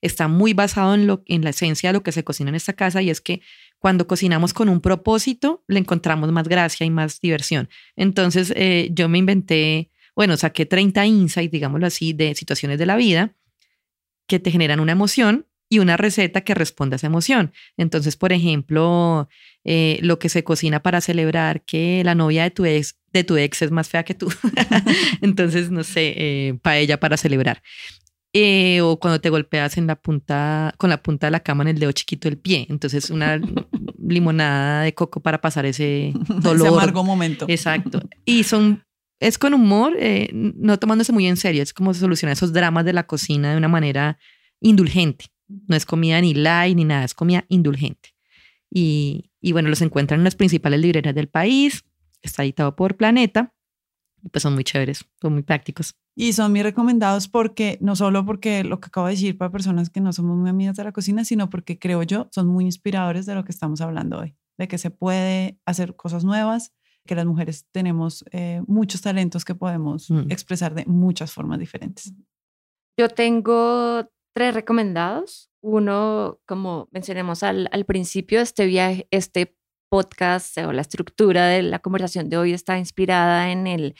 Está 0.00 0.28
muy 0.28 0.52
basado 0.52 0.94
en, 0.94 1.06
lo, 1.06 1.22
en 1.26 1.42
la 1.42 1.50
esencia 1.50 1.90
de 1.90 1.92
lo 1.94 2.02
que 2.02 2.12
se 2.12 2.24
cocina 2.24 2.50
en 2.50 2.56
esta 2.56 2.72
casa 2.72 3.02
y 3.02 3.10
es 3.10 3.20
que 3.20 3.40
cuando 3.78 4.06
cocinamos 4.06 4.52
con 4.52 4.68
un 4.68 4.80
propósito, 4.80 5.64
le 5.68 5.78
encontramos 5.78 6.32
más 6.32 6.48
gracia 6.48 6.84
y 6.84 6.90
más 6.90 7.20
diversión. 7.20 7.68
Entonces, 7.94 8.52
eh, 8.56 8.88
yo 8.92 9.08
me 9.08 9.18
inventé, 9.18 9.90
bueno, 10.14 10.36
saqué 10.36 10.66
30 10.66 11.06
insights, 11.06 11.52
digámoslo 11.52 11.86
así, 11.86 12.12
de 12.12 12.34
situaciones 12.34 12.78
de 12.78 12.86
la 12.86 12.96
vida 12.96 13.34
que 14.26 14.40
te 14.40 14.50
generan 14.50 14.80
una 14.80 14.92
emoción 14.92 15.46
y 15.68 15.80
una 15.80 15.96
receta 15.96 16.42
que 16.42 16.54
responde 16.54 16.94
a 16.94 16.96
esa 16.96 17.08
emoción. 17.08 17.52
Entonces, 17.76 18.16
por 18.16 18.32
ejemplo, 18.32 19.28
eh, 19.64 19.98
lo 20.02 20.18
que 20.18 20.28
se 20.28 20.44
cocina 20.44 20.80
para 20.80 21.00
celebrar 21.00 21.62
que 21.62 22.02
la 22.04 22.14
novia 22.14 22.44
de 22.44 22.50
tu 22.50 22.64
ex, 22.64 22.98
de 23.18 23.24
tu 23.24 23.36
ex 23.36 23.62
es 23.62 23.70
más 23.70 23.88
fea 23.88 24.04
que 24.04 24.14
tú. 24.14 24.28
Entonces, 25.20 25.70
no 25.70 25.84
sé, 25.84 26.14
eh, 26.16 26.58
paella 26.62 26.98
para 26.98 27.16
celebrar. 27.16 27.62
Eh, 28.38 28.82
o 28.82 28.98
cuando 28.98 29.18
te 29.18 29.30
golpeas 29.30 29.78
en 29.78 29.86
la 29.86 29.96
punta, 29.96 30.74
con 30.76 30.90
la 30.90 31.02
punta 31.02 31.26
de 31.26 31.30
la 31.30 31.40
cama 31.40 31.62
en 31.64 31.68
el 31.68 31.78
dedo 31.78 31.92
chiquito 31.92 32.28
del 32.28 32.36
pie. 32.36 32.66
Entonces, 32.68 33.08
una 33.08 33.40
limonada 33.98 34.82
de 34.82 34.94
coco 34.94 35.20
para 35.20 35.40
pasar 35.40 35.64
ese 35.64 36.12
dolor. 36.42 36.66
Ese 36.66 36.76
amargo 36.76 37.02
momento. 37.02 37.46
Exacto. 37.48 38.02
Y 38.26 38.44
son, 38.44 38.84
es 39.20 39.38
con 39.38 39.54
humor, 39.54 39.94
eh, 39.98 40.28
no 40.32 40.78
tomándose 40.78 41.12
muy 41.12 41.26
en 41.26 41.38
serio. 41.38 41.62
Es 41.62 41.72
como 41.72 41.94
solucionar 41.94 42.34
esos 42.34 42.52
dramas 42.52 42.84
de 42.84 42.92
la 42.92 43.06
cocina 43.06 43.52
de 43.52 43.56
una 43.56 43.68
manera 43.68 44.18
indulgente. 44.60 45.26
No 45.48 45.74
es 45.74 45.86
comida 45.86 46.20
ni 46.20 46.34
light 46.34 46.76
ni 46.76 46.84
nada, 46.84 47.04
es 47.04 47.14
comida 47.14 47.46
indulgente. 47.48 48.14
Y, 48.70 49.30
y 49.40 49.52
bueno, 49.52 49.70
los 49.70 49.80
encuentran 49.80 50.20
en 50.20 50.24
las 50.24 50.34
principales 50.34 50.80
librerías 50.80 51.14
del 51.14 51.28
país. 51.28 51.84
Está 52.26 52.42
editado 52.44 52.76
por 52.76 52.96
Planeta. 52.96 53.54
Y 54.22 54.28
pues 54.28 54.42
son 54.42 54.54
muy 54.54 54.64
chéveres, 54.64 55.04
son 55.20 55.34
muy 55.34 55.42
prácticos. 55.42 55.94
Y 56.16 56.32
son 56.32 56.52
mis 56.52 56.62
recomendados 56.62 57.28
porque, 57.28 57.78
no 57.80 57.94
solo 57.94 58.24
porque 58.24 58.64
lo 58.64 58.80
que 58.80 58.86
acabo 58.86 59.06
de 59.06 59.12
decir 59.12 59.36
para 59.38 59.52
personas 59.52 59.90
que 59.90 60.00
no 60.00 60.12
somos 60.12 60.36
muy 60.36 60.50
amigas 60.50 60.76
de 60.76 60.84
la 60.84 60.92
cocina, 60.92 61.24
sino 61.24 61.48
porque 61.50 61.78
creo 61.78 62.02
yo 62.02 62.28
son 62.32 62.48
muy 62.48 62.64
inspiradores 62.64 63.26
de 63.26 63.34
lo 63.34 63.44
que 63.44 63.52
estamos 63.52 63.80
hablando 63.80 64.18
hoy, 64.18 64.34
de 64.58 64.66
que 64.66 64.78
se 64.78 64.90
puede 64.90 65.60
hacer 65.66 65.94
cosas 65.94 66.24
nuevas, 66.24 66.72
que 67.06 67.14
las 67.14 67.26
mujeres 67.26 67.66
tenemos 67.70 68.24
eh, 68.32 68.62
muchos 68.66 69.00
talentos 69.02 69.44
que 69.44 69.54
podemos 69.54 70.10
Mm. 70.10 70.30
expresar 70.30 70.74
de 70.74 70.84
muchas 70.86 71.32
formas 71.32 71.58
diferentes. 71.58 72.12
Yo 72.98 73.08
tengo 73.10 74.08
tres 74.34 74.54
recomendados. 74.54 75.50
Uno, 75.62 76.40
como 76.46 76.88
mencionamos 76.92 77.42
al, 77.42 77.68
al 77.72 77.84
principio, 77.84 78.40
este 78.40 78.66
viaje, 78.66 79.06
este 79.10 79.55
podcast 79.88 80.56
o 80.58 80.72
la 80.72 80.82
estructura 80.82 81.46
de 81.46 81.62
la 81.62 81.78
conversación 81.78 82.28
de 82.28 82.36
hoy 82.36 82.52
está 82.52 82.78
inspirada 82.78 83.50
en 83.50 83.66
el 83.66 83.94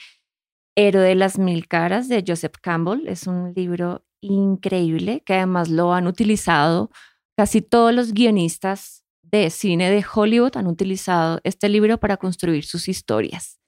Héroe 0.75 1.03
de 1.03 1.15
las 1.15 1.39
Mil 1.39 1.67
Caras 1.67 2.07
de 2.07 2.23
Joseph 2.25 2.55
Campbell. 2.61 3.07
Es 3.07 3.27
un 3.27 3.53
libro 3.55 4.05
increíble 4.21 5.21
que 5.25 5.35
además 5.35 5.69
lo 5.69 5.93
han 5.93 6.07
utilizado 6.07 6.91
casi 7.37 7.61
todos 7.61 7.93
los 7.93 8.13
guionistas 8.13 9.03
de 9.21 9.49
cine 9.49 9.89
de 9.89 10.05
Hollywood 10.13 10.55
han 10.55 10.67
utilizado 10.67 11.39
este 11.43 11.69
libro 11.69 11.99
para 11.99 12.17
construir 12.17 12.63
sus 12.63 12.87
historias. 12.87 13.59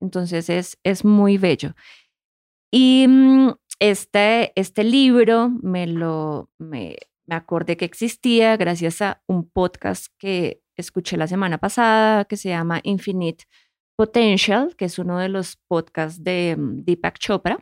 Entonces 0.00 0.50
es, 0.50 0.78
es 0.84 1.04
muy 1.04 1.38
bello. 1.38 1.74
Y 2.70 3.06
mm, 3.08 3.52
este, 3.80 4.52
este 4.54 4.84
libro 4.84 5.48
me 5.48 5.86
lo 5.86 6.50
me, 6.58 6.96
me 7.26 7.34
acordé 7.34 7.76
que 7.76 7.84
existía 7.84 8.56
gracias 8.56 9.02
a 9.02 9.22
un 9.26 9.48
podcast 9.48 10.06
que 10.18 10.62
escuché 10.78 11.16
la 11.16 11.26
semana 11.26 11.58
pasada 11.58 12.24
que 12.24 12.36
se 12.36 12.48
llama 12.48 12.80
Infinite 12.84 13.44
Potential, 13.96 14.76
que 14.76 14.86
es 14.86 14.98
uno 14.98 15.18
de 15.18 15.28
los 15.28 15.56
podcasts 15.68 16.22
de 16.22 16.54
mm, 16.56 16.84
Deepak 16.84 17.18
Chopra, 17.18 17.58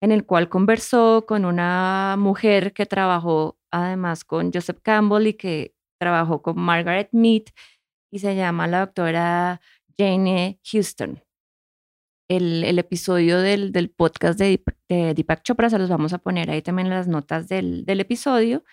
en 0.00 0.12
el 0.12 0.24
cual 0.24 0.48
conversó 0.48 1.24
con 1.26 1.44
una 1.44 2.16
mujer 2.18 2.72
que 2.72 2.86
trabajó 2.86 3.58
además 3.70 4.24
con 4.24 4.52
Joseph 4.52 4.78
Campbell 4.82 5.26
y 5.26 5.34
que 5.34 5.74
trabajó 6.00 6.42
con 6.42 6.58
Margaret 6.58 7.08
Mead 7.12 7.42
y 8.12 8.20
se 8.20 8.36
llama 8.36 8.68
la 8.68 8.80
doctora 8.80 9.60
Jane 9.98 10.60
Houston. 10.70 11.20
El, 12.28 12.78
episodio 12.78 13.40
del, 13.40 13.72
podcast 13.94 14.38
de, 14.38 14.62
Deepak 14.88 15.42
Chopra 15.42 15.68
se 15.68 15.78
los 15.78 15.90
vamos 15.90 16.12
a 16.12 16.18
poner 16.18 16.50
ahí 16.50 16.62
también 16.62 16.86
en 16.86 16.94
las 16.94 17.08
notas 17.08 17.48
del 17.48 17.84
episodio. 17.86 18.64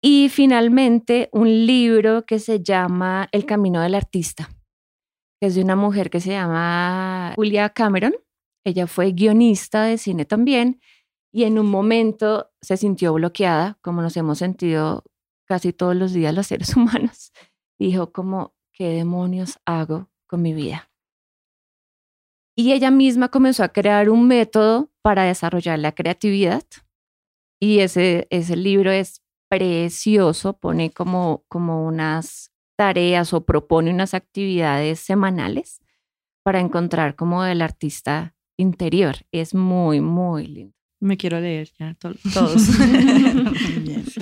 Y 0.00 0.28
finalmente 0.28 1.28
un 1.32 1.66
libro 1.66 2.24
que 2.24 2.38
se 2.38 2.62
llama 2.62 3.28
El 3.32 3.44
Camino 3.46 3.80
del 3.80 3.96
Artista, 3.96 4.48
que 5.40 5.48
es 5.48 5.56
de 5.56 5.62
una 5.62 5.74
mujer 5.74 6.08
que 6.08 6.20
se 6.20 6.30
llama 6.30 7.32
Julia 7.34 7.70
Cameron. 7.70 8.14
Ella 8.64 8.86
fue 8.86 9.12
guionista 9.12 9.84
de 9.84 9.98
cine 9.98 10.24
también 10.24 10.80
y 11.32 11.44
en 11.44 11.58
un 11.58 11.66
momento 11.66 12.50
se 12.60 12.76
sintió 12.76 13.12
bloqueada, 13.14 13.78
como 13.82 14.00
nos 14.00 14.16
hemos 14.16 14.38
sentido 14.38 15.04
casi 15.46 15.72
todos 15.72 15.96
los 15.96 16.12
días 16.12 16.34
los 16.34 16.46
seres 16.46 16.74
humanos. 16.76 17.32
Dijo 17.78 18.12
como, 18.12 18.54
¿qué 18.72 18.90
demonios 18.90 19.58
hago 19.64 20.10
con 20.28 20.42
mi 20.42 20.54
vida? 20.54 20.90
Y 22.56 22.72
ella 22.72 22.90
misma 22.90 23.28
comenzó 23.28 23.64
a 23.64 23.68
crear 23.68 24.10
un 24.10 24.26
método 24.26 24.90
para 25.02 25.24
desarrollar 25.24 25.78
la 25.78 25.92
creatividad. 25.92 26.64
Y 27.60 27.80
ese, 27.80 28.26
ese 28.30 28.56
libro 28.56 28.90
es 28.90 29.22
precioso, 29.48 30.58
pone 30.58 30.90
como, 30.90 31.44
como 31.48 31.86
unas 31.86 32.52
tareas 32.76 33.32
o 33.32 33.44
propone 33.44 33.90
unas 33.90 34.14
actividades 34.14 35.00
semanales 35.00 35.80
para 36.44 36.60
encontrar 36.60 37.16
como 37.16 37.44
el 37.44 37.60
artista 37.60 38.34
interior. 38.56 39.16
Es 39.32 39.54
muy, 39.54 40.00
muy 40.00 40.46
lindo. 40.46 40.74
Me 41.00 41.16
quiero 41.16 41.40
leer 41.40 41.70
ya, 41.78 41.94
todos. 42.34 42.78
Bien, 43.82 44.04
sí. 44.06 44.20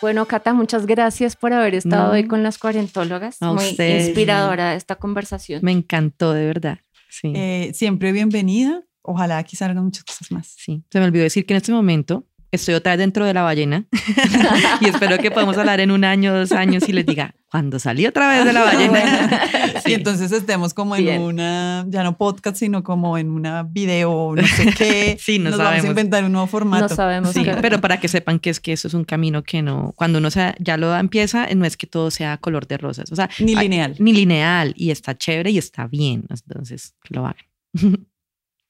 Bueno, 0.00 0.26
Cata, 0.26 0.54
muchas 0.54 0.86
gracias 0.86 1.36
por 1.36 1.52
haber 1.52 1.74
estado 1.74 2.12
hoy 2.12 2.26
con 2.26 2.42
las 2.42 2.56
cuarentólogas. 2.56 3.36
Muy 3.42 3.76
inspiradora 3.78 4.74
esta 4.74 4.96
conversación. 4.96 5.60
Me 5.62 5.72
encantó, 5.72 6.32
de 6.32 6.46
verdad. 6.46 6.78
Sí. 7.10 7.32
Eh, 7.36 7.72
siempre 7.74 8.10
bienvenida. 8.12 8.82
Ojalá 9.02 9.38
aquí 9.38 9.56
salgan 9.56 9.84
muchas 9.84 10.04
cosas 10.04 10.32
más. 10.32 10.54
Sí, 10.56 10.84
se 10.90 11.00
me 11.00 11.06
olvidó 11.06 11.24
decir 11.24 11.44
que 11.44 11.52
en 11.52 11.58
este 11.58 11.72
momento 11.72 12.26
estoy 12.52 12.74
otra 12.74 12.92
vez 12.92 12.98
dentro 12.98 13.24
de 13.24 13.32
la 13.34 13.42
ballena 13.42 13.84
y 14.80 14.86
espero 14.88 15.18
que 15.18 15.30
podamos 15.30 15.56
hablar 15.58 15.80
en 15.80 15.90
un 15.90 16.04
año, 16.04 16.34
dos 16.36 16.52
años 16.52 16.88
y 16.88 16.92
les 16.92 17.06
diga, 17.06 17.34
cuando 17.50 17.78
salí 17.78 18.06
otra 18.06 18.28
vez 18.28 18.44
de 18.44 18.52
la 18.52 18.62
ballena. 18.64 19.48
sí. 19.84 19.90
Y 19.92 19.94
entonces 19.94 20.30
estemos 20.32 20.72
como 20.74 20.94
en 20.96 21.20
una, 21.20 21.84
ya 21.88 22.02
no 22.04 22.16
podcast, 22.16 22.56
sino 22.56 22.82
como 22.84 23.18
en 23.18 23.30
una 23.30 23.62
video, 23.64 24.34
no 24.36 24.46
sé 24.46 24.72
qué. 24.76 25.16
sí, 25.20 25.38
no 25.38 25.50
Nos 25.50 25.58
sabemos. 25.58 25.76
vamos 25.78 25.84
a 25.84 25.88
inventar 25.88 26.24
un 26.24 26.32
nuevo 26.32 26.46
formato. 26.46 26.88
No 26.88 26.94
sabemos. 26.94 27.32
Sí, 27.32 27.42
qué- 27.44 27.56
pero 27.60 27.80
para 27.80 27.98
que 28.00 28.08
sepan 28.08 28.38
que 28.38 28.50
es 28.50 28.60
que 28.60 28.72
eso 28.72 28.86
es 28.88 28.94
un 28.94 29.04
camino 29.04 29.42
que 29.42 29.62
no, 29.62 29.92
cuando 29.96 30.18
uno 30.18 30.30
se- 30.30 30.54
ya 30.60 30.76
lo 30.76 30.94
empieza, 30.96 31.46
no 31.54 31.64
es 31.64 31.76
que 31.76 31.86
todo 31.86 32.10
sea 32.10 32.36
color 32.38 32.66
de 32.68 32.78
rosas, 32.78 33.10
o 33.10 33.16
sea, 33.16 33.28
Ni 33.40 33.54
hay- 33.56 33.68
lineal. 33.68 33.96
ni 33.98 34.12
lineal 34.12 34.72
y 34.76 34.90
está 34.90 35.16
chévere 35.18 35.50
y 35.50 35.58
está 35.58 35.86
bien, 35.88 36.24
entonces 36.30 36.94
que 37.02 37.14
lo 37.14 37.26
hagan. 37.26 38.06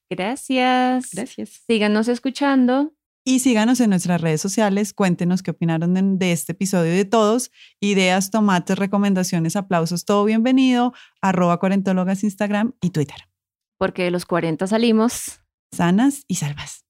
Gracias. 0.08 1.10
Gracias. 1.14 1.62
Síganos 1.66 2.08
escuchando. 2.08 2.92
Y 3.24 3.40
síganos 3.40 3.80
en 3.80 3.90
nuestras 3.90 4.20
redes 4.20 4.40
sociales, 4.40 4.94
cuéntenos 4.94 5.42
qué 5.42 5.50
opinaron 5.50 5.92
de, 5.94 6.02
de 6.02 6.32
este 6.32 6.52
episodio 6.52 6.94
y 6.94 6.96
de 6.96 7.04
todos. 7.04 7.50
Ideas, 7.78 8.30
tomates, 8.30 8.78
recomendaciones, 8.78 9.56
aplausos, 9.56 10.04
todo 10.04 10.24
bienvenido. 10.24 10.94
Arroba 11.20 11.58
cuarentólogas 11.58 12.24
Instagram 12.24 12.74
y 12.80 12.90
Twitter. 12.90 13.28
Porque 13.78 14.04
de 14.04 14.10
los 14.10 14.24
40 14.24 14.66
salimos. 14.66 15.40
Sanas 15.72 16.24
y 16.28 16.36
salvas. 16.36 16.84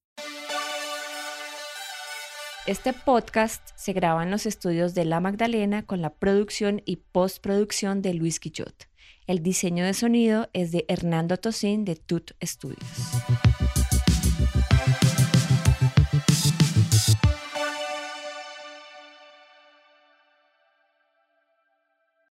Este 2.67 2.93
podcast 2.93 3.69
se 3.75 3.93
graba 3.93 4.23
en 4.23 4.31
los 4.31 4.47
estudios 4.47 4.95
de 4.95 5.05
La 5.05 5.19
Magdalena 5.19 5.85
con 5.85 6.01
la 6.03 6.11
producción 6.11 6.83
y 6.85 6.97
postproducción 6.97 8.03
de 8.03 8.15
Luis 8.15 8.39
Quillot. 8.39 8.89
El 9.27 9.43
diseño 9.43 9.85
de 9.85 9.95
sonido 9.95 10.49
es 10.53 10.71
de 10.71 10.85
Hernando 10.89 11.37
Tosín 11.37 11.85
de 11.85 11.97
Tut 11.97 12.33
Studios. 12.43 12.87